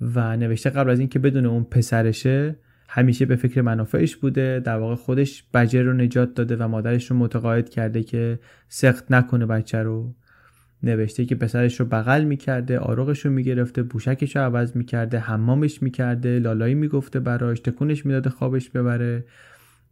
و 0.00 0.36
نوشته 0.36 0.70
قبل 0.70 0.90
از 0.90 0.98
اینکه 0.98 1.18
بدون 1.18 1.46
اون 1.46 1.64
پسرشه 1.64 2.56
همیشه 2.88 3.26
به 3.26 3.36
فکر 3.36 3.60
منافعش 3.60 4.16
بوده 4.16 4.60
در 4.60 4.76
واقع 4.76 4.94
خودش 4.94 5.44
بجر 5.54 5.82
رو 5.82 5.92
نجات 5.92 6.34
داده 6.34 6.56
و 6.56 6.68
مادرش 6.68 7.10
رو 7.10 7.16
متقاعد 7.16 7.68
کرده 7.68 8.02
که 8.02 8.38
سخت 8.68 9.12
نکنه 9.12 9.46
بچه 9.46 9.82
رو. 9.82 10.14
نوشته 10.82 11.24
که 11.24 11.34
پسرش 11.34 11.80
رو 11.80 11.86
بغل 11.86 12.24
می‌کرده 12.24 12.78
آروغش 12.78 13.26
رو 13.26 13.30
می‌گرفته 13.32 13.82
بوشکش 13.82 14.36
رو 14.36 14.42
عوض 14.42 14.76
می‌کرده 14.76 15.18
حمامش 15.18 15.82
می‌کرده 15.82 16.38
لالایی 16.38 16.74
می‌گفته 16.74 17.20
براش 17.20 17.60
تکونش 17.60 18.06
می‌داده 18.06 18.30
خوابش 18.30 18.70
ببره. 18.70 19.24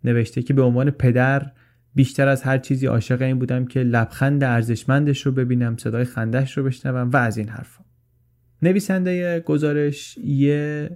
نوشته 0.05 0.43
که 0.43 0.55
به 0.55 0.63
عنوان 0.63 0.91
پدر 0.91 1.53
بیشتر 1.95 2.29
از 2.29 2.43
هر 2.43 2.59
چیزی 2.59 2.87
عاشق 2.87 3.23
این 3.23 3.39
بودم 3.39 3.65
که 3.65 3.81
لبخند 3.81 4.45
ارزشمندش 4.45 5.27
رو 5.27 5.33
ببینم 5.33 5.77
صدای 5.77 6.05
خندش 6.05 6.59
رو 6.59 6.65
بشنوم 6.65 7.11
و 7.11 7.17
از 7.17 7.37
این 7.37 7.49
حرفا. 7.49 7.85
نویسنده 8.63 9.41
گزارش 9.41 10.19
یه 10.19 10.91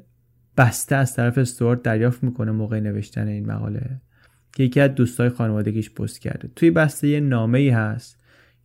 بسته 0.57 0.97
از 0.97 1.15
طرف 1.15 1.39
استوارت 1.39 1.83
دریافت 1.83 2.25
می‌کنه 2.25 2.53
موقع 2.53 2.81
نوشتن 2.81 3.29
این 3.29 3.47
مقاله 3.47 4.01
که 4.53 4.63
یکی 4.63 4.81
از 4.81 4.95
دوستای 4.95 5.29
خانوادگیش 5.29 5.91
پست 5.91 6.21
کرده. 6.21 6.51
توی 6.57 6.71
بسته 6.71 7.09
یه 7.09 7.21
نامه 7.21 7.59
ای 7.59 7.69
هست 7.69 8.19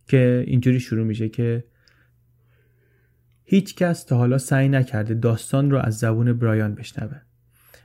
که 0.08 0.44
اینجوری 0.46 0.80
شروع 0.80 1.06
میشه 1.06 1.28
که 1.28 1.64
هیچ 3.44 3.74
کس 3.76 4.04
تا 4.04 4.16
حالا 4.16 4.38
سعی 4.38 4.68
نکرده 4.68 5.14
داستان 5.14 5.70
رو 5.70 5.78
از 5.78 5.98
زبون 5.98 6.32
برایان 6.32 6.74
بشنوه. 6.74 7.20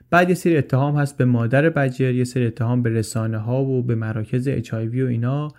بعد 0.09 0.29
یه 0.29 0.35
سری 0.35 0.57
اتهام 0.57 0.97
هست 0.97 1.17
به 1.17 1.25
مادر 1.25 1.69
بجر 1.69 2.13
یه 2.13 2.23
سری 2.23 2.45
اتهام 2.45 2.81
به 2.81 2.89
رسانه 2.89 3.37
ها 3.37 3.63
و 3.63 3.83
به 3.83 3.95
مراکز 3.95 4.47
اچ 4.47 4.73
و 4.73 4.77
اینا 4.77 5.53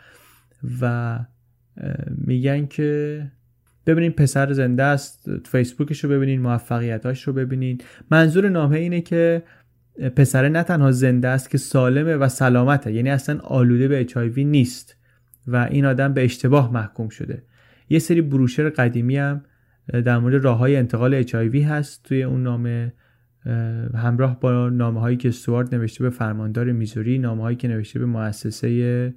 و 0.80 1.18
میگن 2.26 2.66
که 2.66 3.22
ببینین 3.86 4.12
پسر 4.12 4.52
زنده 4.52 4.82
است 4.82 5.30
فیسبوکش 5.44 6.04
رو 6.04 6.10
ببینین 6.10 6.40
موفقیتاش 6.40 7.22
رو 7.22 7.32
ببینین. 7.32 7.80
منظور 8.10 8.48
نامه 8.48 8.78
اینه 8.78 9.00
که 9.00 9.42
پسره 10.16 10.48
نه 10.48 10.62
تنها 10.62 10.92
زنده 10.92 11.28
است 11.28 11.50
که 11.50 11.58
سالمه 11.58 12.16
و 12.16 12.28
سلامته 12.28 12.92
یعنی 12.92 13.10
اصلا 13.10 13.38
آلوده 13.38 13.88
به 13.88 14.00
اچ 14.00 14.16
نیست 14.36 14.96
و 15.46 15.56
این 15.70 15.84
آدم 15.84 16.12
به 16.12 16.24
اشتباه 16.24 16.72
محکوم 16.72 17.08
شده. 17.08 17.42
یه 17.88 17.98
سری 17.98 18.22
بروشر 18.22 18.68
قدیمی 18.68 19.16
هم 19.16 19.44
در 20.04 20.18
مورد 20.18 20.44
راه 20.44 20.58
های 20.58 20.76
انتقال 20.76 21.14
اچ 21.14 21.34
هست 21.34 22.02
توی 22.04 22.22
اون 22.22 22.42
نامه. 22.42 22.92
همراه 23.94 24.40
با 24.40 24.68
نامه 24.68 25.00
هایی 25.00 25.16
که 25.16 25.30
سوارد 25.30 25.74
نوشته 25.74 26.04
به 26.04 26.10
فرماندار 26.10 26.72
میزوری 26.72 27.18
نامه 27.18 27.42
هایی 27.42 27.56
که 27.56 27.68
نوشته 27.68 27.98
به 27.98 28.06
مؤسسه 28.06 29.14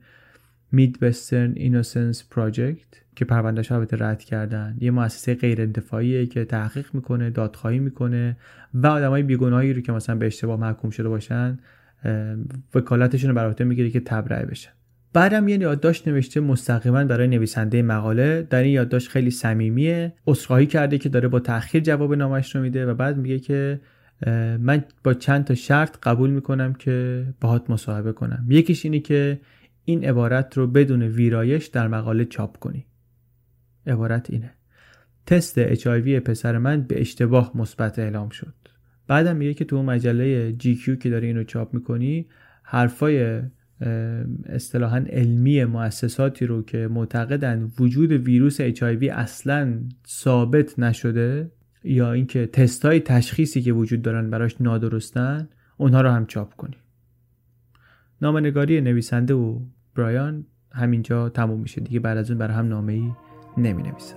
مید 0.72 0.98
وسترن 1.02 1.54
اینوسنس 1.56 2.24
پراجکت 2.32 2.86
که 3.16 3.26
پروندهش 3.26 3.72
البته 3.72 3.98
رد 4.00 4.24
کردن. 4.24 4.78
یه 4.80 4.92
مؤسسه 4.92 5.36
غیر 5.36 5.62
انتفاعیه 5.62 6.26
که 6.26 6.46
تحقیق 6.46 6.86
می‌کنه 6.94 7.30
دادخواهی 7.30 7.80
می‌کنه 7.80 8.38
و 8.74 8.88
آدمای 8.88 9.24
بیگناهی 9.24 9.74
رو 9.74 9.82
که 9.82 9.92
مثلا 9.92 10.16
به 10.16 10.26
اشتباه 10.26 10.60
محکوم 10.60 10.90
شده 10.90 11.10
باشن 11.10 11.60
وکالتشون 12.76 13.30
رو 13.30 13.36
بر 13.36 13.64
می‌گیره 13.64 13.90
که 13.90 14.00
تبرئه 14.00 14.46
بشن 14.46 14.72
بعدم 15.14 15.48
یه 15.48 15.60
یادداشت 15.60 16.08
نوشته 16.08 16.40
مستقیما 16.40 17.04
برای 17.04 17.28
نویسنده 17.28 17.82
مقاله. 17.82 18.48
در 18.50 18.64
این 18.64 18.74
یادداشت 18.74 19.10
خیلی 19.10 19.32
صمیمیه. 19.32 20.14
عذرخواهی 20.28 20.66
کرده 20.66 20.98
که 20.98 21.10
داره 21.10 21.28
با 21.28 21.40
تاخیر 21.40 21.82
جواب 21.82 22.16
نامش 22.16 22.56
رو 22.56 22.62
میده 22.62 22.86
و 22.86 22.94
بعد 22.94 23.18
میگه 23.18 23.40
که 23.40 23.80
من 24.60 24.84
با 25.04 25.14
چند 25.14 25.44
تا 25.44 25.56
شرط 25.56 25.98
قبول 26.04 26.30
می‌کنم 26.30 26.74
که 26.74 27.26
باهات 27.42 27.70
مصاحبه 27.70 28.14
کنم. 28.14 28.46
یکیش 28.50 28.86
اینه 28.86 29.00
که 29.00 29.40
این 29.86 30.06
عبارت 30.06 30.58
رو 30.58 30.68
بدون 30.68 31.02
ویرایش 31.02 31.66
در 31.66 31.88
مقاله 31.88 32.26
چاپ 32.26 32.58
کنی. 32.58 32.86
عبارت 33.88 34.30
اینه. 34.30 34.52
تست 35.26 35.74
HIV 35.74 36.10
پسر 36.10 36.58
من 36.58 36.82
به 36.82 37.02
اشتباه 37.02 37.52
مثبت 37.56 38.00
اعلام 38.00 38.30
شد. 38.30 38.54
بعدم 39.08 39.36
میگه 39.36 39.54
که 39.54 39.66
تو 39.66 39.84
مجله 39.84 40.56
GQ 40.64 40.98
که 40.98 41.10
داری 41.10 41.28
اینو 41.28 41.44
چاپ 41.44 41.74
می‌کنی 41.74 42.28
حرفای 42.64 43.42
اصطلاحا 44.46 45.06
علمی 45.10 45.66
مؤسساتی 45.66 46.46
رو 46.46 46.64
که 46.64 46.88
معتقدن 46.88 47.72
وجود 47.80 48.12
ویروس 48.12 48.62
HIV 48.62 49.04
اصلا 49.12 49.80
ثابت 50.08 50.80
نشده 50.80 51.52
یا 51.84 52.12
اینکه 52.12 52.46
تستای 52.46 53.00
تشخیصی 53.00 53.62
که 53.62 53.74
وجود 53.74 54.02
دارن 54.02 54.30
براش 54.30 54.62
نادرستن 54.62 55.50
اونها 55.78 56.02
رو 56.02 56.10
هم 56.10 56.26
چاپ 56.26 56.56
کنی 56.56 56.78
نامنگاری 58.22 58.82
نویسنده 58.82 59.34
و 59.34 59.60
برایان 59.96 60.46
همینجا 60.72 61.30
تموم 61.30 61.60
میشه 61.60 61.82
دیگه 61.82 62.00
بعد 62.00 62.18
از 62.18 62.30
اون 62.30 62.40
برای 62.40 62.56
هم 62.56 62.68
نامه 62.68 62.94
ای 62.94 63.12
نمی 63.58 63.84
نویسن 63.84 64.16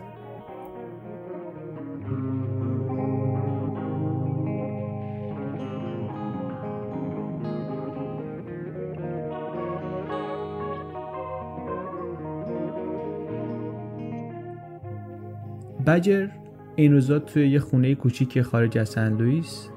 بجر 15.87 16.42
این 16.77 16.93
روزا 16.93 17.19
توی 17.19 17.49
یه 17.49 17.59
خونه 17.59 17.95
کوچیک 17.95 18.43
خارج 18.43 18.79
از 18.79 18.89
سن 18.89 19.17
لوئیس 19.17 19.69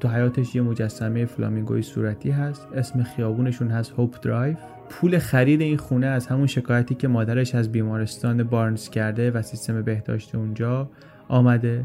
تو 0.00 0.08
حیاطش 0.08 0.54
یه 0.54 0.62
مجسمه 0.62 1.24
فلامینگوی 1.24 1.82
صورتی 1.82 2.30
هست. 2.30 2.68
اسم 2.74 3.02
خیابونشون 3.02 3.68
هست 3.68 3.92
Hope 3.92 4.20
Drive 4.22 4.56
پول 4.88 5.18
خرید 5.18 5.60
این 5.60 5.76
خونه 5.76 6.06
از 6.06 6.26
همون 6.26 6.46
شکایتی 6.46 6.94
که 6.94 7.08
مادرش 7.08 7.54
از 7.54 7.72
بیمارستان 7.72 8.42
بارنز 8.42 8.88
کرده 8.88 9.30
و 9.30 9.42
سیستم 9.42 9.82
بهداشت 9.82 10.34
اونجا 10.34 10.90
آمده. 11.28 11.84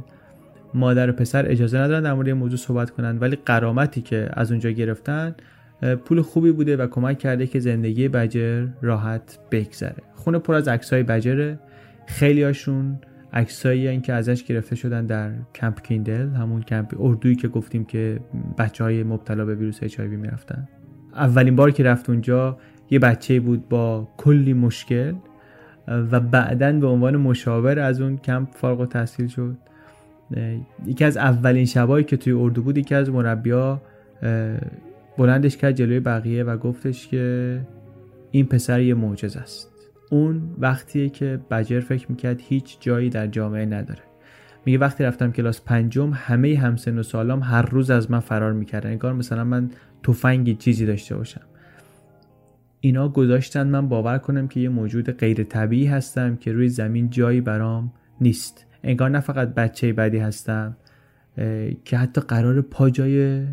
مادر 0.73 1.09
و 1.09 1.13
پسر 1.13 1.51
اجازه 1.51 1.77
ندارن 1.77 2.03
در 2.03 2.13
مورد 2.13 2.27
این 2.27 2.37
موضوع 2.37 2.57
صحبت 2.57 2.91
کنن 2.91 3.17
ولی 3.17 3.35
غرامتی 3.45 4.01
که 4.01 4.29
از 4.33 4.51
اونجا 4.51 4.69
گرفتن 4.69 5.35
پول 6.05 6.21
خوبی 6.21 6.51
بوده 6.51 6.77
و 6.77 6.87
کمک 6.87 7.19
کرده 7.19 7.47
که 7.47 7.59
زندگی 7.59 8.07
بجر 8.07 8.67
راحت 8.81 9.39
بگذره. 9.51 10.03
خونه 10.15 10.39
پر 10.39 10.53
از 10.53 10.67
عکسای 10.67 11.03
بجره. 11.03 11.59
خیلی 12.07 12.43
هاشون 12.43 12.99
عکسایی 13.33 14.01
که 14.01 14.13
ازش 14.13 14.43
گرفته 14.43 14.75
شدن 14.75 15.05
در 15.05 15.31
کمپ 15.55 15.81
کیندل 15.81 16.29
همون 16.29 16.61
کمپ 16.61 16.95
اردویی 16.99 17.35
که 17.35 17.47
گفتیم 17.47 17.85
که 17.85 18.19
بچه 18.57 18.83
های 18.83 19.03
مبتلا 19.03 19.45
به 19.45 19.55
ویروس 19.55 19.83
اچ 19.83 19.99
می‌رفتن. 19.99 20.67
اولین 21.15 21.55
بار 21.55 21.71
که 21.71 21.83
رفت 21.83 22.09
اونجا 22.09 22.57
یه 22.89 22.99
بچه 22.99 23.39
بود 23.39 23.69
با 23.69 24.07
کلی 24.17 24.53
مشکل 24.53 25.13
و 25.87 26.19
بعدا 26.19 26.71
به 26.71 26.87
عنوان 26.87 27.17
مشاور 27.17 27.79
از 27.79 28.01
اون 28.01 28.17
کمپ 28.17 28.47
فارغ 28.51 28.79
و 28.79 28.85
تحصیل 28.85 29.27
شد. 29.27 29.57
یکی 30.85 31.05
از 31.05 31.17
اولین 31.17 31.65
شبایی 31.65 32.05
که 32.05 32.17
توی 32.17 32.33
اردو 32.33 32.63
بود 32.63 32.77
یکی 32.77 32.95
از 32.95 33.09
مربیا 33.09 33.81
بلندش 35.17 35.57
کرد 35.57 35.75
جلوی 35.75 35.99
بقیه 35.99 36.43
و 36.43 36.57
گفتش 36.57 37.07
که 37.07 37.59
این 38.31 38.45
پسر 38.45 38.81
یه 38.81 38.93
معجز 38.93 39.37
است. 39.37 39.70
اون 40.11 40.55
وقتیه 40.57 41.09
که 41.09 41.39
بجر 41.51 41.79
فکر 41.79 42.05
می‌کرد 42.11 42.39
هیچ 42.43 42.77
جایی 42.79 43.09
در 43.09 43.27
جامعه 43.27 43.65
نداره. 43.65 44.01
میگه 44.65 44.77
وقتی 44.77 45.03
رفتم 45.03 45.31
کلاس 45.31 45.61
پنجم 45.61 46.11
همه 46.13 46.57
همسن 46.57 46.99
و 46.99 47.03
سالام 47.03 47.39
هر 47.43 47.61
روز 47.61 47.89
از 47.89 48.11
من 48.11 48.19
فرار 48.19 48.53
می‌کردن. 48.53 48.89
انگار 48.89 49.13
مثلا 49.13 49.43
من 49.43 49.69
تفنگی 50.03 50.55
چیزی 50.55 50.85
داشته 50.85 51.15
باشم. 51.15 51.41
اینا 52.79 53.09
گذاشتن 53.09 53.67
من 53.67 53.89
باور 53.89 54.17
کنم 54.17 54.47
که 54.47 54.59
یه 54.59 54.69
موجود 54.69 55.11
غیر 55.11 55.43
طبیعی 55.43 55.87
هستم 55.87 56.35
که 56.35 56.51
روی 56.51 56.69
زمین 56.69 57.09
جایی 57.09 57.41
برام 57.41 57.93
نیست. 58.21 58.65
انگار 58.83 59.09
نه 59.09 59.19
فقط 59.19 59.53
بچه 59.53 59.93
بدی 59.93 60.17
هستم 60.17 60.77
که 61.85 61.97
حتی 61.97 62.21
قرار 62.21 62.61
پا 62.61 62.89
جای 62.89 63.45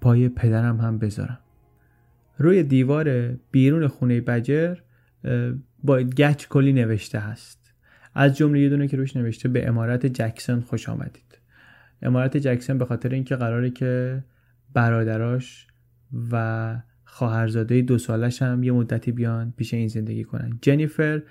پای 0.00 0.28
پدرم 0.28 0.80
هم 0.80 0.98
بذارم. 0.98 1.38
روی 2.38 2.62
دیوار 2.62 3.36
بیرون 3.50 3.86
خونه 3.86 4.20
بجر 4.20 4.76
با 5.84 6.00
گچ 6.00 6.46
کلی 6.48 6.72
نوشته 6.72 7.18
هست. 7.18 7.72
از 8.14 8.36
جمله 8.36 8.60
یه 8.60 8.68
دونه 8.68 8.88
که 8.88 8.96
روش 8.96 9.16
نوشته 9.16 9.48
به 9.48 9.68
امارت 9.68 10.06
جکسون 10.06 10.60
خوش 10.60 10.88
آمدید. 10.88 11.38
امارت 12.02 12.36
جکسون 12.36 12.78
به 12.78 12.84
خاطر 12.84 13.08
اینکه 13.08 13.36
قراره 13.36 13.70
که 13.70 14.24
برادراش 14.74 15.66
و 16.32 16.76
خواهرزاده 17.04 17.82
دو 17.82 17.98
سالش 17.98 18.42
هم 18.42 18.62
یه 18.62 18.72
مدتی 18.72 19.12
بیان 19.12 19.54
پیش 19.56 19.74
این 19.74 19.88
زندگی 19.88 20.24
کنن. 20.24 20.58
جنیفر 20.62 21.22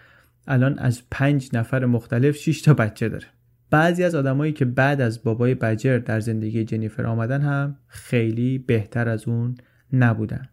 الان 0.48 0.80
از 0.80 1.10
پنج 1.12 1.50
نفر 1.54 1.86
مختلف 1.86 2.38
6 2.38 2.62
تا 2.62 2.74
بچه 2.74 3.10
داره. 3.10 3.26
بعضی 3.70 4.04
از 4.04 4.16
آدمایی 4.16 4.54
که 4.54 4.66
بعد 4.66 5.02
از 5.02 5.24
بابای 5.24 5.56
بجر 5.56 5.98
در 5.98 6.20
زندگی 6.20 6.64
جنیفر 6.64 7.06
آمدن 7.06 7.42
هم 7.42 7.78
خیلی 7.88 8.58
بهتر 8.58 9.10
از 9.10 9.28
اون 9.28 9.56
نبودن. 9.94 10.50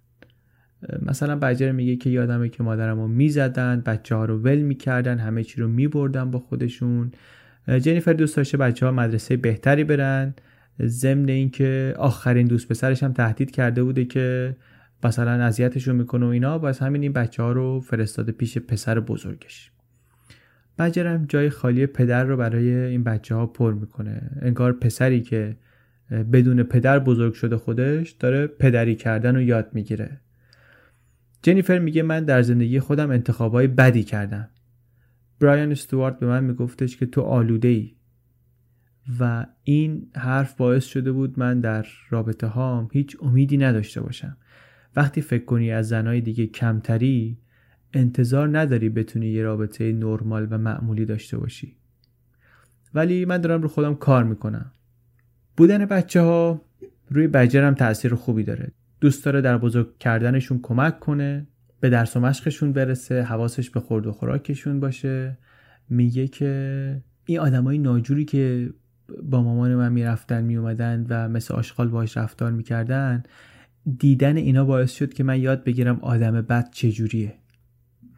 مثلا 1.03 1.37
بجر 1.37 1.73
میگه 1.73 1.97
که 1.97 2.11
یادمه 2.11 2.49
که 2.49 2.63
مادرمو 2.63 3.09
می‌زدن 3.09 3.83
بچه 3.87 4.15
ها 4.15 4.25
رو 4.25 4.39
ول 4.39 4.59
می‌کردن 4.59 5.19
همه 5.19 5.45
چی 5.45 5.61
رو 5.61 5.69
میبردن 5.69 6.31
با 6.31 6.39
خودشون. 6.39 7.13
جنیفر 7.69 8.13
دوست 8.13 8.37
داشته 8.37 8.57
بچه 8.57 8.87
ها 8.87 8.93
مدرسه 8.93 9.37
بهتری 9.37 9.85
برن. 9.85 10.35
ضمن 10.83 11.29
اینکه 11.29 11.95
آخرین 11.99 12.47
دوست 12.47 12.69
پسرش 12.69 13.03
هم 13.03 13.13
تهدید 13.13 13.51
کرده 13.51 13.83
بوده 13.83 14.05
که 14.05 14.57
مثلا 15.05 15.31
اذیتشون 15.31 15.97
می‌کنه 15.97 16.27
و 16.27 16.29
اینا. 16.29 16.59
باز 16.59 16.79
همین 16.79 17.03
این 17.03 17.13
بچه 17.13 17.43
ها 17.43 17.53
رو 17.53 17.81
فرستاده 17.81 18.33
پیش 18.33 18.59
پسر 18.59 19.01
بزرگش. 19.01 19.71
بجرم 20.79 21.25
جای 21.29 21.51
خالی 21.51 21.87
پدر 21.87 22.25
رو 22.25 22.37
برای 22.37 22.75
این 22.75 23.05
بچه 23.05 23.35
ها 23.35 23.47
پر 23.47 23.75
می‌کنه. 23.75 24.31
انگار 24.43 24.73
پسری 24.73 25.21
که 25.21 25.57
بدون 26.33 26.63
پدر 26.63 26.99
بزرگ 26.99 27.33
شده 27.33 27.57
خودش 27.57 28.11
داره 28.11 28.47
پدری 28.47 28.95
کردن 28.95 29.35
رو 29.35 29.43
یاد 29.43 29.69
می‌گیره. 29.73 30.21
جنیفر 31.43 31.79
میگه 31.79 32.03
من 32.03 32.25
در 32.25 32.43
زندگی 32.43 32.81
خودم 32.81 33.11
انتخابای 33.11 33.67
بدی 33.67 34.03
کردم. 34.03 34.49
برایان 35.41 35.73
استوارت 35.73 36.19
به 36.19 36.27
من 36.27 36.45
میگفتش 36.45 36.97
که 36.97 37.07
تو 37.07 37.21
آلوده 37.21 37.69
ای 37.69 37.95
و 39.21 39.47
این 39.65 40.11
حرف 40.17 40.55
باعث 40.57 40.85
شده 40.85 41.13
بود 41.13 41.39
من 41.39 41.61
در 41.61 41.87
رابطه 42.11 42.47
هام 42.47 42.89
هیچ 42.93 43.17
امیدی 43.23 43.57
نداشته 43.57 44.01
باشم. 44.01 44.37
وقتی 44.97 45.21
فکر 45.21 45.45
کنی 45.45 45.71
از 45.71 45.89
زنای 45.89 46.21
دیگه 46.21 46.47
کمتری 46.47 47.39
انتظار 47.93 48.59
نداری 48.59 48.89
بتونی 48.89 49.27
یه 49.27 49.43
رابطه 49.43 49.93
نرمال 49.93 50.47
و 50.51 50.59
معمولی 50.59 51.05
داشته 51.05 51.39
باشی. 51.39 51.77
ولی 52.95 53.25
من 53.25 53.39
دارم 53.39 53.63
رو 53.63 53.69
خودم 53.69 53.95
کار 53.95 54.25
می‌کنم. 54.25 54.73
بودن 55.57 55.87
بچه 55.87 56.21
ها 56.21 56.63
روی 57.11 57.29
بجرم 57.29 57.75
تاثیر 57.75 58.15
خوبی 58.15 58.45
داره. 58.45 58.73
دوست 59.01 59.25
داره 59.25 59.41
در 59.41 59.59
بزرگ 59.59 59.99
کردنشون 59.99 60.61
کمک 60.63 61.01
کنه 61.01 61.47
به 61.81 61.91
درس 61.91 62.17
و 62.17 62.21
مشقشون 62.21 62.73
برسه 62.73 63.23
حواسش 63.23 63.71
به 63.71 63.81
خورد 63.81 64.07
و 64.07 64.13
خوراکشون 64.13 64.81
باشه. 64.81 65.39
میگه 65.89 66.29
که 66.29 67.03
این 67.27 67.39
آدمای 67.39 67.79
ناجوری 67.79 68.25
که 68.25 68.71
با 69.23 69.43
مامان 69.43 69.75
من 69.75 69.93
می‌رفتن 69.93 70.45
میومدن 70.45 71.07
و 71.09 71.29
مثل 71.29 71.55
آشغال 71.55 71.89
باش 71.89 72.17
رفتار 72.17 72.53
می‌کردن 72.53 73.23
دیدن 73.99 74.37
اینا 74.37 74.65
باعث 74.65 74.93
شد 74.93 75.13
که 75.13 75.25
من 75.25 75.41
یاد 75.41 75.65
بگیرم 75.65 75.99
آدم 76.01 76.41
بد 76.41 76.71
چجوریه. 76.71 77.35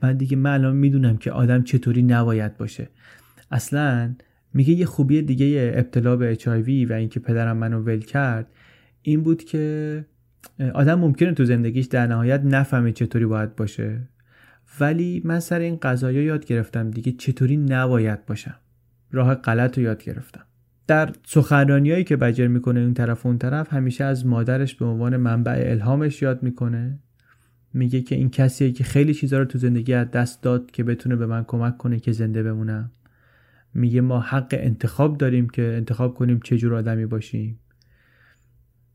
من 0.03 0.16
دیگه 0.16 0.37
من 0.37 0.51
الان 0.51 0.76
می‌دونم 0.76 1.16
که 1.16 1.30
آدم 1.33 1.62
چطوری 1.62 2.03
نباید 2.03 2.57
باشه. 2.57 2.89
اصلا 3.51 4.14
میگه 4.55 4.72
یه 4.72 4.87
خوبی 4.87 5.22
دیگه 5.22 5.72
ابتلا 5.74 6.16
به 6.16 6.35
HIV 6.35 6.91
و 6.91 6.93
اینکه 6.93 7.20
پدرم 7.20 7.57
منو 7.57 7.80
ول 7.80 8.01
کرد 8.01 8.47
این 9.03 9.22
بود 9.22 9.45
که 9.45 10.05
آدم 10.74 10.95
ممکنه 10.95 11.32
تو 11.32 11.45
زندگیش 11.45 11.86
در 11.86 12.07
نهایت 12.07 12.40
نفهمه 12.45 12.93
چطوری 12.93 13.26
باید 13.26 13.57
باشه. 13.57 14.01
ولی 14.80 15.22
من 15.24 15.40
سر 15.40 15.59
این 15.59 15.76
قضايا 15.76 16.22
یاد 16.22 16.45
گرفتم 16.45 16.90
دیگه 16.90 17.12
چطوری 17.12 17.57
نباید 17.57 18.26
باشم. 18.26 18.55
راه 19.12 19.34
غلط 19.34 19.78
رو 19.78 19.84
یاد 19.84 20.05
گرفتم. 20.05 20.45
در 20.86 21.12
سخنرانیایی 21.26 22.05
که 22.05 22.16
بجر 22.16 22.47
می‌کنه 22.47 22.80
اون 22.80 22.95
طرف 22.95 23.26
و 23.26 23.28
اون 23.28 23.38
طرف 23.38 23.72
همیشه 23.72 24.05
از 24.05 24.26
مادرش 24.26 24.74
به 24.74 24.84
عنوان 24.84 25.16
منبع 25.16 25.62
الهامش 25.66 26.22
یاد 26.22 26.43
می‌کنه. 26.43 26.99
میگه 27.74 28.01
که 28.01 28.14
این 28.14 28.30
کسیه 28.30 28.72
که 28.72 28.84
خیلی 28.84 29.14
چیزا 29.14 29.38
رو 29.38 29.45
تو 29.45 29.59
زندگی 29.59 29.95
از 29.95 30.11
دست 30.11 30.43
داد 30.43 30.70
که 30.70 30.84
بتونه 30.84 31.16
به 31.16 31.26
من 31.26 31.45
کمک 31.45 31.78
کنه 31.78 32.01
که 32.01 32.12
زنده 32.12 32.43
بمونم. 32.43 32.90
میگه 33.74 34.01
ما 34.01 34.20
حق 34.20 34.49
انتخاب 34.53 35.18
داریم 35.18 35.49
که 35.49 35.62
انتخاب 35.62 36.14
کنیم 36.14 36.40
چه 36.45 36.59
جور 36.59 36.74
آدمی 36.74 37.07
باشیم. 37.07 37.59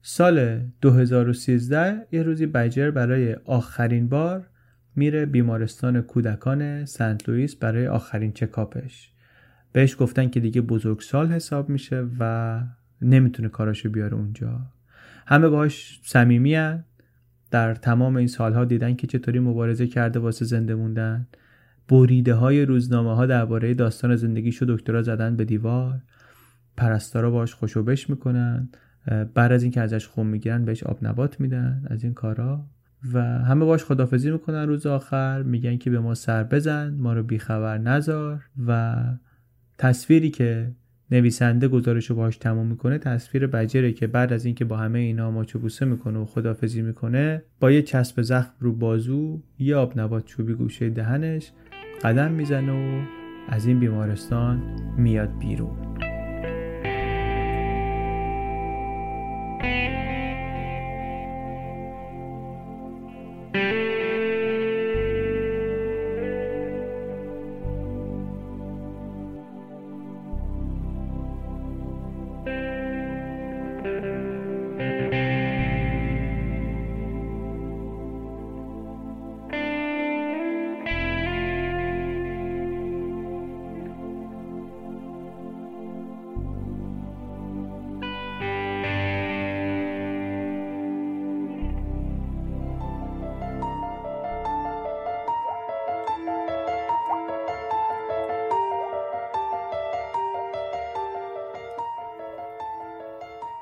سال 0.09 0.59
2013 0.81 2.07
یه 2.11 2.23
روزی 2.23 2.45
بجر 2.45 2.91
برای 2.91 3.33
آخرین 3.33 4.09
بار 4.09 4.47
میره 4.95 5.25
بیمارستان 5.25 6.01
کودکان 6.01 6.85
سنت 6.85 7.29
لوئیس 7.29 7.55
برای 7.55 7.87
آخرین 7.87 8.31
چکاپش. 8.31 9.11
بهش 9.71 9.95
گفتن 9.99 10.29
که 10.29 10.39
دیگه 10.39 10.61
بزرگسال 10.61 11.27
حساب 11.27 11.69
میشه 11.69 12.05
و 12.19 12.61
نمی‌تونه 13.01 13.49
کاراشو 13.49 13.89
بیاره 13.89 14.13
اونجا. 14.13 14.61
همه 15.25 15.49
باش 15.49 15.99
صمیمی 16.03 16.57
در 17.51 17.75
تمام 17.75 18.15
این 18.15 18.27
سالها 18.27 18.65
دیدن 18.65 18.95
که 18.95 19.07
چطوری 19.07 19.39
مبارزه 19.39 19.87
کرده 19.87 20.19
واسه 20.19 20.45
زنده 20.45 20.75
موندن. 20.75 21.27
بریده 21.89 22.33
های 22.33 22.65
روزنامه 22.65 23.15
ها 23.15 23.25
درباره 23.25 23.73
داستان 23.73 24.15
زندگیشو 24.15 24.65
دکترا 24.69 25.01
زدن 25.01 25.35
به 25.35 25.45
دیوار. 25.45 26.01
پرستارا 26.77 27.31
باش 27.31 27.53
خوشوبش 27.53 28.09
می‌کنن. 28.09 28.69
بعد 29.33 29.51
از 29.51 29.63
اینکه 29.63 29.81
ازش 29.81 30.07
خون 30.07 30.27
می‌گیرن 30.27 30.65
بهش 30.65 30.83
آب 30.83 30.97
نبات 31.01 31.39
میدن 31.39 31.83
از 31.89 32.03
این 32.03 32.13
کارا. 32.13 32.65
و 33.13 33.21
همه 33.21 33.65
باش 33.65 33.83
خدافزی 33.83 34.31
می‌کنن 34.31 34.67
روز 34.67 34.85
آخر. 34.85 35.43
میگن 35.43 35.77
که 35.77 35.89
به 35.89 35.99
ما 35.99 36.13
سر 36.13 36.43
بزن 36.43 36.93
ما 36.93 37.13
رو 37.13 37.23
بیخبر 37.23 37.77
نزار 37.77 38.49
و 38.67 39.03
تصویری 39.77 40.29
که 40.29 40.71
نویسنده 41.11 41.67
گزارش 41.67 42.05
رو 42.05 42.15
باهاش 42.15 42.37
تموم 42.37 42.67
می‌کنه 42.67 42.97
تصویر 42.97 43.47
بجره 43.47 43.93
که 43.93 44.07
بعد 44.07 44.33
از 44.33 44.45
اینکه 44.45 44.65
با 44.65 44.77
همه 44.77 44.99
اینا 44.99 45.31
ماچو 45.31 45.59
بوسه 45.59 45.85
می‌کنه 45.85 46.19
و 46.19 46.25
خدافزی 46.25 46.81
می‌کنه 46.81 47.43
با 47.59 47.71
یه 47.71 47.81
چسب 47.81 48.21
زخم 48.21 48.53
رو 48.59 48.73
بازو 48.73 49.41
یه 49.59 49.75
آب 49.75 49.99
نبات 49.99 50.25
چوبی 50.25 50.53
گوشه 50.53 50.89
دهنش 50.89 51.51
قدم 52.03 52.31
می‌زنه 52.31 52.71
و 52.71 53.05
از 53.49 53.65
این 53.65 53.79
بیمارستان 53.79 54.61
میاد 54.97 55.39
بیرون. 55.39 56.06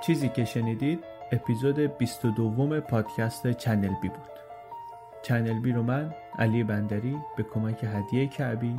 چیزی 0.05 0.29
که 0.29 0.45
شنیدید 0.45 1.03
اپیزود 1.31 1.79
22 1.79 2.81
پادکست 2.81 3.51
چنل 3.51 3.95
بی 4.01 4.09
بود. 4.09 4.29
چنل 5.21 5.61
بی 5.61 5.71
رو 5.71 5.83
من 5.83 6.13
علی 6.39 6.63
بندری 6.63 7.17
به 7.37 7.43
کمک 7.43 7.83
هدیه 7.83 8.27
کعبی 8.27 8.75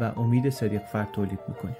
و 0.00 0.04
امید 0.16 0.50
صدیق 0.50 0.84
فرد 0.84 1.12
تولید 1.12 1.40
می‌کنیم. 1.48 1.76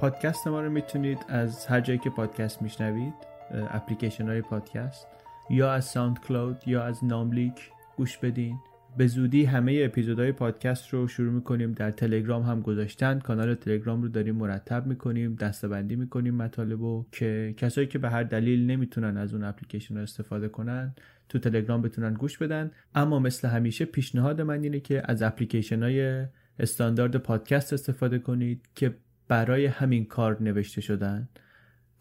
پادکست 0.00 0.46
ما 0.46 0.60
رو 0.60 0.70
می‌تونید 0.70 1.24
از 1.28 1.66
هر 1.66 1.80
جایی 1.80 1.98
که 1.98 2.10
پادکست 2.10 2.62
میشنوید 2.62 3.14
اپلیکیشن 3.50 4.28
های 4.28 4.42
پادکست 4.42 5.06
یا 5.50 5.72
از 5.72 5.84
SoundCloud 5.84 6.68
یا 6.68 6.82
از 6.82 7.04
ناملیک 7.04 7.70
گوش 7.96 8.18
بدین. 8.18 8.58
به 8.96 9.06
زودی 9.06 9.44
همه 9.44 9.82
اپیزودهای 9.84 10.32
پادکست 10.32 10.88
رو 10.88 11.08
شروع 11.08 11.32
می‌کنیم. 11.32 11.72
در 11.72 11.90
تلگرام 11.90 12.42
هم 12.42 12.60
گذاشتن. 12.60 13.18
کانال 13.18 13.54
تلگرام 13.54 14.02
رو 14.02 14.08
داریم 14.08 14.34
مرتب 14.34 14.86
می‌کنیم 14.86 15.34
دسته‌بندی 15.34 15.96
می‌کنیم 15.96 16.34
مطالب 16.34 16.80
رو 16.82 17.06
که 17.12 17.54
کسایی 17.56 17.86
که 17.86 17.98
به 17.98 18.10
هر 18.10 18.22
دلیل 18.22 18.66
نمی‌تونن 18.66 19.16
از 19.16 19.34
اون 19.34 19.44
اپلیکیشن 19.44 19.96
رو 19.96 20.02
استفاده 20.02 20.48
کنن 20.48 20.94
تو 21.28 21.38
تلگرام 21.38 21.82
بتونن 21.82 22.14
گوش 22.14 22.38
بدن. 22.38 22.70
اما 22.94 23.18
مثل 23.18 23.48
همیشه 23.48 23.84
پیشنهاد 23.84 24.40
من 24.40 24.62
اینه 24.62 24.80
که 24.80 25.02
از 25.04 25.22
اپلیکیشن 25.22 25.82
های 25.82 26.26
استاندارد 26.58 27.16
پادکست 27.16 27.72
استفاده 27.72 28.18
کنید 28.18 28.68
که 28.74 28.94
برای 29.28 29.66
همین 29.66 30.04
کار 30.04 30.42
نوشته 30.42 30.80
شدن. 30.80 31.28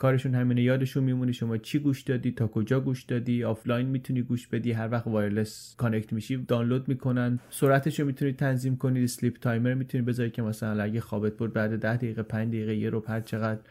کارشون 0.04 0.36
همینه. 0.36 0.62
یادشون 0.62 1.04
میمونه 1.04 1.34
شما 1.34 1.58
چی 1.58 1.80
گوش 1.80 2.02
دادی 2.02 2.32
تا 2.32 2.48
کجا 2.48 2.80
گوش 2.80 3.04
دادی 3.04 3.44
آفلاین 3.44 3.88
می‌تونی 3.88 4.22
گوش 4.22 4.48
بدی 4.48 4.72
هر 4.72 4.90
وقت 4.92 5.08
wireless 5.08 5.76
connect 5.78 6.14
میشی 6.14 6.38
دانلود 6.38 6.88
می‌کنن. 6.88 7.40
سرعتش 7.50 8.00
رو 8.00 8.06
می‌تونید 8.06 8.36
تنظیم 8.36 8.78
کنید 8.78 9.04
sleep 9.04 9.38
timer 9.38 9.74
می‌تونید 9.74 10.06
بذاری 10.08 10.30
که 10.30 10.42
مثلا 10.42 10.84
اگه 10.84 11.02
خوابت 11.02 11.38
برد 11.38 11.54
بعد 11.54 11.80
ده 11.80 11.98
دقیقه 11.98 12.24
5 12.24 12.48
دقیقه 12.48 12.76
یه 12.76 12.90
رو 12.90 13.04
هر 13.08 13.22
چقدر 13.22 13.62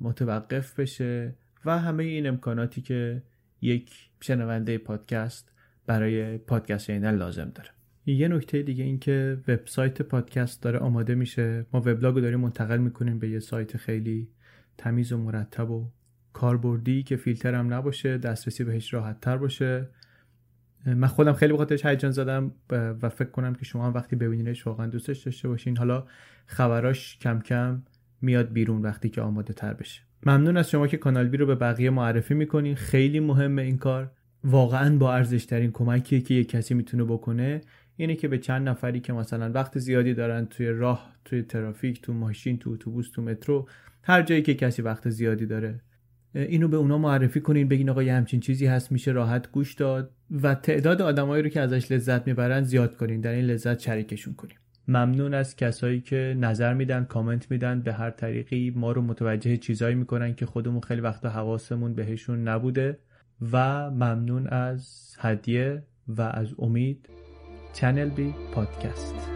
متوقف 0.00 0.80
بشه. 0.80 1.34
و 1.64 1.78
همه 1.78 2.04
این 2.04 2.26
امکاناتی 2.26 2.80
که 2.80 3.22
یک 3.60 3.90
شنونده 4.20 4.78
پادکست 4.78 5.52
برای 5.86 6.38
پادکست 6.38 6.84
شنیدن 6.84 7.16
لازم 7.16 7.52
داره. 7.54 7.68
یه 8.06 8.28
نکته 8.28 8.62
دیگه 8.62 8.84
این 8.84 8.98
که 8.98 9.38
وبسایت 9.48 10.02
پادکست 10.02 10.62
داره 10.62 10.78
آماده 10.78 11.14
میشه. 11.14 11.66
ما 11.72 11.80
وبلاگ 11.80 12.14
رو 12.14 12.20
داریم 12.20 12.40
منتقل 12.40 12.78
می‌کنیم 12.78 13.18
به 13.18 13.28
یه 13.28 13.38
سایت 13.38 13.76
خیلی 13.76 14.28
تمیز 14.78 15.12
و 15.12 15.18
مرتب 15.18 15.70
و 15.70 15.90
کاربردی 16.32 17.02
که 17.02 17.16
فیلتر 17.16 17.54
هم 17.54 17.74
نباشه 17.74 18.18
دسترسی 18.18 18.64
بهش 18.64 18.94
راحت 18.94 19.20
تر 19.20 19.36
باشه. 19.36 19.88
من 20.86 21.06
خودم 21.06 21.32
خیلی 21.32 21.52
بخاطرش 21.52 21.86
هیجان 21.86 22.10
زدم 22.10 22.52
و 22.70 23.08
فکر 23.08 23.30
کنم 23.30 23.54
که 23.54 23.64
شما 23.64 23.86
هم 23.86 23.94
وقتی 23.94 24.16
ببینینش 24.16 24.66
واقعا 24.66 24.86
دوستش 24.86 25.18
داشته 25.18 25.48
باشین. 25.48 25.76
حالا 25.76 26.06
خبراش 26.46 27.18
کم 27.18 27.40
کم 27.40 27.82
میاد 28.20 28.52
بیرون 28.52 28.82
وقتی 28.82 29.08
که 29.08 29.20
آماده 29.20 29.52
تر 29.52 29.74
بشه. 29.74 30.02
ممنون 30.26 30.56
از 30.56 30.70
شما 30.70 30.86
که 30.86 30.96
کانال 30.96 31.28
بی 31.28 31.36
رو 31.36 31.46
به 31.46 31.54
بقیه 31.54 31.90
معرفی 31.90 32.34
می‌کنین. 32.34 32.74
خیلی 32.74 33.20
مهمه 33.20 33.62
این 33.62 33.78
کار. 33.78 34.10
واقعا 34.44 34.98
با 34.98 35.14
ارزش 35.14 35.44
ترین 35.44 35.70
کمکیه 35.72 36.20
که 36.20 36.34
یک 36.34 36.48
کسی 36.48 36.74
می‌تونه 36.74 37.04
بکنه. 37.04 37.60
اینه 37.96 38.16
که 38.16 38.28
به 38.28 38.38
چند 38.38 38.68
نفری 38.68 39.00
که 39.00 39.12
مثلا 39.12 39.52
وقت 39.52 39.78
زیادی 39.78 40.14
دارن 40.14 40.46
توی 40.46 40.68
راه 40.68 41.12
توی 41.24 41.42
ترافیک 41.42 42.02
تو 42.02 42.12
ماشین 42.12 42.58
تو 42.58 42.70
اتوبوس 42.70 43.10
تو 43.10 43.22
مترو 43.22 43.68
هر 44.02 44.22
جایی 44.22 44.42
که 44.42 44.54
کسی 44.54 44.82
وقت 44.82 45.08
زیادی 45.08 45.46
داره. 45.46 45.80
اینو 46.34 46.68
به 46.68 46.76
اونا 46.76 46.98
معرفی 46.98 47.40
کنین 47.40 47.68
بگین 47.68 47.90
آقا 47.90 48.02
یه 48.02 48.14
همچین 48.14 48.40
چیزی 48.40 48.66
هست 48.66 48.92
میشه 48.92 49.12
راحت 49.12 49.50
گوش 49.52 49.74
داد 49.74 50.10
و 50.42 50.54
تعداد 50.54 51.02
آدمایی 51.02 51.42
رو 51.42 51.48
که 51.48 51.60
ازش 51.60 51.92
لذت 51.92 52.26
می‌برن 52.26 52.62
زیاد 52.62 52.96
کنین 52.96 53.20
در 53.20 53.32
این 53.32 53.44
لذت 53.44 53.78
شریکشون 53.78 54.34
کنیم 54.34 54.56
ممنون 54.88 55.34
از 55.34 55.56
کسایی 55.56 56.00
که 56.00 56.36
نظر 56.40 56.74
میدن 56.74 57.04
کامنت 57.04 57.50
میدن 57.50 57.80
به 57.80 57.92
هر 57.92 58.10
طریقی 58.10 58.72
ما 58.76 58.92
رو 58.92 59.02
متوجه 59.02 59.56
چیزایی 59.56 59.94
می‌کنن 59.94 60.34
که 60.34 60.46
خودمون 60.46 60.80
خیلی 60.80 61.00
وقتا 61.00 61.30
حواسمون 61.30 61.94
بهشون 61.94 62.48
نبوده. 62.48 62.98
و 63.52 63.90
ممنون 63.90 64.46
از 64.46 65.14
هدیه 65.18 65.82
و 66.08 66.22
از 66.22 66.54
امید. 66.58 67.08
چنل 67.76 68.08
بی 68.08 68.34
پادکست. 68.52 69.35